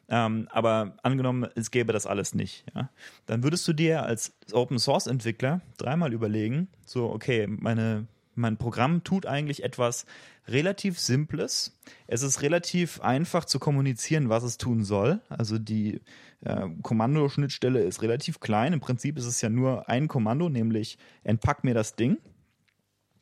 Ähm, 0.08 0.48
aber 0.50 0.96
angenommen, 1.02 1.48
es 1.54 1.70
gäbe 1.70 1.92
das 1.92 2.06
alles 2.06 2.34
nicht, 2.34 2.64
ja, 2.74 2.90
dann 3.26 3.42
würdest 3.42 3.66
du 3.66 3.72
dir 3.72 4.02
als 4.02 4.34
Open 4.52 4.78
Source 4.78 5.06
Entwickler 5.06 5.62
dreimal 5.78 6.12
überlegen, 6.12 6.68
so, 6.84 7.10
okay, 7.10 7.46
meine, 7.46 8.06
mein 8.34 8.58
Programm 8.58 9.02
tut 9.02 9.24
eigentlich 9.24 9.64
etwas 9.64 10.04
relativ 10.46 10.98
Simples. 10.98 11.78
Es 12.06 12.22
ist 12.22 12.42
relativ 12.42 13.00
einfach 13.00 13.44
zu 13.44 13.58
kommunizieren, 13.58 14.28
was 14.28 14.42
es 14.42 14.58
tun 14.58 14.84
soll. 14.84 15.20
Also 15.28 15.58
die 15.58 16.00
äh, 16.42 16.68
Kommandoschnittstelle 16.82 17.82
ist 17.82 18.02
relativ 18.02 18.40
klein. 18.40 18.72
Im 18.72 18.80
Prinzip 18.80 19.16
ist 19.16 19.26
es 19.26 19.40
ja 19.40 19.48
nur 19.48 19.88
ein 19.88 20.08
Kommando, 20.08 20.48
nämlich 20.48 20.98
entpack 21.22 21.64
mir 21.64 21.74
das 21.74 21.96
Ding. 21.96 22.18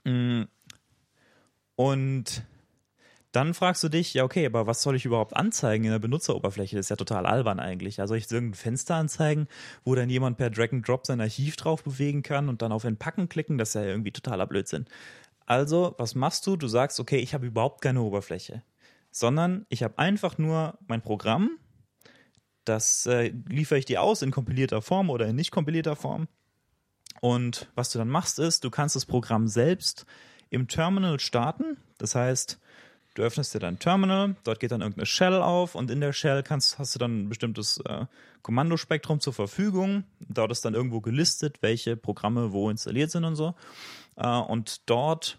Mm. 0.05 0.43
Und 1.77 2.45
dann 3.33 3.55
fragst 3.55 3.83
du 3.83 3.89
dich, 3.89 4.13
ja, 4.13 4.25
okay, 4.25 4.45
aber 4.45 4.67
was 4.67 4.83
soll 4.83 4.95
ich 4.95 5.07
überhaupt 5.07 5.35
anzeigen 5.35 5.85
in 5.85 5.91
der 5.91 5.99
Benutzeroberfläche? 5.99 6.77
Das 6.77 6.87
ist 6.87 6.91
ja 6.91 6.97
total 6.97 7.25
albern 7.25 7.61
eigentlich. 7.61 7.99
Also 7.99 8.15
ich 8.15 8.31
irgendein 8.31 8.59
Fenster 8.59 8.97
anzeigen, 8.97 9.49
wo 9.85 9.95
dann 9.95 10.11
jemand 10.11 10.37
per 10.37 10.51
Drag 10.51 10.71
and 10.73 10.87
Drop 10.87 11.07
sein 11.07 11.21
Archiv 11.21 11.57
drauf 11.57 11.83
bewegen 11.83 12.23
kann 12.23 12.51
und 12.51 12.61
dann 12.61 12.73
auf 12.73 12.85
Entpacken 12.85 13.31
klicken, 13.31 13.57
das 13.57 13.71
ist 13.71 13.75
ja 13.77 13.85
irgendwie 13.85 14.13
totaler 14.13 14.47
Blödsinn. 14.47 14.85
Also, 15.47 15.95
was 15.99 16.15
machst 16.15 16.47
du? 16.47 16.57
Du 16.57 16.69
sagst, 16.69 17.01
okay, 17.01 17.19
ich 17.19 17.35
habe 17.35 17.47
überhaupt 17.47 17.81
keine 17.83 18.03
Oberfläche, 18.03 18.63
sondern 19.11 19.67
ich 19.69 19.83
habe 19.83 19.99
einfach 19.99 20.39
nur 20.39 20.79
mein 20.87 21.03
Programm, 21.03 21.59
das 22.65 23.07
äh, 23.07 23.33
liefere 23.49 23.79
ich 23.79 23.85
dir 23.85 24.03
aus 24.03 24.23
in 24.23 24.31
kompilierter 24.31 24.83
Form 24.83 25.11
oder 25.11 25.27
in 25.27 25.37
nicht 25.37 25.51
kompilierter 25.51 25.97
Form. 25.97 26.29
Und 27.21 27.71
was 27.75 27.91
du 27.91 27.99
dann 27.99 28.09
machst, 28.09 28.39
ist, 28.39 28.65
du 28.65 28.71
kannst 28.71 28.97
das 28.97 29.07
Programm 29.07 29.49
selbst 29.49 30.07
im 30.51 30.69
Terminal 30.69 31.19
starten. 31.21 31.77
Das 31.99 32.15
heißt, 32.15 32.61
du 33.15 33.23
öffnest 33.23 33.55
dir 33.55 33.59
dein 33.59 33.79
Terminal, 33.79 34.37
dort 34.45 34.61
geht 34.61 34.73
dann 34.73 34.81
irgendeine 34.81 35.07
Shell 35.07 35.43
auf 35.43 35.75
und 35.75 35.91
in 35.91 36.01
der 36.01 36.13
Shell 36.13 36.43
kannst, 36.43 36.79
hast 36.79 36.95
du 36.95 36.99
dann 36.99 37.23
ein 37.23 37.29
bestimmtes 37.29 37.79
äh, 37.87 38.07
Kommandospektrum 38.43 39.21
zur 39.21 39.33
Verfügung. 39.33 40.05
Dort 40.21 40.53
ist 40.53 40.65
dann 40.65 40.75
irgendwo 40.75 41.01
gelistet, 41.01 41.59
welche 41.63 41.97
Programme 41.97 42.53
wo 42.53 42.71
installiert 42.71 43.11
sind 43.11 43.25
und 43.25 43.37
so. 43.37 43.55
Äh, 44.17 44.27
und 44.27 44.89
dort 44.89 45.39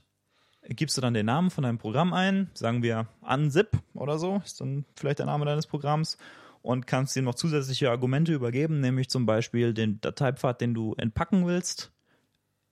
gibst 0.69 0.97
du 0.97 1.01
dann 1.01 1.13
den 1.13 1.25
Namen 1.25 1.49
von 1.49 1.63
deinem 1.63 1.77
Programm 1.77 2.13
ein, 2.13 2.49
sagen 2.53 2.83
wir 2.83 3.07
unzip 3.21 3.69
oder 3.93 4.17
so, 4.17 4.41
ist 4.45 4.61
dann 4.61 4.85
vielleicht 4.95 5.19
der 5.19 5.25
Name 5.25 5.45
deines 5.45 5.67
Programms 5.67 6.17
und 6.61 6.87
kannst 6.87 7.15
ihm 7.17 7.25
noch 7.25 7.35
zusätzliche 7.35 7.89
Argumente 7.89 8.33
übergeben, 8.33 8.79
nämlich 8.79 9.09
zum 9.09 9.25
Beispiel 9.25 9.73
den 9.73 9.99
Dateipfad, 9.99 10.61
den 10.61 10.73
du 10.73 10.95
entpacken 10.95 11.45
willst. 11.45 11.91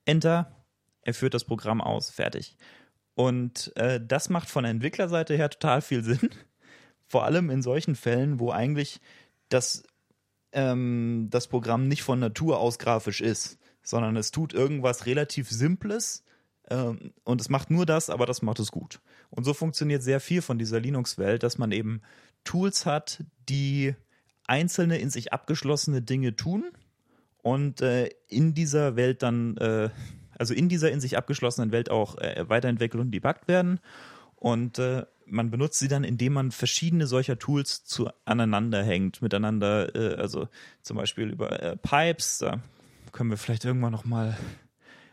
Enter, 0.05 0.55
er 1.01 1.13
führt 1.13 1.33
das 1.33 1.43
Programm 1.43 1.81
aus, 1.81 2.09
fertig. 2.09 2.55
Und 3.13 3.75
äh, 3.75 3.99
das 4.05 4.29
macht 4.29 4.49
von 4.49 4.63
der 4.63 4.71
Entwicklerseite 4.71 5.35
her 5.35 5.49
total 5.49 5.81
viel 5.81 6.03
Sinn. 6.03 6.29
Vor 7.07 7.25
allem 7.25 7.49
in 7.49 7.61
solchen 7.61 7.95
Fällen, 7.95 8.39
wo 8.39 8.51
eigentlich 8.51 9.01
das, 9.49 9.83
ähm, 10.53 11.27
das 11.29 11.47
Programm 11.47 11.87
nicht 11.87 12.03
von 12.03 12.19
Natur 12.19 12.59
aus 12.59 12.79
grafisch 12.79 13.19
ist, 13.19 13.59
sondern 13.83 14.15
es 14.15 14.31
tut 14.31 14.53
irgendwas 14.53 15.05
relativ 15.05 15.49
Simples 15.49 16.23
ähm, 16.69 17.13
und 17.25 17.41
es 17.41 17.49
macht 17.49 17.69
nur 17.69 17.85
das, 17.85 18.09
aber 18.09 18.25
das 18.25 18.41
macht 18.41 18.59
es 18.59 18.71
gut. 18.71 19.01
Und 19.29 19.43
so 19.43 19.53
funktioniert 19.53 20.03
sehr 20.03 20.21
viel 20.21 20.41
von 20.41 20.57
dieser 20.57 20.79
Linux-Welt, 20.79 21.43
dass 21.43 21.57
man 21.57 21.71
eben 21.71 22.01
Tools 22.45 22.85
hat, 22.85 23.23
die 23.49 23.93
einzelne 24.47 24.97
in 24.97 25.09
sich 25.09 25.33
abgeschlossene 25.33 26.01
Dinge 26.01 26.35
tun 26.35 26.71
und 27.41 27.81
äh, 27.81 28.09
in 28.27 28.53
dieser 28.53 28.95
Welt 28.95 29.23
dann, 29.23 29.57
äh, 29.57 29.89
also 30.41 30.55
in 30.55 30.69
dieser 30.69 30.91
in 30.91 30.99
sich 30.99 31.17
abgeschlossenen 31.17 31.71
Welt 31.71 31.91
auch 31.91 32.17
äh, 32.17 32.49
weiterentwickelt 32.49 32.99
und 32.99 33.11
debuggt 33.11 33.47
werden. 33.47 33.79
Und 34.37 34.79
äh, 34.79 35.05
man 35.27 35.51
benutzt 35.51 35.77
sie 35.77 35.87
dann, 35.87 36.03
indem 36.03 36.33
man 36.33 36.49
verschiedene 36.49 37.05
solcher 37.05 37.37
Tools 37.37 37.85
zu 37.85 38.09
aneinander 38.25 38.83
hängt, 38.83 39.21
miteinander, 39.21 39.95
äh, 39.95 40.15
also 40.15 40.47
zum 40.81 40.97
Beispiel 40.97 41.29
über 41.29 41.61
äh, 41.61 41.77
Pipes, 41.77 42.39
da 42.39 42.59
können 43.11 43.29
wir 43.29 43.37
vielleicht 43.37 43.65
irgendwann 43.65 43.91
nochmal, 43.91 44.35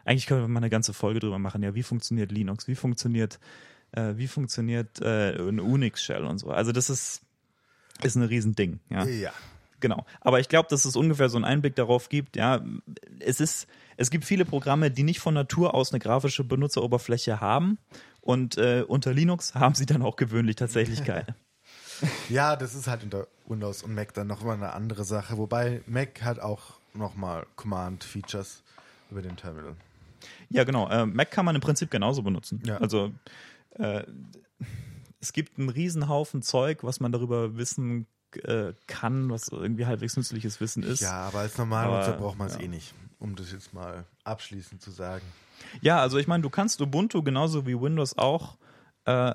eigentlich 0.06 0.26
können 0.26 0.40
wir 0.40 0.48
mal 0.48 0.60
eine 0.60 0.70
ganze 0.70 0.94
Folge 0.94 1.20
drüber 1.20 1.38
machen, 1.38 1.62
ja, 1.62 1.74
wie 1.74 1.82
funktioniert 1.82 2.32
Linux, 2.32 2.66
wie 2.66 2.74
funktioniert, 2.74 3.38
äh, 3.92 4.14
wie 4.16 4.28
funktioniert 4.28 5.02
äh, 5.02 5.36
eine 5.36 5.62
Unix-Shell 5.62 6.24
und 6.24 6.38
so. 6.38 6.48
Also 6.48 6.72
das 6.72 6.88
ist, 6.88 7.20
ist 8.02 8.16
ein 8.16 8.22
Riesending, 8.22 8.80
ja. 8.88 9.04
Ja. 9.04 9.32
Genau. 9.80 10.06
Aber 10.22 10.40
ich 10.40 10.48
glaube, 10.48 10.68
dass 10.70 10.86
es 10.86 10.96
ungefähr 10.96 11.28
so 11.28 11.36
einen 11.36 11.44
Einblick 11.44 11.76
darauf 11.76 12.08
gibt, 12.08 12.36
ja, 12.36 12.64
es 13.20 13.40
ist, 13.40 13.68
es 13.99 14.11
gibt 14.11 14.24
viele 14.24 14.44
Programme, 14.44 14.92
die 14.92 15.03
nicht 15.03 15.18
von 15.18 15.34
Natur 15.34 15.74
aus 15.74 15.92
eine 15.92 15.99
grafische 15.99 16.44
Benutzeroberfläche 16.44 17.40
haben 17.40 17.78
Und 18.20 18.57
äh, 18.57 18.84
unter 18.86 19.12
Linux 19.12 19.55
haben 19.57 19.74
sie 19.74 19.86
dann 19.86 20.03
auch 20.03 20.16
gewöhnlich 20.16 20.57
tatsächlich 20.57 21.05
keine. 21.05 21.34
Ja, 22.28 22.55
das 22.55 22.76
ist 22.76 22.86
halt 22.86 23.03
unter 23.03 23.26
Windows 23.49 23.82
und 23.82 23.92
Mac 23.92 24.14
dann 24.14 24.28
noch 24.28 24.44
mal 24.44 24.53
eine 24.53 24.72
andere 24.72 25.03
Sache. 25.03 25.36
Wobei 25.36 25.82
Mac 25.88 26.22
hat 26.22 26.38
auch 26.38 26.78
nochmal 26.94 27.44
Command-Features 27.57 28.62
über 29.11 29.20
den 29.20 29.36
Terminal. 29.36 29.74
Ja, 30.49 30.62
genau. 30.62 30.88
Äh, 30.88 31.07
Mac 31.07 31.32
kann 31.32 31.44
man 31.44 31.57
im 31.57 31.61
Prinzip 31.61 31.90
genauso 31.90 32.22
benutzen. 32.22 32.62
Ja. 32.64 32.76
Also 32.76 33.12
äh, 33.70 34.05
es 35.18 35.32
gibt 35.32 35.59
einen 35.59 35.70
Riesenhaufen 35.70 36.40
Zeug, 36.42 36.84
was 36.84 37.01
man 37.01 37.11
darüber 37.11 37.57
wissen 37.57 38.07
äh, 38.44 38.74
kann, 38.86 39.30
was 39.30 39.49
irgendwie 39.49 39.86
halbwegs 39.86 40.16
nützliches 40.16 40.61
Wissen 40.61 40.84
ist. 40.84 41.01
Ja, 41.01 41.22
aber 41.22 41.40
als 41.40 41.59
Normalnutzer 41.59 42.12
Aber, 42.12 42.18
braucht 42.18 42.38
man 42.38 42.46
es 42.46 42.55
ja. 42.55 42.61
eh 42.61 42.68
nicht, 42.68 42.94
um 43.18 43.34
das 43.36 43.52
jetzt 43.52 43.72
mal 43.74 44.04
abschließend 44.24 44.80
zu 44.80 44.90
sagen. 44.90 45.24
Ja, 45.80 46.00
also 46.00 46.18
ich 46.18 46.26
meine, 46.26 46.42
du 46.42 46.50
kannst 46.50 46.80
Ubuntu 46.80 47.22
genauso 47.22 47.66
wie 47.66 47.80
Windows 47.80 48.16
auch 48.16 48.56
äh, 49.04 49.34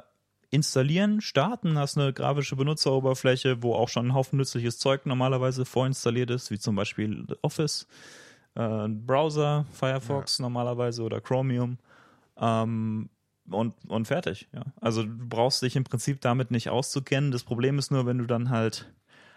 installieren, 0.49 1.19
starten, 1.19 1.77
hast 1.77 1.97
eine 1.97 2.13
grafische 2.13 2.55
Benutzeroberfläche, 2.55 3.63
wo 3.63 3.73
auch 3.73 3.89
schon 3.89 4.07
ein 4.07 4.13
Haufen 4.13 4.38
nützliches 4.38 4.77
Zeug 4.77 5.05
normalerweise 5.05 5.65
vorinstalliert 5.65 6.29
ist, 6.29 6.51
wie 6.51 6.59
zum 6.59 6.75
Beispiel 6.75 7.25
Office, 7.41 7.88
äh, 8.55 8.88
Browser, 8.88 9.65
Firefox 9.71 10.39
normalerweise 10.39 11.03
oder 11.03 11.21
Chromium. 11.21 11.79
Ähm, 12.38 13.09
und, 13.49 13.73
und 13.88 14.05
fertig, 14.05 14.47
ja. 14.53 14.63
Also 14.79 15.03
du 15.03 15.27
brauchst 15.27 15.61
dich 15.61 15.75
im 15.75 15.84
Prinzip 15.84 16.21
damit 16.21 16.51
nicht 16.51 16.69
auszukennen. 16.69 17.31
Das 17.31 17.43
Problem 17.43 17.77
ist 17.77 17.91
nur, 17.91 18.05
wenn 18.05 18.19
du 18.19 18.25
dann 18.25 18.49
halt 18.49 18.93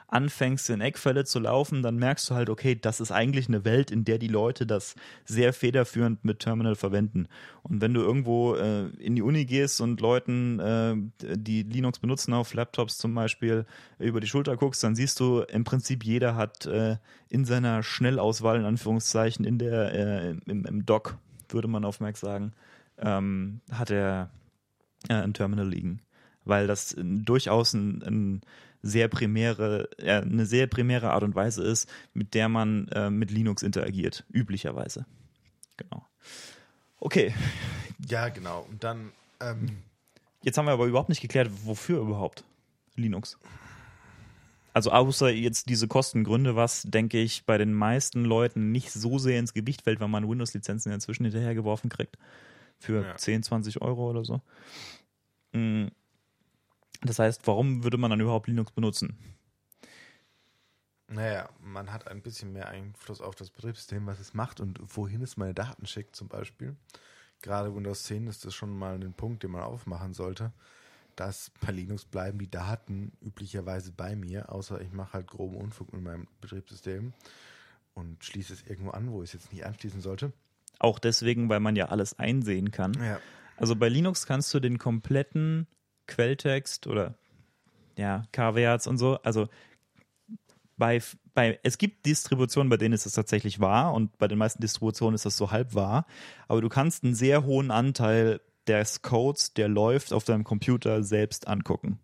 anfängst, 0.08 0.70
in 0.70 0.80
Eckfälle 0.80 1.24
zu 1.24 1.40
laufen, 1.40 1.82
dann 1.82 1.96
merkst 1.96 2.30
du 2.30 2.34
halt, 2.34 2.48
okay, 2.48 2.76
das 2.76 3.00
ist 3.00 3.10
eigentlich 3.10 3.48
eine 3.48 3.64
Welt, 3.64 3.90
in 3.90 4.04
der 4.04 4.18
die 4.18 4.28
Leute 4.28 4.66
das 4.66 4.94
sehr 5.24 5.52
federführend 5.52 6.24
mit 6.24 6.40
Terminal 6.40 6.76
verwenden. 6.76 7.26
Und 7.62 7.80
wenn 7.80 7.92
du 7.92 8.02
irgendwo 8.02 8.54
äh, 8.54 8.86
in 8.98 9.16
die 9.16 9.22
Uni 9.22 9.44
gehst 9.44 9.80
und 9.80 10.00
Leuten, 10.00 10.60
äh, 10.60 10.94
die 11.36 11.64
Linux 11.64 11.98
benutzen 11.98 12.34
auf 12.34 12.54
Laptops 12.54 12.98
zum 12.98 13.14
Beispiel, 13.14 13.66
über 13.98 14.20
die 14.20 14.28
Schulter 14.28 14.56
guckst, 14.56 14.84
dann 14.84 14.94
siehst 14.94 15.18
du 15.18 15.40
im 15.40 15.64
Prinzip 15.64 16.04
jeder 16.04 16.36
hat 16.36 16.66
äh, 16.66 16.96
in 17.28 17.44
seiner 17.44 17.82
Schnellauswahl, 17.82 18.58
in 18.58 18.64
Anführungszeichen, 18.64 19.44
in 19.44 19.58
der, 19.58 19.92
äh, 19.92 20.30
im, 20.46 20.64
im 20.64 20.86
Dock, 20.86 21.18
würde 21.48 21.68
man 21.68 21.84
auf 21.84 22.00
Mac 22.00 22.16
sagen, 22.16 22.52
ähm, 22.98 23.60
hat 23.72 23.90
er 23.90 24.30
äh, 25.08 25.14
ein 25.14 25.34
Terminal 25.34 25.68
liegen. 25.68 26.00
Weil 26.44 26.68
das 26.68 26.92
äh, 26.92 27.02
durchaus 27.02 27.74
ein, 27.74 28.02
ein 28.02 28.40
sehr 28.82 29.08
primäre, 29.08 29.88
äh, 29.98 30.20
eine 30.22 30.46
sehr 30.46 30.66
primäre 30.66 31.10
Art 31.10 31.22
und 31.22 31.34
Weise 31.34 31.62
ist, 31.62 31.88
mit 32.14 32.34
der 32.34 32.48
man 32.48 32.88
äh, 32.88 33.10
mit 33.10 33.30
Linux 33.30 33.62
interagiert, 33.62 34.24
üblicherweise. 34.30 35.06
Genau. 35.76 36.06
Okay, 36.98 37.34
Ja, 38.08 38.28
genau. 38.28 38.66
Und 38.68 38.84
dann, 38.84 39.12
ähm, 39.40 39.78
jetzt 40.42 40.58
haben 40.58 40.66
wir 40.66 40.72
aber 40.72 40.86
überhaupt 40.86 41.08
nicht 41.08 41.20
geklärt, 41.20 41.50
wofür 41.64 42.00
überhaupt 42.00 42.44
Linux. 42.94 43.38
Also 44.72 44.90
außer 44.90 45.30
jetzt 45.30 45.70
diese 45.70 45.88
Kostengründe, 45.88 46.54
was, 46.54 46.82
denke 46.82 47.18
ich, 47.18 47.46
bei 47.46 47.56
den 47.56 47.72
meisten 47.72 48.24
Leuten 48.24 48.72
nicht 48.72 48.92
so 48.92 49.18
sehr 49.18 49.38
ins 49.38 49.54
Gewicht 49.54 49.82
fällt, 49.82 50.00
wenn 50.00 50.10
man 50.10 50.28
Windows-Lizenzen 50.28 50.92
inzwischen 50.92 51.24
hinterhergeworfen 51.24 51.88
kriegt. 51.88 52.18
Für 52.78 53.02
Ja. 53.02 53.16
10, 53.16 53.42
20 53.42 53.80
Euro 53.80 54.10
oder 54.10 54.24
so. 54.24 54.42
Mm. 55.52 55.86
Das 57.02 57.18
heißt, 57.18 57.46
warum 57.46 57.84
würde 57.84 57.98
man 57.98 58.10
dann 58.10 58.20
überhaupt 58.20 58.48
Linux 58.48 58.72
benutzen? 58.72 59.16
naja, 61.08 61.48
man 61.60 61.92
hat 61.92 62.08
ein 62.08 62.20
bisschen 62.20 62.52
mehr 62.52 62.68
Einfluss 62.68 63.20
auf 63.20 63.34
das 63.34 63.50
Betriebssystem, 63.50 64.06
was 64.06 64.18
es 64.18 64.34
macht 64.34 64.60
und 64.60 64.80
wohin 64.96 65.22
es 65.22 65.36
meine 65.36 65.54
Daten 65.54 65.86
schickt 65.86 66.16
zum 66.16 66.28
Beispiel. 66.28 66.76
Gerade 67.42 67.74
Windows 67.74 68.04
10 68.04 68.26
ist 68.26 68.44
das 68.44 68.54
schon 68.54 68.76
mal 68.76 68.94
ein 68.94 69.12
Punkt, 69.12 69.42
den 69.42 69.52
man 69.52 69.62
aufmachen 69.62 70.14
sollte. 70.14 70.52
Dass 71.14 71.50
bei 71.60 71.72
Linux 71.72 72.04
bleiben 72.04 72.38
die 72.38 72.50
Daten 72.50 73.12
üblicherweise 73.22 73.92
bei 73.92 74.16
mir, 74.16 74.52
außer 74.52 74.80
ich 74.80 74.92
mache 74.92 75.14
halt 75.14 75.28
groben 75.28 75.56
Unfug 75.56 75.92
mit 75.92 76.02
meinem 76.02 76.26
Betriebssystem 76.40 77.12
und 77.94 78.22
schließe 78.24 78.52
es 78.52 78.62
irgendwo 78.66 78.90
an, 78.90 79.10
wo 79.10 79.22
ich 79.22 79.30
es 79.30 79.34
jetzt 79.34 79.52
nicht 79.52 79.64
anschließen 79.64 80.00
sollte. 80.00 80.32
Auch 80.78 80.98
deswegen, 80.98 81.48
weil 81.48 81.60
man 81.60 81.76
ja 81.76 81.86
alles 81.86 82.18
einsehen 82.18 82.70
kann. 82.70 82.92
Ja. 82.94 83.20
Also 83.56 83.76
bei 83.76 83.88
Linux 83.88 84.26
kannst 84.26 84.52
du 84.52 84.60
den 84.60 84.76
kompletten 84.76 85.66
Quelltext 86.06 86.86
oder 86.86 87.14
ja, 87.96 88.24
KWAs 88.32 88.86
und 88.86 88.98
so, 88.98 89.18
also 89.22 89.48
bei, 90.76 91.00
bei, 91.32 91.58
es 91.62 91.78
gibt 91.78 92.04
Distributionen, 92.04 92.68
bei 92.68 92.76
denen 92.76 92.94
ist 92.94 93.06
es 93.06 93.12
tatsächlich 93.12 93.60
wahr 93.60 93.94
und 93.94 94.16
bei 94.18 94.28
den 94.28 94.38
meisten 94.38 94.60
Distributionen 94.60 95.14
ist 95.14 95.24
das 95.24 95.36
so 95.36 95.50
halb 95.50 95.74
wahr, 95.74 96.06
aber 96.48 96.60
du 96.60 96.68
kannst 96.68 97.04
einen 97.04 97.14
sehr 97.14 97.44
hohen 97.44 97.70
Anteil 97.70 98.40
des 98.66 99.02
Codes, 99.02 99.54
der 99.54 99.68
läuft, 99.68 100.12
auf 100.12 100.24
deinem 100.24 100.44
Computer 100.44 101.02
selbst 101.02 101.48
angucken, 101.48 101.98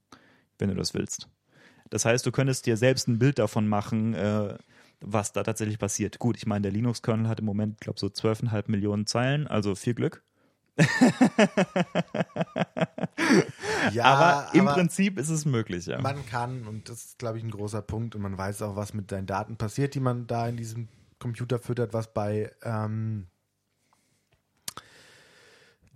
wenn 0.59 0.68
du 0.68 0.74
das 0.74 0.94
willst. 0.94 1.28
Das 1.90 2.05
heißt, 2.05 2.24
du 2.24 2.32
könntest 2.32 2.66
dir 2.66 2.76
selbst 2.76 3.09
ein 3.09 3.18
Bild 3.18 3.38
davon 3.38 3.68
machen, 3.68 4.14
äh, 4.14 4.57
was 5.00 5.32
da 5.32 5.42
tatsächlich 5.42 5.78
passiert. 5.78 6.18
Gut, 6.18 6.36
ich 6.36 6.46
meine, 6.46 6.62
der 6.62 6.72
Linux-Kernel 6.72 7.28
hat 7.28 7.40
im 7.40 7.44
Moment, 7.44 7.80
glaube 7.80 7.98
so 7.98 8.07
12,5 8.07 8.64
Millionen 8.68 9.07
Zeilen, 9.07 9.46
also 9.46 9.74
viel 9.74 9.94
Glück. 9.94 10.22
Ja, 13.93 14.05
aber 14.05 14.55
im 14.55 14.68
aber 14.68 14.75
Prinzip 14.75 15.18
ist 15.18 15.29
es 15.29 15.45
möglich, 15.45 15.87
ja. 15.87 16.01
man 16.01 16.25
kann, 16.27 16.66
und 16.66 16.89
das 16.89 17.05
ist, 17.05 17.18
glaube 17.18 17.39
ich, 17.39 17.45
ein 17.45 17.51
großer 17.51 17.83
Punkt, 17.83 18.14
und 18.14 18.23
man 18.23 18.39
weiß 18.39 18.62
auch, 18.62 18.77
was 18.77 18.95
mit 18.95 19.11
deinen 19.11 19.27
Daten 19.27 19.57
passiert, 19.57 19.95
die 19.95 20.01
man 20.01 20.27
da 20.27 20.49
in 20.49 20.57
diesem 20.57 20.89
Computer 21.18 21.59
füttert, 21.59 21.93
was 21.93 22.12
bei 22.12 22.53
ähm, 22.62 23.27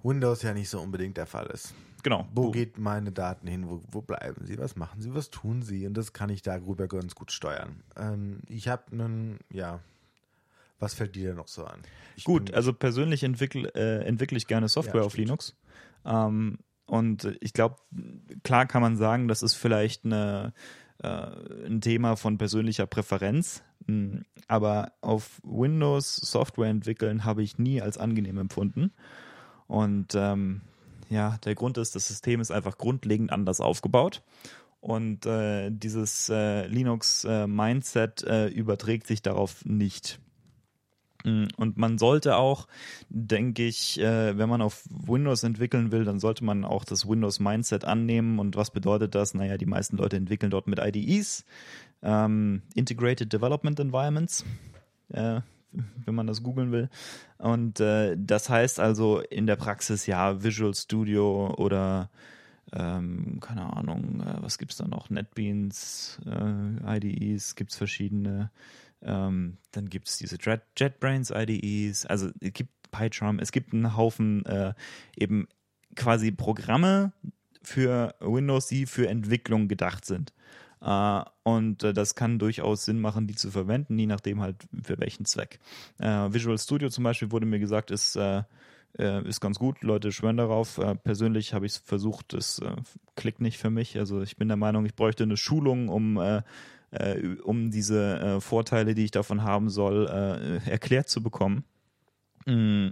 Windows 0.02 0.42
ja 0.42 0.54
nicht 0.54 0.68
so 0.68 0.80
unbedingt 0.80 1.16
der 1.16 1.26
Fall 1.26 1.46
ist. 1.46 1.74
genau. 2.02 2.26
Wo 2.32 2.50
geht 2.50 2.78
meine 2.78 3.12
Daten 3.12 3.46
hin? 3.46 3.68
Wo, 3.68 3.82
wo 3.90 4.02
bleiben 4.02 4.46
sie? 4.46 4.58
Was 4.58 4.76
machen 4.76 5.00
sie? 5.00 5.14
Was 5.14 5.30
tun 5.30 5.62
sie? 5.62 5.86
Und 5.86 5.94
das 5.94 6.12
kann 6.12 6.30
ich 6.30 6.42
darüber 6.42 6.88
ganz 6.88 7.14
gut 7.14 7.32
steuern. 7.32 7.82
Ähm, 7.96 8.40
ich 8.48 8.68
habe 8.68 8.84
einen, 8.92 9.38
ja, 9.50 9.80
was 10.78 10.94
fällt 10.94 11.14
dir 11.14 11.28
denn 11.28 11.36
noch 11.36 11.48
so 11.48 11.64
an? 11.64 11.80
Ich 12.16 12.24
Gut, 12.24 12.52
also 12.54 12.72
persönlich 12.72 13.22
entwickle 13.22 13.68
äh, 13.74 14.04
entwickle 14.04 14.36
ich 14.36 14.46
gerne 14.46 14.68
Software 14.68 15.00
Ja, 15.00 15.06
auf. 15.06 15.16
Linux. 15.16 15.56
Ähm, 16.04 16.58
und 16.86 17.24
äh, 17.24 17.36
ich 17.40 17.52
glaube, 17.52 17.76
klar 18.42 18.66
kann 18.66 18.82
man 18.82 18.96
sagen, 18.96 19.28
das 19.28 19.42
ist 19.42 19.54
vielleicht 19.54 20.04
eine, 20.04 20.52
äh, 21.02 21.08
ein 21.66 21.80
Thema 21.80 22.16
von 22.16 22.38
persönlicher 22.38 22.86
Präferenz. 22.86 23.62
Mm, 23.86 24.18
Aber 24.48 24.92
auf 25.00 25.40
Windows 25.42 26.16
Software 26.16 26.70
entwickeln 26.70 27.24
habe 27.24 27.42
ich 27.42 27.58
nie 27.58 27.80
als 27.82 27.98
angenehm 27.98 28.38
empfunden. 28.38 28.92
Und 29.66 30.14
ähm, 30.14 30.62
ja, 31.08 31.38
der 31.44 31.54
Grund 31.54 31.78
ist, 31.78 31.94
das 31.94 32.08
System 32.08 32.40
ist 32.40 32.50
einfach 32.50 32.78
grundlegend 32.78 33.32
anders 33.32 33.60
aufgebaut. 33.60 34.22
Und 34.80 35.26
äh, 35.26 35.70
dieses 35.70 36.28
äh, 36.28 36.66
Linux-Mindset 36.68 38.22
äh, 38.22 38.46
überträgt 38.48 39.06
sich 39.08 39.22
darauf 39.22 39.64
nicht. 39.64 40.20
Mm, 41.26 41.48
Und 41.56 41.76
man 41.76 41.98
sollte 41.98 42.36
auch, 42.36 42.68
denke 43.08 43.66
ich, 43.66 44.00
äh, 44.00 44.38
wenn 44.38 44.48
man 44.48 44.62
auf 44.62 44.84
Windows 44.88 45.42
entwickeln 45.42 45.90
will, 45.90 46.04
dann 46.04 46.20
sollte 46.20 46.44
man 46.44 46.64
auch 46.64 46.84
das 46.84 47.08
Windows-Mindset 47.08 47.84
annehmen. 47.84 48.38
Und 48.38 48.56
was 48.56 48.70
bedeutet 48.70 49.14
das? 49.14 49.34
Naja, 49.34 49.58
die 49.58 49.66
meisten 49.66 49.96
Leute 49.96 50.16
entwickeln 50.16 50.50
dort 50.50 50.68
mit 50.68 50.78
IDEs, 50.78 51.44
ähm, 52.02 52.62
Integrated 52.74 53.32
Development 53.32 53.78
Environments, 53.80 54.44
äh, 55.12 55.40
wenn 56.04 56.14
man 56.14 56.28
das 56.28 56.42
googeln 56.44 56.70
will. 56.70 56.88
Und 57.38 57.80
äh, 57.80 58.16
das 58.16 58.48
heißt 58.48 58.78
also 58.78 59.20
in 59.20 59.46
der 59.46 59.56
Praxis 59.56 60.06
ja 60.06 60.42
Visual 60.42 60.74
Studio 60.74 61.54
oder 61.56 62.08
ähm, 62.72 63.38
keine 63.40 63.72
Ahnung, 63.76 64.20
äh, 64.20 64.42
was 64.42 64.58
gibt's 64.58 64.76
da 64.76 64.86
noch? 64.86 65.10
NetBeans, 65.10 66.20
äh, 66.26 66.96
IDEs, 66.96 67.56
gibt's 67.56 67.76
verschiedene. 67.76 68.50
Ähm, 69.02 69.58
dann 69.72 69.88
gibt's 69.88 70.16
diese 70.18 70.36
Jet, 70.40 70.62
JetBrains 70.76 71.30
IDEs, 71.30 72.06
also 72.06 72.30
es 72.40 72.52
gibt 72.52 72.90
PyCharm, 72.90 73.38
es 73.38 73.52
gibt 73.52 73.72
einen 73.72 73.96
Haufen 73.96 74.44
äh, 74.46 74.74
eben 75.16 75.48
quasi 75.94 76.30
Programme 76.32 77.12
für 77.62 78.14
Windows, 78.20 78.68
die 78.68 78.86
für 78.86 79.08
Entwicklung 79.08 79.68
gedacht 79.68 80.04
sind. 80.04 80.32
Äh, 80.80 81.22
und 81.42 81.82
äh, 81.82 81.92
das 81.92 82.14
kann 82.14 82.38
durchaus 82.38 82.84
Sinn 82.84 83.00
machen, 83.00 83.26
die 83.26 83.34
zu 83.34 83.50
verwenden, 83.50 83.98
je 83.98 84.06
nachdem 84.06 84.40
halt 84.40 84.56
für 84.82 84.98
welchen 84.98 85.24
Zweck. 85.24 85.58
Äh, 85.98 86.32
Visual 86.32 86.58
Studio 86.58 86.88
zum 86.90 87.04
Beispiel 87.04 87.30
wurde 87.30 87.46
mir 87.46 87.58
gesagt, 87.58 87.90
ist, 87.90 88.18
ist 88.98 89.40
ganz 89.42 89.58
gut. 89.58 89.82
Leute 89.82 90.10
schwören 90.10 90.38
darauf. 90.38 90.80
Persönlich 91.04 91.52
habe 91.52 91.66
ich 91.66 91.72
es 91.72 91.78
versucht, 91.78 92.32
es 92.32 92.62
klickt 93.14 93.42
nicht 93.42 93.58
für 93.58 93.68
mich. 93.68 93.98
Also 93.98 94.22
ich 94.22 94.38
bin 94.38 94.48
der 94.48 94.56
Meinung, 94.56 94.86
ich 94.86 94.94
bräuchte 94.94 95.24
eine 95.24 95.36
Schulung, 95.36 95.90
um 95.90 96.18
äh, 96.90 97.36
um 97.42 97.70
diese 97.70 98.18
äh, 98.18 98.40
Vorteile, 98.40 98.94
die 98.94 99.04
ich 99.04 99.10
davon 99.10 99.42
haben 99.42 99.68
soll, 99.70 100.06
äh, 100.06 100.70
erklärt 100.70 101.08
zu 101.08 101.22
bekommen. 101.22 101.64
Mm, 102.46 102.88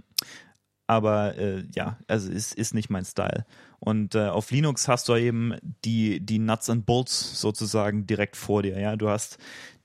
aber 0.87 1.35
äh, 1.37 1.63
ja, 1.73 1.97
also 2.07 2.31
ist, 2.31 2.53
ist 2.53 2.73
nicht 2.73 2.89
mein 2.89 3.05
Style. 3.05 3.45
Und 3.79 4.13
äh, 4.15 4.27
auf 4.27 4.51
Linux 4.51 4.87
hast 4.87 5.09
du 5.09 5.15
eben 5.15 5.55
die, 5.83 6.19
die 6.19 6.39
Nuts 6.39 6.69
and 6.69 6.85
Bolts 6.85 7.41
sozusagen 7.41 8.05
direkt 8.05 8.35
vor 8.35 8.61
dir. 8.61 8.79
Ja, 8.79 8.95
du 8.95 9.09
hast 9.09 9.39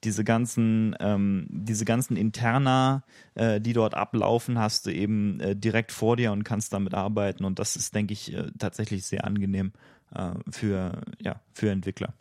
diese 0.04 0.24
ganzen, 0.24 0.94
ähm, 1.00 1.46
diese 1.50 1.84
ganzen 1.84 2.16
Interna, 2.16 3.02
äh, 3.34 3.60
die 3.60 3.72
dort 3.72 3.94
ablaufen, 3.94 4.58
hast 4.58 4.86
du 4.86 4.90
eben 4.92 5.40
äh, 5.40 5.56
direkt 5.56 5.92
vor 5.92 6.16
dir 6.16 6.32
und 6.32 6.44
kannst 6.44 6.72
damit 6.72 6.94
arbeiten. 6.94 7.44
Und 7.44 7.58
das 7.58 7.76
ist, 7.76 7.94
denke 7.94 8.12
ich, 8.12 8.34
äh, 8.34 8.50
tatsächlich 8.58 9.06
sehr 9.06 9.24
angenehm 9.24 9.72
äh, 10.14 10.32
für, 10.50 11.00
ja, 11.20 11.40
für 11.52 11.70
Entwickler. 11.70 12.12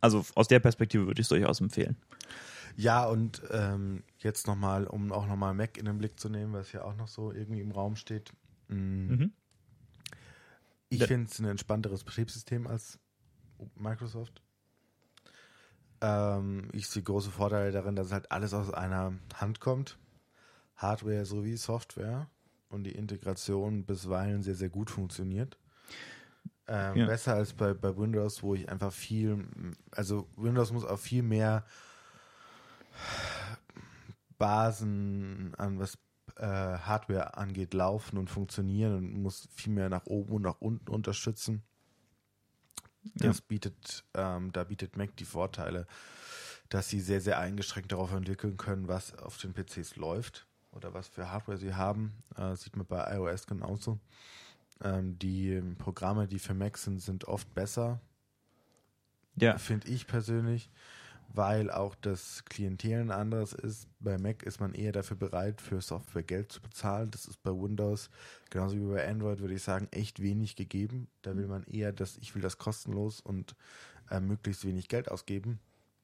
Also 0.00 0.24
aus 0.34 0.48
der 0.48 0.60
Perspektive 0.60 1.06
würde 1.06 1.20
ich 1.20 1.24
es 1.24 1.28
durchaus 1.28 1.60
empfehlen. 1.60 1.96
Ja, 2.76 3.06
und 3.06 3.42
ähm, 3.50 4.04
jetzt 4.18 4.46
nochmal, 4.46 4.86
um 4.86 5.12
auch 5.12 5.26
nochmal 5.26 5.54
Mac 5.54 5.76
in 5.76 5.84
den 5.84 5.98
Blick 5.98 6.18
zu 6.20 6.28
nehmen, 6.28 6.52
was 6.52 6.72
ja 6.72 6.84
auch 6.84 6.96
noch 6.96 7.08
so 7.08 7.32
irgendwie 7.32 7.60
im 7.60 7.72
Raum 7.72 7.96
steht. 7.96 8.32
Mm. 8.68 9.06
Mhm. 9.08 9.32
Ich 10.88 11.04
finde 11.04 11.30
es 11.30 11.38
ein 11.38 11.46
entspannteres 11.46 12.04
Betriebssystem 12.04 12.66
als 12.66 12.98
Microsoft. 13.76 14.42
Ähm, 16.00 16.68
ich 16.72 16.88
sehe 16.88 17.02
große 17.02 17.30
Vorteile 17.30 17.70
darin, 17.70 17.94
dass 17.94 18.12
halt 18.12 18.32
alles 18.32 18.54
aus 18.54 18.72
einer 18.72 19.12
Hand 19.34 19.60
kommt. 19.60 19.98
Hardware 20.76 21.24
sowie 21.26 21.56
Software 21.56 22.28
und 22.70 22.84
die 22.84 22.92
Integration 22.92 23.84
bisweilen 23.84 24.42
sehr, 24.42 24.54
sehr 24.54 24.70
gut 24.70 24.90
funktioniert. 24.90 25.58
Ähm, 26.70 26.96
Ja. 26.98 27.06
Besser 27.06 27.34
als 27.34 27.52
bei, 27.52 27.74
bei 27.74 27.96
Windows, 27.96 28.42
wo 28.44 28.54
ich 28.54 28.68
einfach 28.68 28.92
viel, 28.92 29.44
also 29.90 30.28
Windows 30.36 30.72
muss 30.72 30.84
auch 30.84 30.98
viel 31.00 31.24
mehr 31.24 31.64
Basen 34.38 35.52
an 35.58 35.80
was 35.80 35.98
äh, 36.36 36.46
Hardware 36.46 37.36
angeht, 37.36 37.74
laufen 37.74 38.18
und 38.18 38.30
funktionieren 38.30 38.94
und 38.96 39.22
muss 39.22 39.48
viel 39.52 39.72
mehr 39.72 39.88
nach 39.88 40.06
oben 40.06 40.34
und 40.34 40.42
nach 40.42 40.60
unten 40.60 40.90
unterstützen. 40.90 41.62
Das 43.14 43.40
bietet, 43.40 44.04
ähm, 44.14 44.52
da 44.52 44.62
bietet 44.64 44.96
Mac 44.96 45.16
die 45.16 45.24
Vorteile, 45.24 45.86
dass 46.68 46.88
sie 46.88 47.00
sehr, 47.00 47.20
sehr 47.20 47.38
eingeschränkt 47.40 47.90
darauf 47.92 48.12
entwickeln 48.12 48.56
können, 48.56 48.86
was 48.86 49.14
auf 49.18 49.38
den 49.38 49.54
PCs 49.54 49.96
läuft 49.96 50.46
oder 50.70 50.94
was 50.94 51.08
für 51.08 51.30
Hardware 51.30 51.58
sie 51.58 51.74
haben. 51.74 52.12
Äh, 52.36 52.54
sieht 52.54 52.76
man 52.76 52.86
bei 52.86 53.16
iOS 53.16 53.46
genauso. 53.46 53.98
Ähm, 54.82 55.18
die 55.18 55.60
Programme, 55.78 56.26
die 56.28 56.38
für 56.38 56.54
Mac 56.54 56.78
sind, 56.78 57.00
sind 57.00 57.26
oft 57.26 57.52
besser, 57.54 58.00
Ja, 59.36 59.58
finde 59.58 59.88
ich 59.88 60.06
persönlich, 60.06 60.70
weil 61.28 61.70
auch 61.70 61.94
das 61.94 62.44
Klientel 62.46 63.00
ein 63.00 63.10
anderes 63.10 63.52
ist. 63.52 63.88
Bei 64.00 64.18
Mac 64.18 64.42
ist 64.42 64.60
man 64.60 64.74
eher 64.74 64.92
dafür 64.92 65.16
bereit, 65.16 65.60
für 65.60 65.80
Software 65.80 66.22
Geld 66.22 66.52
zu 66.52 66.60
bezahlen. 66.60 67.10
Das 67.10 67.26
ist 67.26 67.42
bei 67.42 67.50
Windows, 67.52 68.10
genauso 68.50 68.76
wie 68.76 68.92
bei 68.92 69.08
Android, 69.08 69.40
würde 69.40 69.54
ich 69.54 69.62
sagen, 69.62 69.88
echt 69.92 70.20
wenig 70.22 70.56
gegeben. 70.56 71.08
Da 71.22 71.36
will 71.36 71.46
man 71.46 71.64
eher, 71.64 71.92
dass 71.92 72.16
ich 72.18 72.34
will 72.34 72.42
das 72.42 72.58
kostenlos 72.58 73.20
und 73.20 73.54
äh, 74.10 74.20
möglichst 74.20 74.64
wenig 74.64 74.88
Geld 74.88 75.10
ausgeben. 75.10 75.60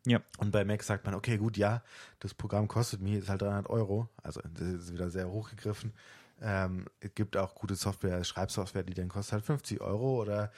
ja, 0.06 0.20
Und 0.38 0.50
bei 0.52 0.64
Mac 0.64 0.82
sagt 0.82 1.04
man, 1.04 1.14
okay, 1.14 1.38
gut, 1.38 1.56
ja, 1.56 1.82
das 2.20 2.34
Programm 2.34 2.68
kostet 2.68 3.00
mir 3.00 3.14
jetzt 3.18 3.28
halt 3.28 3.42
300 3.42 3.68
Euro. 3.70 4.08
Also 4.22 4.40
das 4.54 4.68
ist 4.68 4.92
wieder 4.92 5.10
sehr 5.10 5.28
hochgegriffen. 5.30 5.92
Ähm, 6.40 6.86
es 7.00 7.14
gibt 7.14 7.36
auch 7.36 7.54
gute 7.54 7.74
Software, 7.76 8.22
Schreibsoftware, 8.24 8.82
die 8.82 8.94
dann 8.94 9.08
kostet 9.08 9.32
halt 9.34 9.44
50 9.44 9.80
Euro 9.80 10.20
oder 10.20 10.50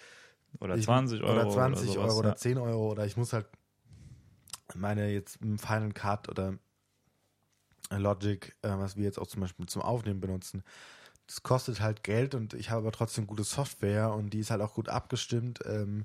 oder 0.60 0.76
ich- 0.76 0.86
20 0.86 1.22
Euro. 1.22 1.32
Oder 1.32 1.50
20 1.50 1.90
sowas, 1.90 1.98
Euro 2.10 2.18
oder 2.18 2.28
ja. 2.30 2.36
10 2.36 2.58
Euro 2.58 2.90
oder 2.90 3.04
ich 3.06 3.16
muss 3.16 3.32
halt 3.32 3.46
meine 4.74 5.08
jetzt 5.10 5.40
im 5.40 5.58
Final 5.58 5.92
Cut 5.92 6.28
oder 6.28 6.54
Logic, 7.90 8.54
äh, 8.62 8.68
was 8.70 8.96
wir 8.96 9.04
jetzt 9.04 9.18
auch 9.18 9.26
zum 9.26 9.40
Beispiel 9.40 9.66
zum 9.66 9.82
Aufnehmen 9.82 10.20
benutzen, 10.20 10.62
das 11.26 11.42
kostet 11.42 11.80
halt 11.80 12.02
Geld 12.04 12.34
und 12.34 12.54
ich 12.54 12.70
habe 12.70 12.80
aber 12.80 12.92
trotzdem 12.92 13.26
gute 13.26 13.44
Software 13.44 14.12
und 14.12 14.30
die 14.30 14.40
ist 14.40 14.50
halt 14.50 14.60
auch 14.62 14.74
gut 14.74 14.88
abgestimmt. 14.88 15.60
Ähm, 15.66 16.04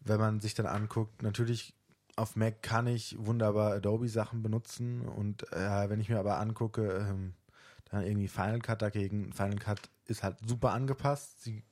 wenn 0.00 0.18
man 0.20 0.40
sich 0.40 0.54
dann 0.54 0.66
anguckt, 0.66 1.22
natürlich 1.22 1.74
auf 2.16 2.36
Mac 2.36 2.62
kann 2.62 2.86
ich 2.86 3.16
wunderbar 3.18 3.72
Adobe-Sachen 3.74 4.42
benutzen 4.42 5.02
und 5.02 5.50
äh, 5.52 5.88
wenn 5.88 6.00
ich 6.00 6.08
mir 6.08 6.18
aber 6.18 6.38
angucke, 6.38 7.06
ähm, 7.10 7.34
dann 7.94 8.06
irgendwie 8.06 8.28
Final 8.28 8.60
Cut 8.60 8.82
dagegen, 8.82 9.32
Final 9.32 9.58
Cut 9.58 9.80
ist 10.06 10.22
halt 10.22 10.36
super 10.46 10.72
angepasst. 10.72 11.42
Sie 11.42 11.62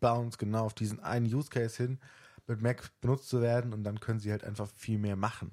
bauen 0.00 0.28
es 0.28 0.38
genau 0.38 0.64
auf 0.64 0.74
diesen 0.74 1.00
einen 1.00 1.26
Use 1.32 1.50
Case 1.50 1.76
hin, 1.76 1.98
mit 2.46 2.62
Mac 2.62 2.90
benutzt 3.00 3.28
zu 3.28 3.42
werden 3.42 3.72
und 3.72 3.84
dann 3.84 4.00
können 4.00 4.20
sie 4.20 4.30
halt 4.30 4.44
einfach 4.44 4.68
viel 4.76 4.98
mehr 4.98 5.16
machen. 5.16 5.52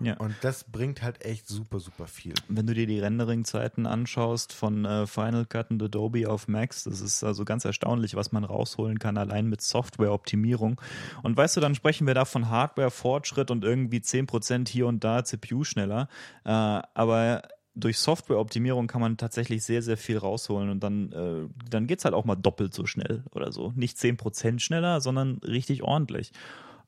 Ja. 0.00 0.16
Und 0.18 0.34
das 0.42 0.64
bringt 0.64 1.02
halt 1.02 1.24
echt 1.24 1.48
super, 1.48 1.80
super 1.80 2.06
viel. 2.06 2.34
Wenn 2.48 2.66
du 2.66 2.74
dir 2.74 2.86
die 2.86 3.00
Rendering-Zeiten 3.00 3.86
anschaust 3.86 4.52
von 4.52 4.84
äh, 4.84 5.06
Final 5.06 5.44
Cut 5.44 5.70
und 5.70 5.82
Adobe 5.82 6.30
auf 6.30 6.46
Macs, 6.46 6.84
das 6.84 7.00
ist 7.00 7.24
also 7.24 7.44
ganz 7.44 7.64
erstaunlich, 7.64 8.14
was 8.14 8.30
man 8.30 8.44
rausholen 8.44 8.98
kann, 9.00 9.18
allein 9.18 9.48
mit 9.48 9.60
Software-Optimierung. 9.60 10.80
Und 11.22 11.36
weißt 11.36 11.56
du, 11.56 11.60
dann 11.60 11.74
sprechen 11.74 12.06
wir 12.06 12.14
da 12.14 12.24
von 12.24 12.48
Hardware-Fortschritt 12.48 13.50
und 13.50 13.64
irgendwie 13.64 13.98
10% 13.98 14.68
hier 14.68 14.86
und 14.86 15.02
da 15.02 15.24
CPU 15.24 15.64
schneller. 15.64 16.08
Äh, 16.44 16.50
aber 16.50 17.42
durch 17.78 17.98
Software-Optimierung 17.98 18.86
kann 18.86 19.00
man 19.00 19.16
tatsächlich 19.16 19.64
sehr, 19.64 19.82
sehr 19.82 19.96
viel 19.96 20.18
rausholen 20.18 20.70
und 20.70 20.80
dann, 20.80 21.12
äh, 21.12 21.48
dann 21.70 21.86
geht's 21.86 22.04
halt 22.04 22.14
auch 22.14 22.24
mal 22.24 22.36
doppelt 22.36 22.74
so 22.74 22.86
schnell 22.86 23.24
oder 23.32 23.52
so. 23.52 23.72
Nicht 23.76 23.96
10% 23.96 24.60
schneller, 24.60 25.00
sondern 25.00 25.38
richtig 25.38 25.82
ordentlich. 25.82 26.32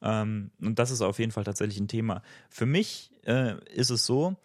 Ähm, 0.03 0.51
und 0.61 0.78
das 0.78 0.91
ist 0.91 1.03
auf 1.03 1.18
jeden 1.18 1.32
Fall 1.32 1.45
tatsächlich 1.45 1.78
ein 1.78 1.88
Thema. 1.88 2.22
Für 2.49 2.66
mich 2.66 3.11
äh, 3.24 3.55
ist 3.74 3.91
es 3.91 4.07
so, 4.07 4.36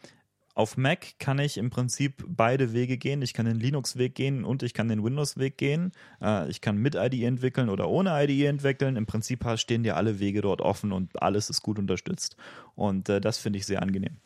auf 0.53 0.77
Mac 0.77 1.19
kann 1.19 1.37
ich 1.39 1.57
im 1.57 1.69
Prinzip 1.69 2.23
beide 2.27 2.71
Wege 2.71 2.97
gehen. 2.97 3.21
Ich 3.21 3.33
kann 3.33 3.45
den 3.45 3.59
Linux-Weg 3.59 4.15
gehen 4.15 4.45
und 4.45 4.63
ich 4.63 4.73
kann 4.73 4.87
den 4.87 5.03
Windows-Weg 5.03 5.57
gehen. 5.57 5.91
Äh, 6.21 6.49
ich 6.49 6.61
kann 6.61 6.77
mit 6.77 6.95
IDE 6.95 7.25
entwickeln 7.25 7.69
oder 7.69 7.89
ohne 7.89 8.11
IDE 8.23 8.45
entwickeln. 8.45 8.95
Im 8.95 9.05
Prinzip 9.05 9.45
stehen 9.57 9.83
dir 9.83 9.97
alle 9.97 10.19
Wege 10.19 10.41
dort 10.41 10.61
offen 10.61 10.93
und 10.93 11.21
alles 11.21 11.49
ist 11.49 11.61
gut 11.61 11.77
unterstützt. 11.77 12.37
Und 12.75 13.09
äh, 13.09 13.19
das 13.19 13.37
finde 13.37 13.59
ich 13.59 13.65
sehr 13.65 13.81
angenehm. 13.81 14.17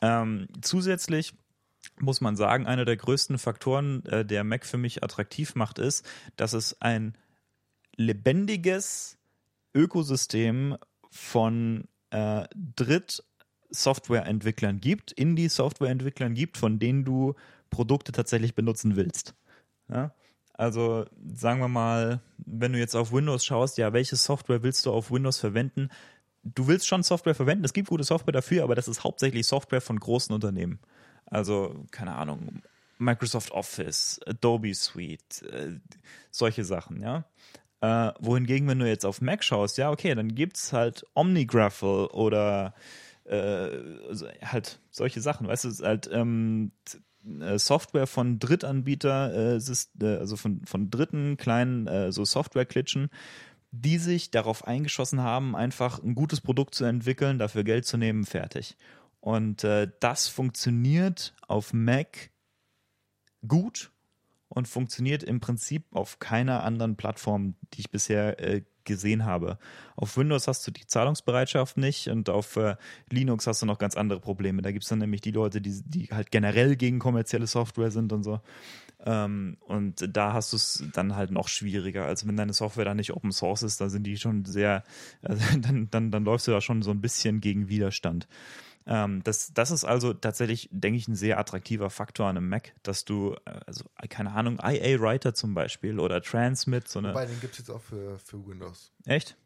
Ähm, 0.00 0.48
zusätzlich 0.62 1.34
muss 2.00 2.20
man 2.20 2.36
sagen, 2.36 2.66
einer 2.66 2.84
der 2.84 2.96
größten 2.96 3.38
Faktoren, 3.38 4.04
äh, 4.06 4.24
der 4.24 4.44
Mac 4.44 4.66
für 4.66 4.78
mich 4.78 5.02
attraktiv 5.02 5.54
macht, 5.54 5.78
ist, 5.78 6.06
dass 6.36 6.52
es 6.52 6.80
ein 6.80 7.16
lebendiges 7.96 9.18
Ökosystem 9.74 10.76
von 11.10 11.88
äh, 12.10 12.44
Dritt-Softwareentwicklern 12.76 14.80
gibt, 14.80 15.12
Indie-Softwareentwicklern 15.12 16.34
gibt, 16.34 16.58
von 16.58 16.78
denen 16.78 17.04
du 17.04 17.34
Produkte 17.70 18.12
tatsächlich 18.12 18.54
benutzen 18.54 18.96
willst. 18.96 19.34
Ja? 19.88 20.14
Also 20.52 21.06
sagen 21.34 21.60
wir 21.60 21.68
mal, 21.68 22.20
wenn 22.38 22.72
du 22.72 22.78
jetzt 22.78 22.94
auf 22.94 23.12
Windows 23.12 23.44
schaust, 23.44 23.78
ja, 23.78 23.92
welche 23.92 24.16
Software 24.16 24.62
willst 24.62 24.86
du 24.86 24.92
auf 24.92 25.10
Windows 25.10 25.38
verwenden? 25.38 25.88
Du 26.44 26.68
willst 26.68 26.86
schon 26.86 27.02
Software 27.02 27.34
verwenden, 27.34 27.64
es 27.64 27.72
gibt 27.72 27.88
gute 27.88 28.04
Software 28.04 28.32
dafür, 28.32 28.62
aber 28.62 28.76
das 28.76 28.86
ist 28.86 29.02
hauptsächlich 29.02 29.46
Software 29.46 29.80
von 29.80 29.98
großen 29.98 30.32
Unternehmen. 30.32 30.78
Also, 31.26 31.84
keine 31.90 32.14
Ahnung, 32.14 32.62
Microsoft 32.98 33.50
Office, 33.52 34.20
Adobe 34.26 34.74
Suite, 34.74 35.42
äh, 35.42 35.78
solche 36.30 36.64
Sachen, 36.64 37.00
ja. 37.00 37.24
Äh, 37.80 38.12
wohingegen, 38.20 38.68
wenn 38.68 38.78
du 38.78 38.88
jetzt 38.88 39.04
auf 39.04 39.20
Mac 39.20 39.44
schaust, 39.44 39.76
ja, 39.78 39.90
okay, 39.90 40.14
dann 40.14 40.34
gibt's 40.34 40.72
halt 40.72 41.04
OmniGraffle 41.14 42.08
oder 42.10 42.74
äh, 43.24 43.68
halt 44.42 44.80
solche 44.90 45.20
Sachen, 45.20 45.48
weißt 45.48 45.64
du, 45.64 45.68
es 45.68 45.82
halt 45.82 46.08
ähm, 46.12 46.72
äh, 47.40 47.58
Software 47.58 48.06
von 48.06 48.38
Drittanbieter, 48.38 49.56
äh, 49.56 49.56
äh, 49.56 50.16
also 50.16 50.36
von, 50.36 50.62
von 50.64 50.90
dritten 50.90 51.36
kleinen 51.36 52.12
so 52.12 52.24
Software-Klitschen, 52.24 53.10
die 53.70 53.98
sich 53.98 54.30
darauf 54.30 54.66
eingeschossen 54.66 55.20
haben, 55.20 55.56
einfach 55.56 56.02
ein 56.02 56.14
gutes 56.14 56.40
Produkt 56.40 56.74
zu 56.74 56.84
entwickeln, 56.84 57.38
dafür 57.38 57.64
Geld 57.64 57.86
zu 57.86 57.96
nehmen, 57.96 58.24
fertig. 58.24 58.76
Und 59.24 59.64
äh, 59.64 59.90
das 60.00 60.28
funktioniert 60.28 61.34
auf 61.48 61.72
Mac 61.72 62.28
gut 63.48 63.90
und 64.50 64.68
funktioniert 64.68 65.22
im 65.22 65.40
Prinzip 65.40 65.86
auf 65.92 66.18
keiner 66.18 66.62
anderen 66.62 66.96
Plattform, 66.96 67.54
die 67.72 67.80
ich 67.80 67.90
bisher 67.90 68.38
äh, 68.38 68.64
gesehen 68.84 69.24
habe. 69.24 69.56
Auf 69.96 70.18
Windows 70.18 70.46
hast 70.46 70.66
du 70.66 70.70
die 70.70 70.86
Zahlungsbereitschaft 70.86 71.78
nicht 71.78 72.08
und 72.08 72.28
auf 72.28 72.56
äh, 72.56 72.76
Linux 73.08 73.46
hast 73.46 73.62
du 73.62 73.66
noch 73.66 73.78
ganz 73.78 73.96
andere 73.96 74.20
Probleme. 74.20 74.60
Da 74.60 74.72
gibt 74.72 74.82
es 74.82 74.90
dann 74.90 74.98
nämlich 74.98 75.22
die 75.22 75.30
Leute, 75.30 75.62
die, 75.62 75.80
die 75.86 76.08
halt 76.08 76.30
generell 76.30 76.76
gegen 76.76 76.98
kommerzielle 76.98 77.46
Software 77.46 77.90
sind 77.90 78.12
und 78.12 78.24
so. 78.24 78.42
Ähm, 79.06 79.56
und 79.60 80.06
da 80.14 80.34
hast 80.34 80.52
du 80.52 80.56
es 80.58 80.84
dann 80.92 81.16
halt 81.16 81.30
noch 81.30 81.48
schwieriger. 81.48 82.04
Also 82.04 82.28
wenn 82.28 82.36
deine 82.36 82.52
Software 82.52 82.84
dann 82.84 82.98
nicht 82.98 83.14
Open 83.14 83.32
Source 83.32 83.62
ist, 83.62 83.80
da 83.80 83.88
sind 83.88 84.02
die 84.06 84.18
schon 84.18 84.44
sehr, 84.44 84.84
also 85.22 85.42
dann, 85.60 85.88
dann, 85.90 86.10
dann 86.10 86.24
läufst 86.26 86.46
du 86.46 86.50
da 86.50 86.60
schon 86.60 86.82
so 86.82 86.90
ein 86.90 87.00
bisschen 87.00 87.40
gegen 87.40 87.70
Widerstand. 87.70 88.28
Ähm, 88.86 89.22
das, 89.24 89.52
das 89.54 89.70
ist 89.70 89.84
also 89.84 90.12
tatsächlich, 90.12 90.68
denke 90.70 90.98
ich, 90.98 91.08
ein 91.08 91.14
sehr 91.16 91.38
attraktiver 91.38 91.88
Faktor 91.90 92.26
an 92.26 92.36
einem 92.36 92.48
Mac, 92.48 92.74
dass 92.82 93.04
du, 93.04 93.34
äh, 93.46 93.60
also 93.66 93.84
keine 94.10 94.32
Ahnung, 94.32 94.58
IA 94.62 95.00
Writer 95.00 95.32
zum 95.34 95.54
Beispiel 95.54 95.98
oder 95.98 96.20
Transmit, 96.20 96.88
so 96.88 96.98
eine. 96.98 97.10
Wobei, 97.10 97.26
den 97.26 97.40
gibt 97.40 97.54
es 97.54 97.58
jetzt 97.60 97.70
auch 97.70 97.80
für, 97.80 98.18
für 98.18 98.46
Windows. 98.46 98.92
Echt? 99.06 99.36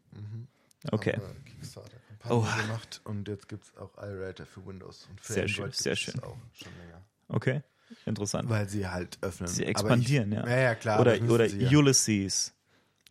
Okay. 0.91 1.13
Haben 1.13 1.21
wir 1.21 1.41
Kickstarter-Kampagne 1.53 2.35
Oh. 2.37 2.61
gemacht 2.61 3.01
und 3.05 3.27
jetzt 3.27 3.47
gibt 3.47 3.65
es 3.65 3.77
auch 3.77 3.97
iWriter 3.97 4.45
für 4.45 4.65
Windows. 4.65 5.07
Und 5.09 5.21
für 5.21 5.33
Sehr 5.33 5.43
Android 5.43 5.73
schön, 5.75 5.83
sehr 5.83 5.95
schön. 5.95 6.19
auch 6.23 6.37
schon 6.53 6.73
länger. 6.77 7.01
Okay. 7.27 7.61
Interessant. 8.05 8.49
Weil 8.49 8.69
sie 8.69 8.87
halt 8.87 9.17
öffnen. 9.21 9.47
Sie 9.47 9.65
expandieren, 9.65 10.31
ich, 10.31 10.37
ja. 10.37 10.47
Ja, 10.47 10.57
ja, 10.59 10.75
klar. 10.75 10.99
oder 11.01 11.19
oder 11.27 11.49
sie 11.49 11.59
ja. 11.61 11.69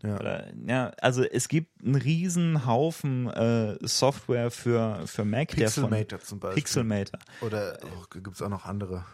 Ja. 0.03 0.21
Oder, 0.21 0.47
ja, 0.67 0.93
also 1.01 1.25
es 1.25 1.49
gibt 1.49 1.83
einen 1.85 1.97
riesen 1.97 2.67
Haufen 2.67 3.29
äh, 3.29 3.77
Software 3.83 4.51
für, 4.51 5.07
für 5.07 5.25
Mac. 5.25 5.49
Pixelmator 5.49 6.21
zum 6.21 6.39
Beispiel. 6.39 6.63
Pixelmator. 6.63 7.19
Oder 7.41 7.79
oh, 7.83 8.05
gibt 8.11 8.37
es 8.37 8.43
auch 8.43 8.49
noch 8.49 8.65
andere? 8.65 9.05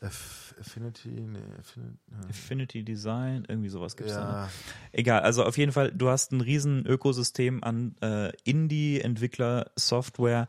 Aff- 0.00 0.54
Affinity? 0.60 1.08
Nee, 1.08 1.38
Affinity. 1.58 1.98
Affinity 2.28 2.84
Design, 2.84 3.44
irgendwie 3.48 3.68
sowas 3.70 3.96
da. 3.96 4.04
ne? 4.04 4.10
Ja, 4.10 4.48
Egal, 4.92 5.22
also 5.22 5.44
auf 5.44 5.58
jeden 5.58 5.72
Fall, 5.72 5.90
du 5.90 6.08
hast 6.08 6.30
ein 6.32 6.40
riesen 6.40 6.86
Ökosystem 6.86 7.64
an 7.64 7.96
äh, 8.00 8.30
Indie-Entwickler-Software, 8.44 10.46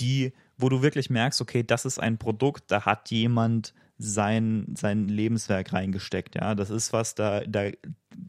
die, 0.00 0.32
wo 0.58 0.68
du 0.68 0.82
wirklich 0.82 1.10
merkst, 1.10 1.40
okay, 1.40 1.62
das 1.64 1.84
ist 1.86 1.98
ein 1.98 2.18
Produkt, 2.18 2.70
da 2.70 2.84
hat 2.84 3.10
jemand 3.10 3.74
sein, 3.98 4.66
sein 4.76 5.08
Lebenswerk 5.08 5.72
reingesteckt, 5.72 6.34
ja. 6.34 6.54
Das 6.54 6.70
ist 6.70 6.92
was, 6.92 7.14
da, 7.14 7.40
da 7.40 7.70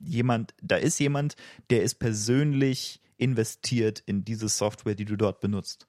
jemand, 0.03 0.53
da 0.61 0.75
ist 0.75 0.99
jemand, 0.99 1.35
der 1.69 1.83
ist 1.83 1.95
persönlich 1.95 3.01
investiert 3.17 4.03
in 4.05 4.25
diese 4.25 4.49
Software, 4.49 4.95
die 4.95 5.05
du 5.05 5.15
dort 5.15 5.39
benutzt. 5.39 5.87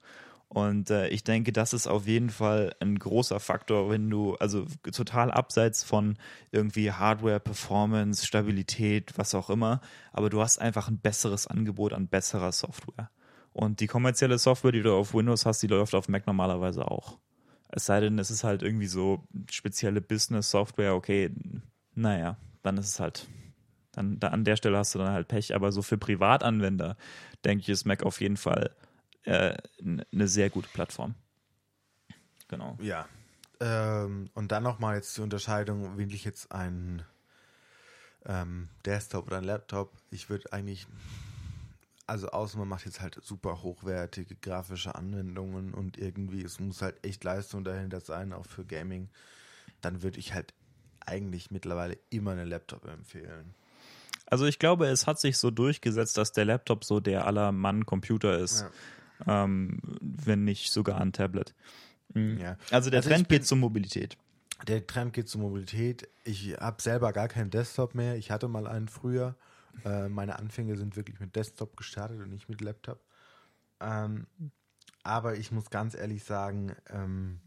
Und 0.48 0.90
äh, 0.90 1.08
ich 1.08 1.24
denke, 1.24 1.52
das 1.52 1.72
ist 1.72 1.88
auf 1.88 2.06
jeden 2.06 2.30
Fall 2.30 2.76
ein 2.78 2.96
großer 2.96 3.40
Faktor, 3.40 3.90
wenn 3.90 4.08
du, 4.08 4.36
also 4.36 4.66
total 4.92 5.32
abseits 5.32 5.82
von 5.82 6.16
irgendwie 6.52 6.92
Hardware, 6.92 7.40
Performance, 7.40 8.24
Stabilität, 8.24 9.12
was 9.16 9.34
auch 9.34 9.50
immer, 9.50 9.80
aber 10.12 10.30
du 10.30 10.40
hast 10.40 10.58
einfach 10.58 10.86
ein 10.86 10.98
besseres 10.98 11.48
Angebot 11.48 11.92
an 11.92 12.06
besserer 12.06 12.52
Software. 12.52 13.10
Und 13.52 13.80
die 13.80 13.88
kommerzielle 13.88 14.38
Software, 14.38 14.70
die 14.70 14.82
du 14.82 14.94
auf 14.94 15.12
Windows 15.12 15.44
hast, 15.44 15.60
die 15.60 15.66
läuft 15.66 15.94
auf 15.94 16.08
Mac 16.08 16.26
normalerweise 16.26 16.88
auch. 16.88 17.18
Es 17.68 17.86
sei 17.86 17.98
denn, 17.98 18.18
es 18.20 18.30
ist 18.30 18.44
halt 18.44 18.62
irgendwie 18.62 18.86
so 18.86 19.26
spezielle 19.50 20.00
Business-Software, 20.00 20.94
okay, 20.94 21.30
naja, 21.96 22.36
dann 22.62 22.78
ist 22.78 22.88
es 22.88 23.00
halt, 23.00 23.26
dann 23.96 24.18
da 24.20 24.28
an 24.28 24.44
der 24.44 24.56
Stelle 24.56 24.78
hast 24.78 24.94
du 24.94 24.98
dann 24.98 25.12
halt 25.12 25.28
Pech, 25.28 25.54
aber 25.54 25.72
so 25.72 25.82
für 25.82 25.98
Privatanwender, 25.98 26.96
denke 27.44 27.62
ich, 27.62 27.68
ist 27.68 27.84
Mac 27.84 28.02
auf 28.02 28.20
jeden 28.20 28.36
Fall 28.36 28.70
äh, 29.24 29.56
eine 30.12 30.28
sehr 30.28 30.50
gute 30.50 30.68
Plattform. 30.68 31.14
Genau. 32.48 32.76
ja. 32.80 33.06
Ähm, 33.60 34.30
und 34.34 34.52
dann 34.52 34.62
nochmal 34.62 34.96
jetzt 34.96 35.16
die 35.16 35.22
Unterscheidung, 35.22 35.96
will 35.96 36.12
ich 36.12 36.24
jetzt 36.24 36.52
einen 36.52 37.02
ähm, 38.26 38.68
Desktop 38.84 39.26
oder 39.26 39.38
einen 39.38 39.46
Laptop? 39.46 39.92
Ich 40.10 40.28
würde 40.28 40.52
eigentlich, 40.52 40.86
also 42.06 42.28
außer 42.28 42.58
man 42.58 42.68
macht 42.68 42.84
jetzt 42.84 43.00
halt 43.00 43.18
super 43.22 43.62
hochwertige 43.62 44.34
grafische 44.34 44.94
Anwendungen 44.94 45.72
und 45.72 45.96
irgendwie, 45.96 46.42
es 46.42 46.60
muss 46.60 46.82
halt 46.82 47.04
echt 47.04 47.24
Leistung 47.24 47.64
dahinter 47.64 48.00
sein, 48.00 48.32
auch 48.32 48.46
für 48.46 48.64
Gaming, 48.64 49.08
dann 49.80 50.02
würde 50.02 50.18
ich 50.18 50.34
halt 50.34 50.52
eigentlich 51.06 51.50
mittlerweile 51.50 51.98
immer 52.10 52.32
einen 52.32 52.48
Laptop 52.48 52.86
empfehlen. 52.86 53.54
Also 54.34 54.46
ich 54.46 54.58
glaube, 54.58 54.88
es 54.88 55.06
hat 55.06 55.20
sich 55.20 55.38
so 55.38 55.52
durchgesetzt, 55.52 56.16
dass 56.16 56.32
der 56.32 56.44
Laptop 56.44 56.82
so 56.82 56.98
der 56.98 57.24
aller 57.24 57.52
Mann-Computer 57.52 58.36
ist, 58.36 58.66
ähm, 59.28 59.78
wenn 60.00 60.42
nicht 60.42 60.72
sogar 60.72 61.00
ein 61.00 61.12
Tablet. 61.12 61.54
Mhm. 62.14 62.38
Ja. 62.40 62.56
Also 62.72 62.90
der 62.90 62.98
Also 62.98 63.10
Trend 63.10 63.28
geht 63.28 63.46
zur 63.46 63.58
Mobilität. 63.58 64.18
Der 64.66 64.84
Trend 64.88 65.12
geht 65.12 65.28
zur 65.28 65.40
Mobilität. 65.40 66.08
Ich 66.24 66.56
habe 66.58 66.82
selber 66.82 67.12
gar 67.12 67.28
keinen 67.28 67.50
Desktop 67.50 67.94
mehr. 67.94 68.16
Ich 68.16 68.32
hatte 68.32 68.48
mal 68.48 68.66
einen 68.66 68.88
früher. 68.88 69.36
Äh, 69.84 70.08
meine 70.08 70.36
Anfänge 70.36 70.76
sind 70.76 70.96
wirklich 70.96 71.20
mit 71.20 71.36
Desktop 71.36 71.76
gestartet 71.76 72.20
und 72.20 72.30
nicht 72.30 72.48
mit 72.48 72.60
Laptop. 72.60 72.98
Ähm, 73.78 74.26
aber 75.04 75.36
ich 75.36 75.52
muss 75.52 75.70
ganz 75.70 75.94
ehrlich 75.94 76.24
sagen, 76.24 76.74
ähm, 76.90 77.40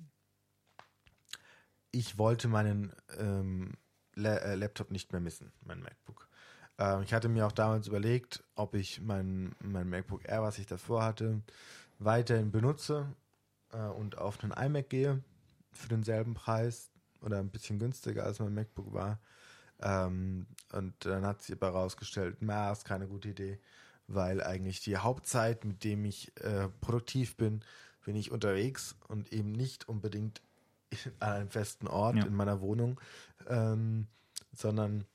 ich 1.91 2.17
wollte 2.17 2.47
meinen 2.47 2.93
ähm, 3.19 3.73
La 4.15 4.37
äh, 4.37 4.55
Laptop 4.55 4.89
nicht 4.89 5.11
mehr 5.11 5.19
missen, 5.19 5.51
mein 5.65 5.81
MacBook. 5.81 6.29
Ähm, 6.77 7.01
ich 7.03 7.13
hatte 7.13 7.29
mir 7.29 7.45
auch 7.47 7.51
damals 7.51 7.87
überlegt, 7.87 8.43
ob 8.55 8.75
ich 8.75 9.01
mein, 9.01 9.55
mein 9.59 9.89
MacBook 9.89 10.27
Air, 10.27 10.43
was 10.43 10.59
ich 10.59 10.65
davor 10.65 11.03
hatte, 11.03 11.41
weiterhin 11.99 12.51
benutze 12.51 13.07
äh, 13.71 13.77
und 13.87 14.17
auf 14.17 14.43
einen 14.43 14.51
iMac 14.53 14.89
gehe 14.89 15.23
für 15.71 15.89
denselben 15.89 16.33
Preis 16.33 16.91
oder 17.21 17.39
ein 17.39 17.49
bisschen 17.49 17.79
günstiger 17.79 18.23
als 18.23 18.39
mein 18.39 18.53
MacBook 18.53 18.93
war. 18.93 19.19
Ähm, 19.79 20.47
und 20.71 20.93
dann 21.05 21.25
hat 21.25 21.41
sich 21.41 21.55
aber 21.55 21.67
herausgestellt, 21.67 22.37
na, 22.39 22.71
ist 22.71 22.85
keine 22.85 23.07
gute 23.07 23.29
Idee, 23.29 23.59
weil 24.07 24.41
eigentlich 24.43 24.81
die 24.81 24.97
Hauptzeit, 24.97 25.65
mit 25.65 25.83
dem 25.83 26.05
ich 26.05 26.31
äh, 26.41 26.69
produktiv 26.81 27.35
bin, 27.37 27.61
bin 28.05 28.15
ich 28.15 28.31
unterwegs 28.31 28.95
und 29.07 29.33
eben 29.33 29.51
nicht 29.51 29.89
unbedingt 29.89 30.41
an 31.19 31.33
einem 31.33 31.49
festen 31.49 31.87
Ort 31.87 32.15
Ja. 32.15 32.25
in 32.25 32.33
meiner 32.33 32.61
Wohnung, 32.61 32.99
ähm, 33.47 34.07
sondern 34.53 35.05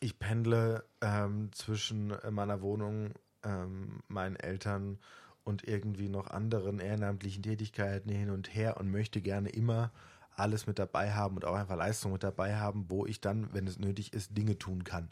ich 0.00 0.18
pendle 0.18 0.84
ähm, 1.00 1.50
zwischen 1.52 2.10
äh, 2.10 2.30
meiner 2.30 2.60
Wohnung, 2.60 3.12
ähm, 3.44 4.00
meinen 4.08 4.36
Eltern 4.36 4.98
und 5.44 5.66
irgendwie 5.66 6.08
noch 6.08 6.28
anderen 6.28 6.78
ehrenamtlichen 6.78 7.42
Tätigkeiten 7.42 8.10
hin 8.10 8.30
und 8.30 8.54
her 8.54 8.76
und 8.78 8.90
möchte 8.90 9.20
gerne 9.20 9.48
immer 9.50 9.92
alles 10.36 10.66
mit 10.66 10.78
dabei 10.78 11.12
haben 11.12 11.36
und 11.36 11.44
auch 11.44 11.54
einfach 11.54 11.76
Leistung 11.76 12.12
mit 12.12 12.22
dabei 12.22 12.56
haben, 12.56 12.86
wo 12.88 13.06
ich 13.06 13.20
dann, 13.20 13.52
wenn 13.52 13.66
es 13.66 13.78
nötig 13.78 14.12
ist, 14.12 14.36
Dinge 14.36 14.58
tun 14.58 14.84
kann. 14.84 15.10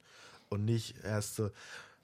Und 0.48 0.64
nicht 0.64 1.04
erst 1.04 1.36
so, 1.36 1.50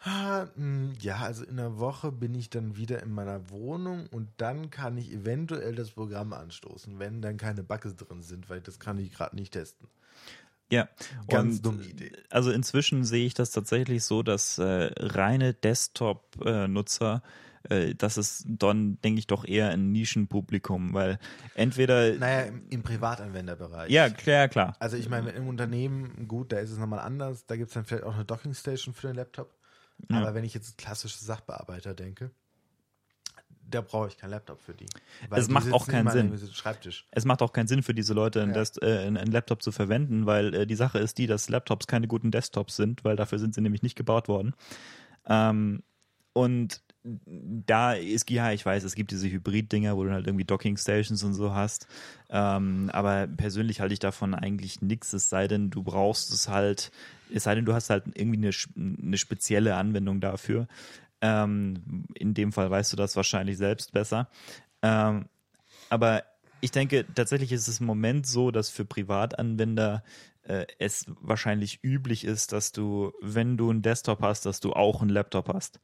ah, 0.00 0.46
mh, 0.54 0.94
ja, 1.00 1.16
also 1.18 1.44
in 1.44 1.58
einer 1.58 1.78
Woche 1.78 2.12
bin 2.12 2.34
ich 2.34 2.50
dann 2.50 2.76
wieder 2.76 3.02
in 3.02 3.10
meiner 3.10 3.50
Wohnung 3.50 4.06
und 4.10 4.28
dann 4.36 4.70
kann 4.70 4.98
ich 4.98 5.12
eventuell 5.12 5.74
das 5.74 5.92
Programm 5.92 6.32
anstoßen, 6.32 6.98
wenn 6.98 7.22
dann 7.22 7.36
keine 7.36 7.62
Bugs 7.62 7.96
drin 7.96 8.22
sind, 8.22 8.50
weil 8.50 8.60
das 8.60 8.78
kann 8.78 8.98
ich 8.98 9.12
gerade 9.12 9.36
nicht 9.36 9.52
testen. 9.52 9.88
Ja, 10.70 10.88
Ganz 11.28 11.56
und, 11.56 11.66
dumme 11.66 11.82
Idee. 11.84 12.12
Also 12.30 12.50
inzwischen 12.50 13.04
sehe 13.04 13.26
ich 13.26 13.34
das 13.34 13.52
tatsächlich 13.52 14.04
so, 14.04 14.22
dass 14.22 14.58
äh, 14.58 14.90
reine 14.98 15.54
Desktop-Nutzer, 15.54 17.22
äh, 17.68 17.94
das 17.94 18.16
ist 18.16 18.44
dann, 18.48 19.00
denke 19.02 19.18
ich, 19.20 19.26
doch 19.26 19.44
eher 19.44 19.70
ein 19.70 19.92
Nischenpublikum, 19.92 20.92
weil 20.92 21.18
entweder, 21.54 22.14
Naja, 22.14 22.46
im, 22.46 22.68
im 22.68 22.82
Privatanwenderbereich. 22.82 23.90
ja, 23.90 24.08
klar, 24.10 24.48
klar. 24.48 24.76
Also 24.80 24.96
ich 24.96 25.08
meine, 25.08 25.30
im 25.30 25.46
Unternehmen, 25.48 26.26
gut, 26.26 26.52
da 26.52 26.58
ist 26.58 26.70
es 26.72 26.78
nochmal 26.78 27.00
anders. 27.00 27.46
Da 27.46 27.56
gibt 27.56 27.68
es 27.68 27.74
dann 27.74 27.84
vielleicht 27.84 28.04
auch 28.04 28.14
eine 28.14 28.24
Dockingstation 28.24 28.92
für 28.94 29.06
den 29.08 29.16
Laptop. 29.16 29.54
Ja. 30.10 30.18
Aber 30.18 30.34
wenn 30.34 30.44
ich 30.44 30.52
jetzt 30.54 30.78
klassische 30.78 31.18
Sachbearbeiter 31.18 31.94
denke, 31.94 32.30
da 33.70 33.80
brauche 33.80 34.08
ich 34.08 34.16
keinen 34.16 34.30
Laptop 34.30 34.60
für 34.60 34.74
die. 34.74 34.86
Es 35.30 35.46
die 35.48 35.52
macht 35.52 35.72
auch 35.72 35.86
keinen 35.86 36.10
Sinn. 36.10 36.32
Es 37.10 37.24
macht 37.24 37.42
auch 37.42 37.52
keinen 37.52 37.66
Sinn 37.66 37.82
für 37.82 37.94
diese 37.94 38.14
Leute, 38.14 38.42
einen, 38.42 38.52
Ja. 38.52 38.58
Dest, 38.58 38.82
äh, 38.82 38.98
einen 39.06 39.30
Laptop 39.30 39.62
zu 39.62 39.72
verwenden, 39.72 40.26
weil 40.26 40.54
äh, 40.54 40.66
die 40.66 40.74
Sache 40.74 40.98
ist 40.98 41.18
die, 41.18 41.26
dass 41.26 41.48
Laptops 41.48 41.86
keine 41.86 42.06
guten 42.06 42.30
Desktops 42.30 42.76
sind, 42.76 43.04
weil 43.04 43.16
dafür 43.16 43.38
sind 43.38 43.54
sie 43.54 43.60
nämlich 43.60 43.82
nicht 43.82 43.96
gebaut 43.96 44.28
worden. 44.28 44.54
Ähm, 45.28 45.82
und 46.32 46.82
da 47.02 47.92
ist, 47.92 48.28
ja, 48.30 48.50
ich 48.52 48.66
weiß, 48.66 48.82
es 48.84 48.94
gibt 48.94 49.10
diese 49.10 49.30
Hybrid-Dinger, 49.30 49.96
wo 49.96 50.04
du 50.04 50.12
halt 50.12 50.26
irgendwie 50.26 50.44
Docking-Stations 50.44 51.22
und 51.22 51.34
so 51.34 51.54
hast. 51.54 51.86
Ähm, 52.30 52.90
aber 52.92 53.26
persönlich 53.28 53.80
halte 53.80 53.94
ich 53.94 54.00
davon 54.00 54.34
eigentlich 54.34 54.82
nichts, 54.82 55.12
es 55.12 55.28
sei 55.28 55.46
denn, 55.46 55.70
du 55.70 55.82
brauchst 55.82 56.32
es 56.32 56.48
halt, 56.48 56.90
es 57.32 57.44
sei 57.44 57.54
denn, 57.54 57.64
du 57.64 57.74
hast 57.74 57.90
halt 57.90 58.04
irgendwie 58.14 58.38
eine, 58.38 58.50
eine 59.06 59.18
spezielle 59.18 59.76
Anwendung 59.76 60.20
dafür. 60.20 60.66
Ähm, 61.20 62.04
in 62.14 62.34
dem 62.34 62.52
Fall 62.52 62.70
weißt 62.70 62.92
du 62.92 62.96
das 62.96 63.16
wahrscheinlich 63.16 63.56
selbst 63.56 63.92
besser. 63.92 64.28
Ähm, 64.82 65.26
aber 65.88 66.24
ich 66.60 66.70
denke, 66.70 67.04
tatsächlich 67.14 67.52
ist 67.52 67.68
es 67.68 67.80
im 67.80 67.86
Moment 67.86 68.26
so, 68.26 68.50
dass 68.50 68.70
für 68.70 68.84
Privatanwender 68.84 70.02
äh, 70.42 70.66
es 70.78 71.06
wahrscheinlich 71.20 71.82
üblich 71.82 72.24
ist, 72.24 72.52
dass 72.52 72.72
du, 72.72 73.12
wenn 73.20 73.56
du 73.56 73.70
einen 73.70 73.82
Desktop 73.82 74.20
hast, 74.22 74.46
dass 74.46 74.60
du 74.60 74.72
auch 74.72 75.00
einen 75.00 75.10
Laptop 75.10 75.48
hast. 75.52 75.80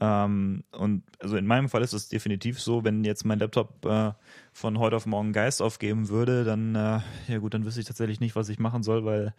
Ähm, 0.00 0.64
und 0.70 1.02
also 1.20 1.36
in 1.36 1.46
meinem 1.46 1.68
Fall 1.68 1.82
ist 1.82 1.92
es 1.92 2.08
definitiv 2.08 2.60
so, 2.60 2.84
wenn 2.84 3.04
jetzt 3.04 3.24
mein 3.24 3.40
Laptop 3.40 3.84
äh, 3.84 4.12
von 4.52 4.78
heute 4.78 4.96
auf 4.96 5.06
morgen 5.06 5.32
Geist 5.32 5.60
aufgeben 5.60 6.08
würde, 6.08 6.44
dann, 6.44 6.74
äh, 6.74 7.00
ja 7.26 7.38
gut, 7.38 7.54
dann 7.54 7.64
wüsste 7.64 7.80
ich 7.80 7.86
tatsächlich 7.86 8.20
nicht, 8.20 8.36
was 8.36 8.48
ich 8.48 8.60
machen 8.60 8.82
soll, 8.84 9.04
weil 9.04 9.34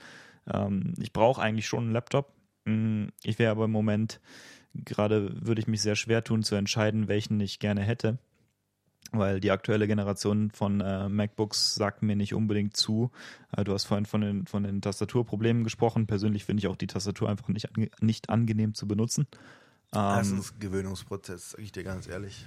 ähm, 0.51 0.93
ich 0.99 1.13
brauche 1.13 1.41
eigentlich 1.41 1.67
schon 1.67 1.85
einen 1.85 1.93
Laptop. 1.93 2.33
Mm, 2.65 3.05
Ich 3.23 3.39
wäre 3.39 3.51
aber 3.51 3.65
im 3.65 3.71
Moment, 3.71 4.19
gerade 4.85 5.45
würde 5.45 5.61
ich 5.61 5.67
mich 5.67 5.81
sehr 5.81 5.95
schwer 5.95 6.23
tun 6.23 6.43
zu 6.43 6.55
entscheiden, 6.55 7.07
welchen 7.07 7.39
ich 7.39 7.59
gerne 7.59 7.81
hätte 7.81 8.19
weil 9.11 9.39
die 9.39 9.51
aktuelle 9.51 9.87
Generation 9.87 10.51
von 10.51 10.81
äh, 10.81 11.09
MacBooks 11.09 11.75
sagt 11.75 12.03
mir 12.03 12.15
nicht 12.15 12.33
unbedingt 12.33 12.77
zu. 12.77 13.11
Äh, 13.55 13.63
du 13.63 13.73
hast 13.73 13.85
vorhin 13.85 14.05
von 14.05 14.21
den, 14.21 14.45
von 14.45 14.63
den 14.63 14.81
Tastaturproblemen 14.81 15.63
gesprochen. 15.63 16.07
Persönlich 16.07 16.45
finde 16.45 16.61
ich 16.61 16.67
auch 16.67 16.75
die 16.75 16.87
Tastatur 16.87 17.29
einfach 17.29 17.47
nicht, 17.47 17.75
ange 17.75 17.89
nicht 18.01 18.29
angenehm 18.29 18.73
zu 18.73 18.87
benutzen. 18.87 19.27
Das 19.91 20.31
Ähm, 20.31 20.39
ist 20.39 20.53
ein 20.55 20.59
Gewöhnungsprozess, 20.59 21.51
sage 21.51 21.63
ich 21.63 21.71
dir 21.71 21.83
ganz 21.83 22.07
ehrlich. 22.07 22.45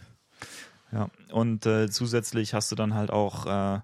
ja, 0.93 1.11
und 1.33 1.67
äh, 1.67 1.91
zusätzlich 1.91 2.55
hast 2.55 2.71
du 2.71 2.77
dann 2.77 2.95
halt 2.95 3.11
auch, 3.11 3.47
äh, 3.47 3.81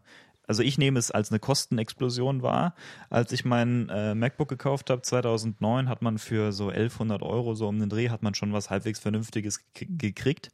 also 0.49 0.63
ich 0.63 0.79
nehme 0.79 0.99
es 0.99 1.11
als 1.11 1.31
eine 1.31 1.39
Kostenexplosion 1.39 2.43
wahr. 2.43 2.75
Als 3.11 3.31
ich 3.33 3.45
mein 3.45 3.89
äh, 3.91 4.15
MacBook 4.15 4.49
gekauft 4.49 4.91
habe, 4.91 5.03
2009, 5.03 5.89
hat 5.89 6.03
man 6.03 6.19
für 6.19 6.53
so 6.53 6.69
1100 6.71 7.23
Euro, 7.23 7.55
so 7.55 7.69
um 7.69 7.79
den 7.79 7.89
Dreh, 7.89 8.09
hat 8.09 8.23
man 8.23 8.35
schon 8.35 8.53
was 8.53 8.71
halbwegs 8.71 8.99
Vernünftiges 8.99 9.61
gek- 9.77 9.97
gekriegt. 9.99 10.51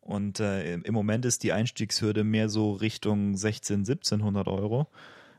Und 0.00 0.40
äh, 0.40 0.74
im 0.74 0.94
Moment 0.94 1.24
ist 1.24 1.42
die 1.42 1.52
Einstiegshürde 1.52 2.24
mehr 2.24 2.48
so 2.48 2.72
Richtung 2.72 3.36
16, 3.36 3.80
1700 3.80 4.48
Euro. 4.48 4.88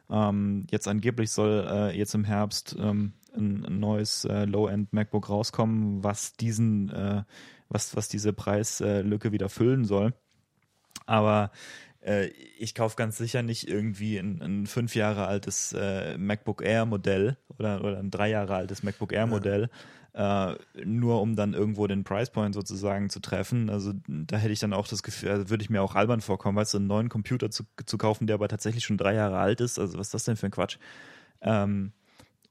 Ähm, 0.10 0.68
jetzt 0.72 0.88
angeblich 0.88 1.32
soll 1.32 1.68
äh, 1.70 1.98
jetzt 1.98 2.14
im 2.14 2.24
Herbst 2.24 2.76
ähm, 2.80 3.14
ein, 3.36 3.66
ein 3.66 3.80
neues 3.80 4.26
äh, 4.26 4.46
Low-End 4.46 4.94
MacBook 4.94 5.30
rauskommen, 5.30 6.04
was 6.04 6.34
diesen, 6.34 6.90
äh, 6.90 7.24
was, 7.70 7.96
was 7.96 8.10
diese 8.10 8.34
Preislücke 8.34 9.32
wieder 9.32 9.50
füllen 9.50 9.86
soll. 9.86 10.14
Aber 11.06 11.52
äh, 12.08 12.28
ich 12.58 12.74
kaufe 12.74 12.96
ganz 12.96 13.18
sicher 13.18 13.44
nicht 13.44 13.68
irgendwie 13.68 14.18
ein, 14.18 14.42
ein 14.42 14.68
fünf 14.68 14.96
Jahre 14.96 15.28
altes 15.28 15.74
äh, 15.74 16.18
MacBook 16.18 16.64
Air 16.64 16.86
Modell 16.86 17.38
oder, 17.60 17.84
oder 17.84 18.00
ein 18.00 18.10
drei 18.10 18.30
Jahre 18.30 18.56
altes 18.56 18.82
MacBook 18.82 19.12
Air 19.12 19.28
Modell, 19.28 19.70
ja. 20.14 20.54
äh, 20.54 20.58
nur 20.86 21.22
um 21.22 21.36
dann 21.36 21.54
irgendwo 21.54 21.86
den 21.86 22.04
Price 22.04 22.30
Point 22.30 22.56
sozusagen 22.56 23.10
zu 23.10 23.20
treffen. 23.20 23.70
Also 23.70 23.94
da 24.08 24.38
hätte 24.38 24.54
ich 24.54 24.60
dann 24.60 24.74
auch 24.74 24.88
das 24.88 25.04
Gefühl, 25.04 25.30
also 25.30 25.50
würde 25.50 25.64
ich 25.64 25.70
mir 25.70 25.82
auch 25.82 25.96
albern 25.96 26.22
vorkommen, 26.22 26.58
weißt 26.58 26.74
du, 26.74 26.78
einen 26.78 26.88
neuen 26.88 27.10
Computer 27.10 27.52
zu, 27.52 27.66
zu 27.86 27.98
kaufen, 27.98 28.26
der 28.26 28.36
aber 28.36 28.48
tatsächlich 28.48 28.86
schon 28.86 28.98
drei 28.98 29.14
Jahre 29.14 29.38
alt 29.38 29.60
ist. 29.60 29.78
Also 29.78 29.98
was 29.98 30.08
ist 30.08 30.14
das 30.14 30.24
denn 30.24 30.38
für 30.38 30.48
ein 30.48 30.52
Quatsch? 30.52 30.78
Ähm, 31.42 31.92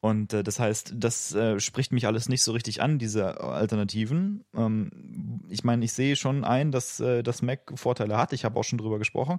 und 0.01 0.33
äh, 0.33 0.43
das 0.43 0.61
heißt, 0.61 0.95
das 0.97 1.35
äh, 1.35 1.59
spricht 1.59 1.93
mich 1.93 2.07
alles 2.07 2.29
nicht 2.29 2.43
so 2.43 2.53
richtig 2.53 2.83
an, 2.83 2.99
diese 2.99 3.41
Alternativen. 3.41 4.45
Ähm, 4.55 5.43
ich 5.49 5.65
meine, 5.65 5.85
ich 5.85 5.93
sehe 5.93 6.17
schon 6.17 6.45
ein, 6.45 6.71
dass 6.71 7.01
äh, 7.01 7.23
das 7.23 7.43
Mac 7.43 7.73
Vorteile 7.75 8.17
hat. 8.17 8.33
Ich 8.33 8.45
habe 8.45 8.59
auch 8.59 8.65
schon 8.65 8.79
drüber 8.79 8.99
gesprochen. 8.99 9.39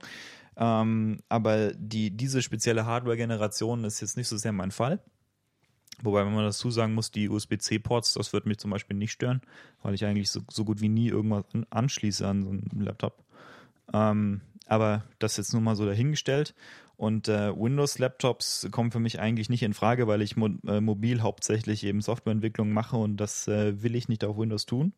Ähm, 0.56 1.20
aber 1.30 1.74
die, 1.74 2.12
diese 2.12 2.42
spezielle 2.42 2.86
Hardware-Generation 2.86 3.84
ist 3.84 4.02
jetzt 4.02 4.18
nicht 4.18 4.28
so 4.28 4.38
sehr 4.38 4.52
mein 4.52 4.72
Fall. 4.72 5.00
Wobei, 6.02 6.26
wenn 6.26 6.34
man 6.34 6.46
dazu 6.46 6.70
sagen 6.70 6.94
muss, 6.94 7.12
die 7.12 7.30
USB-C-Ports, 7.30 8.14
das 8.14 8.34
wird 8.34 8.46
mich 8.46 8.60
zum 8.60 8.72
Beispiel 8.72 8.98
nicht 8.98 9.12
stören, 9.12 9.42
weil 9.82 9.94
ich 9.94 10.06
eigentlich 10.06 10.30
so, 10.30 10.42
so 10.50 10.64
gut 10.64 10.82
wie 10.82 10.90
nie 10.90 11.08
irgendwas 11.08 11.46
anschließe 11.70 12.28
an 12.28 12.44
so 12.44 12.50
einen 12.50 12.82
Laptop. 12.82 13.24
Ähm, 13.94 14.42
aber 14.68 15.04
das 15.20 15.38
jetzt 15.38 15.54
nur 15.54 15.62
mal 15.62 15.76
so 15.76 15.86
dahingestellt. 15.86 16.54
Und 16.98 17.28
äh, 17.28 17.56
Windows-Laptops 17.56 18.70
kommen 18.72 18.92
für 18.92 19.00
mich 19.00 19.20
eigentlich 19.20 19.50
nicht 19.50 19.62
in 19.62 19.76
Frage, 19.76 20.08
weil 20.08 20.24
ich 20.24 20.36
mo 20.36 20.50
äh, 20.68 20.82
mobil 20.82 21.22
hauptsächlich 21.22 21.84
eben 21.84 22.02
Softwareentwicklung 22.02 22.74
mache 22.74 22.98
und 22.98 23.18
das 23.18 23.48
äh, 23.48 23.84
will 23.84 23.96
ich 23.96 24.10
nicht 24.10 24.26
auf 24.26 24.38
Windows 24.38 24.66
tun. 24.66 24.94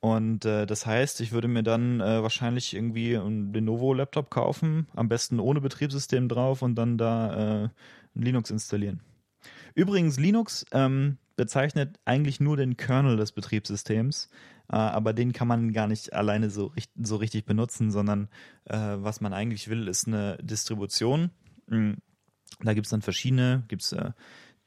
Und 0.00 0.44
äh, 0.44 0.66
das 0.66 0.84
heißt, 0.84 1.22
ich 1.22 1.32
würde 1.32 1.48
mir 1.48 1.62
dann 1.62 2.00
äh, 2.00 2.22
wahrscheinlich 2.22 2.74
irgendwie 2.74 3.16
einen 3.16 3.52
Lenovo-Laptop 3.52 4.30
kaufen, 4.30 4.86
am 4.94 5.08
besten 5.08 5.40
ohne 5.40 5.62
Betriebssystem 5.62 6.28
drauf 6.28 6.60
und 6.60 6.74
dann 6.74 6.98
da 6.98 7.64
äh, 7.64 7.68
Linux 8.14 8.50
installieren. 8.50 9.00
Übrigens, 9.74 10.18
Linux 10.18 10.66
ähm, 10.72 11.16
bezeichnet 11.36 11.98
eigentlich 12.04 12.40
nur 12.40 12.56
den 12.56 12.76
Kernel 12.76 13.16
des 13.16 13.32
Betriebssystems. 13.32 14.28
Äh, 14.70 14.76
aber 14.76 15.12
den 15.12 15.32
kann 15.32 15.48
man 15.48 15.72
gar 15.72 15.86
nicht 15.86 16.12
alleine 16.12 16.50
so, 16.50 16.72
so 17.00 17.16
richtig 17.16 17.44
benutzen, 17.44 17.90
sondern 17.90 18.28
äh, 18.64 18.76
was 18.76 19.20
man 19.20 19.32
eigentlich 19.32 19.68
will, 19.68 19.88
ist 19.88 20.06
eine 20.06 20.38
Distribution. 20.42 21.30
Mhm. 21.68 21.98
Da 22.60 22.74
gibt 22.74 22.86
es 22.86 22.90
dann 22.90 23.02
verschiedene, 23.02 23.64
gibt 23.68 23.82
es 23.82 23.92
äh, 23.92 24.12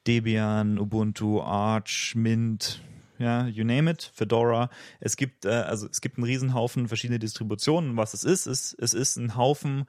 Debian, 0.05 0.79
Ubuntu, 0.79 1.41
Arch, 1.41 2.13
Mint, 2.15 2.81
ja, 3.17 3.47
you 3.47 3.65
name 3.65 3.91
it, 3.91 4.11
Fedora. 4.13 4.69
Es 4.99 5.17
gibt 5.17 5.45
äh, 5.45 5.49
also 5.49 5.87
es 5.87 6.01
gibt 6.01 6.17
einen 6.17 6.25
Riesenhaufen 6.25 6.87
verschiedene 6.87 7.19
Distributionen. 7.19 7.97
Was 7.97 8.13
es 8.13 8.23
ist, 8.23 8.47
ist 8.47 8.75
es 8.79 8.93
ist 8.93 9.17
ein 9.17 9.35
Haufen 9.35 9.85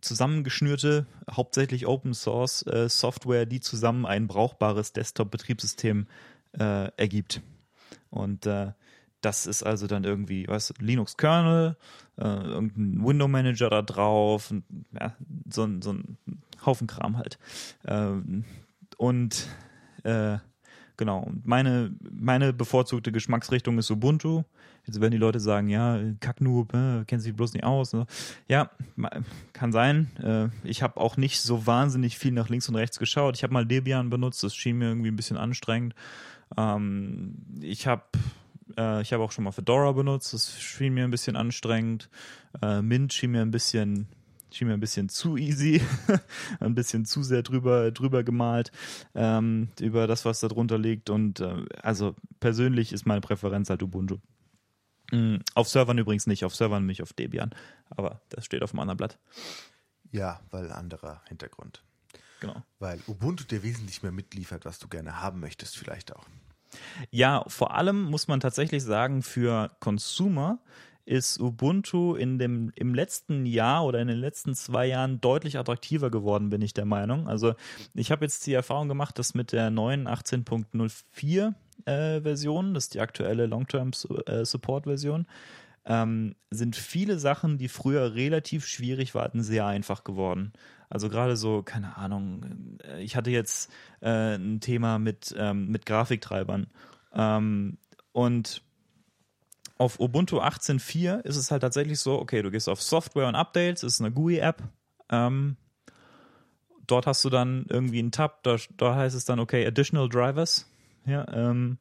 zusammengeschnürte, 0.00 1.06
hauptsächlich 1.30 1.86
Open 1.86 2.14
Source 2.14 2.66
äh, 2.66 2.88
Software, 2.88 3.46
die 3.46 3.60
zusammen 3.60 4.06
ein 4.06 4.26
brauchbares 4.26 4.92
Desktop-Betriebssystem 4.92 6.06
äh, 6.58 6.90
ergibt. 6.96 7.40
Und 8.10 8.46
äh, 8.46 8.72
das 9.24 9.46
ist 9.46 9.62
also 9.62 9.86
dann 9.86 10.04
irgendwie, 10.04 10.44
du, 10.44 10.74
Linux-Kernel, 10.78 11.76
äh, 12.16 12.22
irgendein 12.22 13.04
Window-Manager 13.04 13.70
da 13.70 13.82
drauf, 13.82 14.52
ja, 14.98 15.14
so, 15.50 15.68
so 15.80 15.92
ein 15.92 16.18
Haufen 16.64 16.86
Kram 16.86 17.16
halt. 17.16 17.38
Ähm, 17.86 18.44
und 18.96 19.48
äh, 20.04 20.38
genau, 20.96 21.20
und 21.20 21.46
meine, 21.46 21.94
meine 22.10 22.52
bevorzugte 22.52 23.12
Geschmacksrichtung 23.12 23.78
ist 23.78 23.90
Ubuntu. 23.90 24.44
Jetzt 24.86 25.00
werden 25.00 25.12
die 25.12 25.18
Leute 25.18 25.40
sagen, 25.40 25.68
ja, 25.70 25.98
Kacknoob, 26.20 26.74
äh, 26.74 27.04
kennt 27.06 27.22
sich 27.22 27.34
bloß 27.34 27.54
nicht 27.54 27.64
aus. 27.64 27.94
Ne? 27.94 28.06
Ja, 28.48 28.70
kann 29.54 29.72
sein. 29.72 30.10
Äh, 30.22 30.68
ich 30.68 30.82
habe 30.82 31.00
auch 31.00 31.16
nicht 31.16 31.40
so 31.40 31.66
wahnsinnig 31.66 32.18
viel 32.18 32.32
nach 32.32 32.50
links 32.50 32.68
und 32.68 32.74
rechts 32.74 32.98
geschaut. 32.98 33.36
Ich 33.36 33.42
habe 33.42 33.54
mal 33.54 33.64
Debian 33.64 34.10
benutzt, 34.10 34.44
das 34.44 34.54
schien 34.54 34.76
mir 34.76 34.88
irgendwie 34.88 35.08
ein 35.08 35.16
bisschen 35.16 35.38
anstrengend. 35.38 35.94
Ähm, 36.58 37.36
ich 37.62 37.86
habe 37.86 38.02
äh, 38.76 39.02
ich 39.02 39.12
habe 39.12 39.22
auch 39.22 39.32
schon 39.32 39.44
mal 39.44 39.52
Fedora 39.52 39.92
benutzt, 39.92 40.32
das 40.32 40.60
schien 40.60 40.94
mir 40.94 41.04
ein 41.04 41.10
bisschen 41.10 41.36
anstrengend. 41.36 42.08
Äh, 42.62 42.82
Mint 42.82 43.12
schien 43.12 43.30
mir 43.30 43.42
ein 43.42 43.50
bisschen 43.50 44.08
schien 44.54 44.68
mir 44.68 44.74
ein 44.74 44.80
bisschen 44.80 45.08
zu 45.08 45.36
easy, 45.36 45.82
ein 46.60 46.74
bisschen 46.74 47.04
zu 47.04 47.22
sehr 47.22 47.42
drüber, 47.42 47.90
drüber 47.90 48.22
gemalt 48.22 48.70
ähm, 49.14 49.68
über 49.80 50.06
das, 50.06 50.24
was 50.24 50.40
da 50.40 50.48
drunter 50.48 50.78
liegt. 50.78 51.10
Und 51.10 51.40
äh, 51.40 51.64
also 51.82 52.14
persönlich 52.40 52.92
ist 52.92 53.06
meine 53.06 53.20
Präferenz 53.20 53.68
halt 53.68 53.82
Ubuntu. 53.82 54.18
Mhm. 55.10 55.40
Auf 55.54 55.68
Servern 55.68 55.98
übrigens 55.98 56.26
nicht, 56.26 56.44
auf 56.44 56.54
Servern 56.54 56.86
mich 56.86 57.02
auf 57.02 57.12
Debian, 57.12 57.54
aber 57.90 58.20
das 58.28 58.44
steht 58.44 58.62
auf 58.62 58.70
dem 58.70 58.80
anderen 58.80 58.96
Blatt. 58.96 59.18
Ja, 60.12 60.40
weil 60.50 60.70
anderer 60.70 61.22
Hintergrund. 61.28 61.82
Genau. 62.40 62.62
Weil 62.78 63.00
Ubuntu 63.08 63.44
dir 63.44 63.62
wesentlich 63.62 64.02
mehr 64.02 64.12
mitliefert, 64.12 64.64
was 64.64 64.78
du 64.78 64.88
gerne 64.88 65.20
haben 65.20 65.40
möchtest, 65.40 65.76
vielleicht 65.76 66.14
auch. 66.14 66.26
Ja, 67.10 67.44
vor 67.48 67.74
allem 67.74 68.02
muss 68.02 68.28
man 68.28 68.40
tatsächlich 68.40 68.82
sagen, 68.82 69.22
für 69.22 69.70
Consumer 69.80 70.58
ist 71.06 71.38
Ubuntu 71.38 72.14
in 72.14 72.38
dem, 72.38 72.72
im 72.76 72.94
letzten 72.94 73.44
Jahr 73.46 73.84
oder 73.84 74.00
in 74.00 74.08
den 74.08 74.18
letzten 74.18 74.54
zwei 74.54 74.86
Jahren 74.86 75.20
deutlich 75.20 75.58
attraktiver 75.58 76.10
geworden, 76.10 76.48
bin 76.50 76.62
ich 76.62 76.72
der 76.72 76.86
Meinung. 76.86 77.28
Also 77.28 77.54
ich 77.94 78.10
habe 78.10 78.24
jetzt 78.24 78.46
die 78.46 78.54
Erfahrung 78.54 78.88
gemacht, 78.88 79.18
dass 79.18 79.34
mit 79.34 79.52
der 79.52 79.70
neuen 79.70 80.08
18.04 80.08 81.54
äh, 81.84 82.20
Version, 82.22 82.74
das 82.74 82.84
ist 82.84 82.94
die 82.94 83.00
aktuelle 83.00 83.46
Long-Term 83.46 83.90
äh, 84.26 84.44
ähm, 85.86 86.34
sind 86.50 86.76
viele 86.76 87.18
Sachen, 87.18 87.58
die 87.58 87.68
früher 87.68 88.14
relativ 88.14 88.66
schwierig 88.66 89.14
waren, 89.14 89.42
sehr 89.42 89.66
einfach 89.66 90.04
geworden. 90.04 90.52
Also 90.88 91.08
gerade 91.08 91.36
so, 91.36 91.62
keine 91.62 91.96
Ahnung, 91.96 92.78
äh, 92.84 93.02
ich 93.02 93.16
hatte 93.16 93.30
jetzt 93.30 93.70
äh, 94.00 94.36
ein 94.36 94.60
Thema 94.60 94.98
mit, 94.98 95.34
ähm, 95.36 95.68
mit 95.68 95.86
Grafiktreibern. 95.86 96.68
Ähm, 97.12 97.78
und 98.12 98.62
auf 99.76 99.98
Ubuntu 99.98 100.40
18.4 100.40 101.20
ist 101.22 101.36
es 101.36 101.50
halt 101.50 101.62
tatsächlich 101.62 101.98
so, 101.98 102.18
okay, 102.18 102.42
du 102.42 102.50
gehst 102.50 102.68
auf 102.68 102.80
Software 102.80 103.28
und 103.28 103.34
Updates, 103.34 103.82
ist 103.82 104.00
eine 104.00 104.12
GUI-App. 104.12 104.62
Ähm, 105.10 105.56
dort 106.86 107.06
hast 107.06 107.24
du 107.24 107.30
dann 107.30 107.66
irgendwie 107.68 107.98
einen 107.98 108.12
Tab, 108.12 108.42
da, 108.44 108.56
da 108.76 108.94
heißt 108.94 109.16
es 109.16 109.24
dann, 109.24 109.40
okay, 109.40 109.66
Additional 109.66 110.08
Drivers. 110.08 110.70
Ja, 111.06 111.26
ähm, 111.32 111.78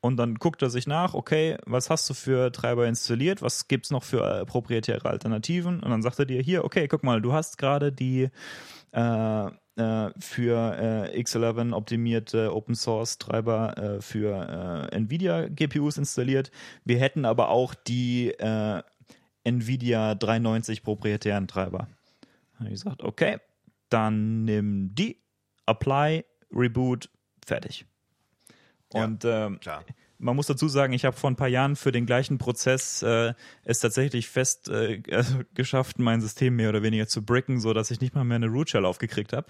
und 0.00 0.16
dann 0.16 0.36
guckt 0.36 0.62
er 0.62 0.70
sich 0.70 0.86
nach, 0.86 1.14
okay, 1.14 1.58
was 1.66 1.90
hast 1.90 2.08
du 2.08 2.14
für 2.14 2.50
Treiber 2.52 2.86
installiert, 2.86 3.42
was 3.42 3.68
gibt 3.68 3.86
es 3.86 3.90
noch 3.90 4.02
für 4.02 4.24
äh, 4.24 4.46
proprietäre 4.46 5.08
Alternativen? 5.08 5.80
Und 5.80 5.90
dann 5.90 6.02
sagt 6.02 6.18
er 6.18 6.24
dir 6.24 6.40
hier, 6.40 6.64
okay, 6.64 6.88
guck 6.88 7.04
mal, 7.04 7.20
du 7.20 7.32
hast 7.32 7.58
gerade 7.58 7.92
die 7.92 8.30
äh, 8.92 9.46
äh, 9.80 10.10
für 10.18 11.10
äh, 11.14 11.20
X11 11.20 11.72
optimierte 11.72 12.54
Open 12.54 12.74
Source 12.74 13.18
Treiber 13.18 13.78
äh, 13.78 14.00
für 14.00 14.88
äh, 14.92 14.94
Nvidia 14.96 15.48
GPUs 15.48 15.96
installiert. 15.96 16.50
Wir 16.84 16.98
hätten 16.98 17.24
aber 17.24 17.48
auch 17.50 17.74
die 17.74 18.34
Nvidia 19.44 20.14
390 20.14 20.82
proprietären 20.82 21.48
Treiber. 21.48 21.88
Und 22.58 22.66
ich 22.66 22.72
gesagt, 22.72 23.02
okay, 23.02 23.38
dann 23.88 24.44
nimm 24.44 24.94
die, 24.94 25.22
apply, 25.66 26.24
reboot, 26.52 27.08
fertig. 27.44 27.86
Und 28.92 29.24
ähm, 29.24 29.60
man 30.18 30.36
muss 30.36 30.46
dazu 30.46 30.68
sagen, 30.68 30.92
ich 30.92 31.04
habe 31.04 31.16
vor 31.16 31.30
ein 31.30 31.36
paar 31.36 31.48
Jahren 31.48 31.76
für 31.76 31.92
den 31.92 32.06
gleichen 32.06 32.38
Prozess 32.38 33.02
äh, 33.02 33.34
es 33.64 33.80
tatsächlich 33.80 34.28
fest 34.28 34.68
äh, 34.68 35.02
also 35.10 35.40
geschafft, 35.54 35.98
mein 35.98 36.20
System 36.20 36.56
mehr 36.56 36.68
oder 36.68 36.82
weniger 36.82 37.06
zu 37.06 37.24
bricken, 37.24 37.60
so 37.60 37.72
dass 37.72 37.90
ich 37.90 38.00
nicht 38.00 38.14
mal 38.14 38.24
mehr 38.24 38.36
eine 38.36 38.48
Root 38.48 38.70
Shell 38.70 38.84
aufgekriegt 38.84 39.32
habe. 39.32 39.46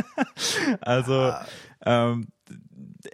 also 0.80 1.14
ah. 1.14 1.46
ähm, 1.84 2.28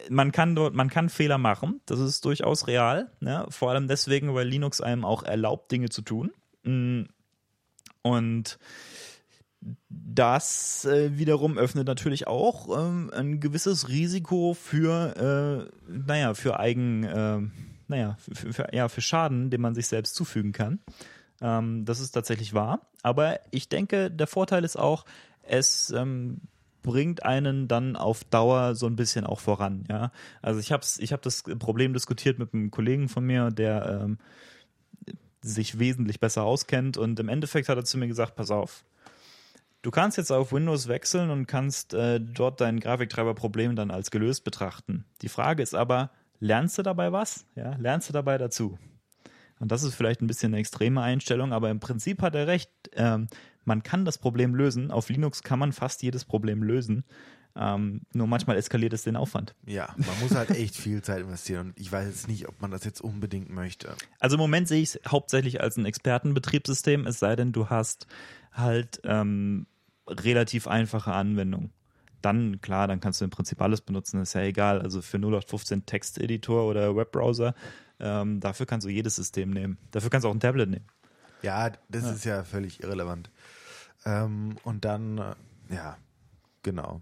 man 0.08 0.32
kann 0.32 0.54
dort, 0.54 0.74
man 0.74 0.90
kann 0.90 1.08
Fehler 1.08 1.38
machen. 1.38 1.80
Das 1.86 1.98
ist 1.98 2.24
durchaus 2.24 2.66
real. 2.66 3.10
Ne? 3.20 3.46
Vor 3.48 3.70
allem 3.70 3.88
deswegen, 3.88 4.34
weil 4.34 4.46
Linux 4.46 4.80
einem 4.80 5.04
auch 5.04 5.22
erlaubt, 5.22 5.72
Dinge 5.72 5.88
zu 5.88 6.02
tun. 6.02 6.32
Mm. 6.62 7.04
Und 8.02 8.58
das 9.88 10.84
äh, 10.84 11.18
wiederum 11.18 11.58
öffnet 11.58 11.86
natürlich 11.86 12.26
auch 12.26 12.68
ähm, 12.78 13.10
ein 13.14 13.40
gewisses 13.40 13.88
Risiko 13.88 14.54
für, 14.54 15.68
äh, 15.88 15.90
naja, 15.90 16.34
für 16.34 16.60
Eigen, 16.60 17.04
äh, 17.04 17.40
naja, 17.88 18.16
für, 18.18 18.52
für, 18.52 18.68
ja, 18.72 18.88
für 18.88 19.00
Schaden, 19.00 19.50
den 19.50 19.60
man 19.60 19.74
sich 19.74 19.88
selbst 19.88 20.14
zufügen 20.14 20.52
kann. 20.52 20.80
Ähm, 21.40 21.84
das 21.84 22.00
ist 22.00 22.12
tatsächlich 22.12 22.54
wahr. 22.54 22.80
Aber 23.02 23.40
ich 23.50 23.68
denke, 23.68 24.10
der 24.10 24.26
Vorteil 24.26 24.64
ist 24.64 24.76
auch, 24.76 25.04
es 25.42 25.90
ähm, 25.90 26.40
bringt 26.82 27.24
einen 27.24 27.68
dann 27.68 27.96
auf 27.96 28.24
Dauer 28.24 28.74
so 28.74 28.86
ein 28.86 28.96
bisschen 28.96 29.26
auch 29.26 29.40
voran. 29.40 29.84
Ja, 29.88 30.12
also 30.42 30.60
ich 30.60 30.72
habe 30.72 30.84
ich 30.98 31.12
hab 31.12 31.22
das 31.22 31.42
Problem 31.42 31.92
diskutiert 31.92 32.38
mit 32.38 32.54
einem 32.54 32.70
Kollegen 32.70 33.08
von 33.08 33.24
mir, 33.24 33.50
der 33.50 34.02
ähm, 34.04 34.18
sich 35.42 35.78
wesentlich 35.78 36.20
besser 36.20 36.44
auskennt 36.44 36.96
und 36.96 37.18
im 37.20 37.28
Endeffekt 37.28 37.68
hat 37.68 37.76
er 37.76 37.84
zu 37.84 37.98
mir 37.98 38.08
gesagt: 38.08 38.36
Pass 38.36 38.50
auf 38.50 38.84
Du 39.82 39.90
kannst 39.90 40.16
jetzt 40.18 40.32
auf 40.32 40.52
Windows 40.52 40.88
wechseln 40.88 41.30
und 41.30 41.46
kannst 41.46 41.94
äh, 41.94 42.20
dort 42.20 42.60
dein 42.60 42.80
Grafiktreiberproblem 42.80 43.76
dann 43.76 43.90
als 43.90 44.10
gelöst 44.10 44.42
betrachten. 44.44 45.04
Die 45.22 45.28
Frage 45.28 45.62
ist 45.62 45.74
aber, 45.74 46.10
lernst 46.40 46.78
du 46.78 46.82
dabei 46.82 47.12
was? 47.12 47.46
Ja, 47.54 47.76
lernst 47.76 48.08
du 48.08 48.12
dabei 48.12 48.38
dazu? 48.38 48.78
Und 49.60 49.70
das 49.70 49.82
ist 49.82 49.94
vielleicht 49.94 50.20
ein 50.20 50.26
bisschen 50.26 50.52
eine 50.52 50.60
extreme 50.60 51.02
Einstellung, 51.02 51.52
aber 51.52 51.70
im 51.70 51.80
Prinzip 51.80 52.22
hat 52.22 52.34
er 52.34 52.46
recht. 52.46 52.70
Ähm, 52.94 53.28
man 53.64 53.82
kann 53.82 54.04
das 54.04 54.18
Problem 54.18 54.54
lösen. 54.54 54.90
Auf 54.90 55.10
Linux 55.10 55.42
kann 55.42 55.58
man 55.58 55.72
fast 55.72 56.02
jedes 56.02 56.24
Problem 56.24 56.62
lösen. 56.62 57.04
Ähm, 57.60 58.02
nur 58.12 58.28
manchmal 58.28 58.56
eskaliert 58.56 58.92
es 58.92 59.02
den 59.02 59.16
Aufwand. 59.16 59.54
Ja, 59.66 59.92
man 59.96 60.20
muss 60.20 60.34
halt 60.34 60.50
echt 60.50 60.76
viel 60.76 61.02
Zeit 61.02 61.20
investieren 61.20 61.68
und 61.68 61.80
ich 61.80 61.90
weiß 61.90 62.06
jetzt 62.06 62.28
nicht, 62.28 62.48
ob 62.48 62.60
man 62.62 62.70
das 62.70 62.84
jetzt 62.84 63.00
unbedingt 63.00 63.50
möchte. 63.50 63.96
Also 64.20 64.36
im 64.36 64.40
Moment 64.40 64.68
sehe 64.68 64.80
ich 64.80 64.94
es 64.94 65.00
hauptsächlich 65.10 65.60
als 65.60 65.76
ein 65.76 65.84
Expertenbetriebssystem, 65.84 67.06
es 67.06 67.18
sei 67.18 67.34
denn, 67.34 67.52
du 67.52 67.68
hast 67.68 68.06
halt 68.52 69.00
ähm, 69.02 69.66
relativ 70.08 70.68
einfache 70.68 71.12
Anwendungen. 71.12 71.72
Dann, 72.22 72.60
klar, 72.60 72.86
dann 72.86 73.00
kannst 73.00 73.20
du 73.20 73.24
im 73.24 73.30
Prinzip 73.30 73.60
alles 73.60 73.80
benutzen, 73.80 74.20
ist 74.20 74.34
ja 74.34 74.42
egal. 74.42 74.80
Also 74.80 75.02
für 75.02 75.18
0815 75.18 75.84
Texteditor 75.86 76.64
oder 76.64 76.94
Webbrowser, 76.94 77.54
ähm, 77.98 78.38
dafür 78.38 78.66
kannst 78.66 78.86
du 78.86 78.90
jedes 78.90 79.16
System 79.16 79.50
nehmen. 79.50 79.78
Dafür 79.90 80.10
kannst 80.10 80.24
du 80.24 80.28
auch 80.28 80.34
ein 80.34 80.40
Tablet 80.40 80.70
nehmen. 80.70 80.86
Ja, 81.42 81.70
das 81.88 82.04
ja. 82.04 82.12
ist 82.12 82.24
ja 82.24 82.44
völlig 82.44 82.82
irrelevant. 82.82 83.30
Ähm, 84.04 84.56
und 84.62 84.84
dann, 84.84 85.18
äh, 85.18 85.34
ja, 85.70 85.96
genau. 86.62 87.00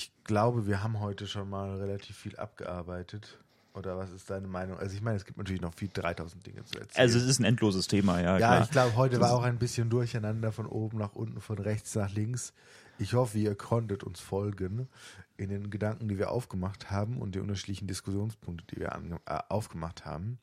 Ich 0.00 0.10
glaube, 0.24 0.66
wir 0.66 0.82
haben 0.82 0.98
heute 1.00 1.26
schon 1.26 1.50
mal 1.50 1.76
relativ 1.76 2.16
viel 2.16 2.34
abgearbeitet. 2.36 3.38
Oder 3.74 3.98
was 3.98 4.10
ist 4.12 4.30
deine 4.30 4.48
Meinung? 4.48 4.78
Also 4.78 4.96
ich 4.96 5.02
meine, 5.02 5.18
es 5.18 5.26
gibt 5.26 5.36
natürlich 5.36 5.60
noch 5.60 5.74
viel 5.74 5.90
3000 5.92 6.46
Dinge 6.46 6.64
zu 6.64 6.78
erzählen. 6.78 7.02
Also 7.02 7.18
es 7.18 7.26
ist 7.26 7.38
ein 7.38 7.44
endloses 7.44 7.86
Thema, 7.86 8.18
ja. 8.18 8.38
Ja, 8.38 8.48
klar. 8.48 8.62
ich 8.62 8.70
glaube, 8.70 8.96
heute 8.96 9.20
war 9.20 9.32
auch 9.32 9.42
ein 9.42 9.58
bisschen 9.58 9.90
durcheinander 9.90 10.52
von 10.52 10.64
oben 10.64 10.96
nach 10.96 11.14
unten, 11.14 11.42
von 11.42 11.58
rechts 11.58 11.94
nach 11.96 12.10
links. 12.14 12.54
Ich 12.98 13.12
hoffe, 13.12 13.36
ihr 13.36 13.54
konntet 13.54 14.02
uns 14.02 14.20
folgen 14.20 14.88
in 15.36 15.50
den 15.50 15.68
Gedanken, 15.68 16.08
die 16.08 16.16
wir 16.16 16.30
aufgemacht 16.30 16.90
haben 16.90 17.18
und 17.18 17.34
die 17.34 17.38
unterschiedlichen 17.38 17.86
Diskussionspunkte, 17.86 18.64
die 18.74 18.80
wir 18.80 18.98
äh, 19.26 19.38
aufgemacht 19.50 20.06
haben. 20.06 20.38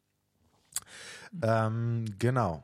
Ähm, 1.42 2.06
genau. 2.20 2.64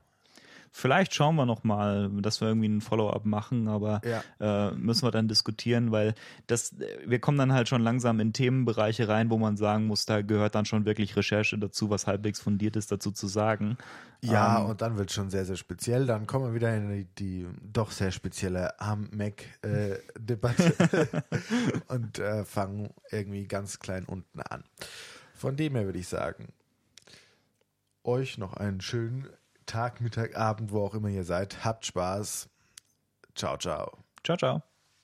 Vielleicht 0.76 1.14
schauen 1.14 1.36
wir 1.36 1.46
noch 1.46 1.64
mal, 1.64 2.10
dass 2.20 2.42
wir 2.42 2.48
irgendwie 2.48 2.68
ein 2.68 2.82
Follow-up 2.82 3.26
machen, 3.26 3.68
aber 3.68 4.02
ja. 4.04 4.24
äh, 4.70 4.72
müssen 4.72 5.06
wir 5.06 5.12
dann 5.12 5.28
diskutieren, 5.28 5.92
weil 5.92 6.16
das, 6.48 6.76
wir 7.06 7.20
kommen 7.20 7.38
dann 7.38 7.54
halt 7.54 7.70
schon 7.70 7.84
langsam 7.84 8.20
in 8.20 8.34
Themenbereiche 8.34 9.08
rein, 9.08 9.30
wo 9.30 9.38
man 9.38 9.56
sagen 9.56 9.86
muss, 9.86 10.08
da 10.08 10.24
gehört 10.24 10.56
dann 10.56 10.66
schon 10.66 10.86
wirklich 10.86 11.16
Recherche 11.16 11.60
dazu, 11.60 11.92
was 11.92 12.08
halbwegs 12.08 12.42
fundiert 12.42 12.76
ist, 12.76 12.92
dazu 12.92 13.12
zu 13.12 13.28
sagen. 13.28 13.78
Ja, 14.22 14.62
ähm, 14.62 14.72
und 14.72 14.82
dann 14.82 14.98
wird 14.98 15.12
es 15.12 15.16
schon 15.16 15.30
sehr, 15.30 15.46
sehr 15.46 15.58
speziell. 15.58 16.08
Dann 16.08 16.26
kommen 16.26 16.48
wir 16.48 16.56
wieder 16.56 16.76
in 16.76 16.90
die, 16.90 17.06
die 17.20 17.48
doch 17.62 17.92
sehr 17.92 18.10
spezielle 18.10 18.80
ARM-Mac-Debatte 18.80 20.74
äh, 20.92 21.22
und 21.94 22.18
äh, 22.18 22.46
fangen 22.46 22.90
irgendwie 23.12 23.46
ganz 23.46 23.78
klein 23.78 24.06
unten 24.06 24.42
an. 24.42 24.64
Von 25.36 25.56
dem 25.56 25.76
her 25.76 25.86
würde 25.86 26.00
ich 26.00 26.08
sagen, 26.08 26.48
euch 28.04 28.40
noch 28.40 28.54
einen 28.54 28.82
schönen 28.82 29.28
Tag, 29.66 30.02
Mittag, 30.02 30.36
Abend, 30.36 30.72
wo 30.72 30.86
auch 30.86 30.94
immer 30.94 31.10
ihr 31.10 31.24
seid. 31.24 31.64
Habt 31.66 31.86
Spaß. 31.86 32.50
Ciao, 33.36 33.58
ciao. 33.58 33.98
Ciao, 34.24 34.38
ciao. 34.38 34.73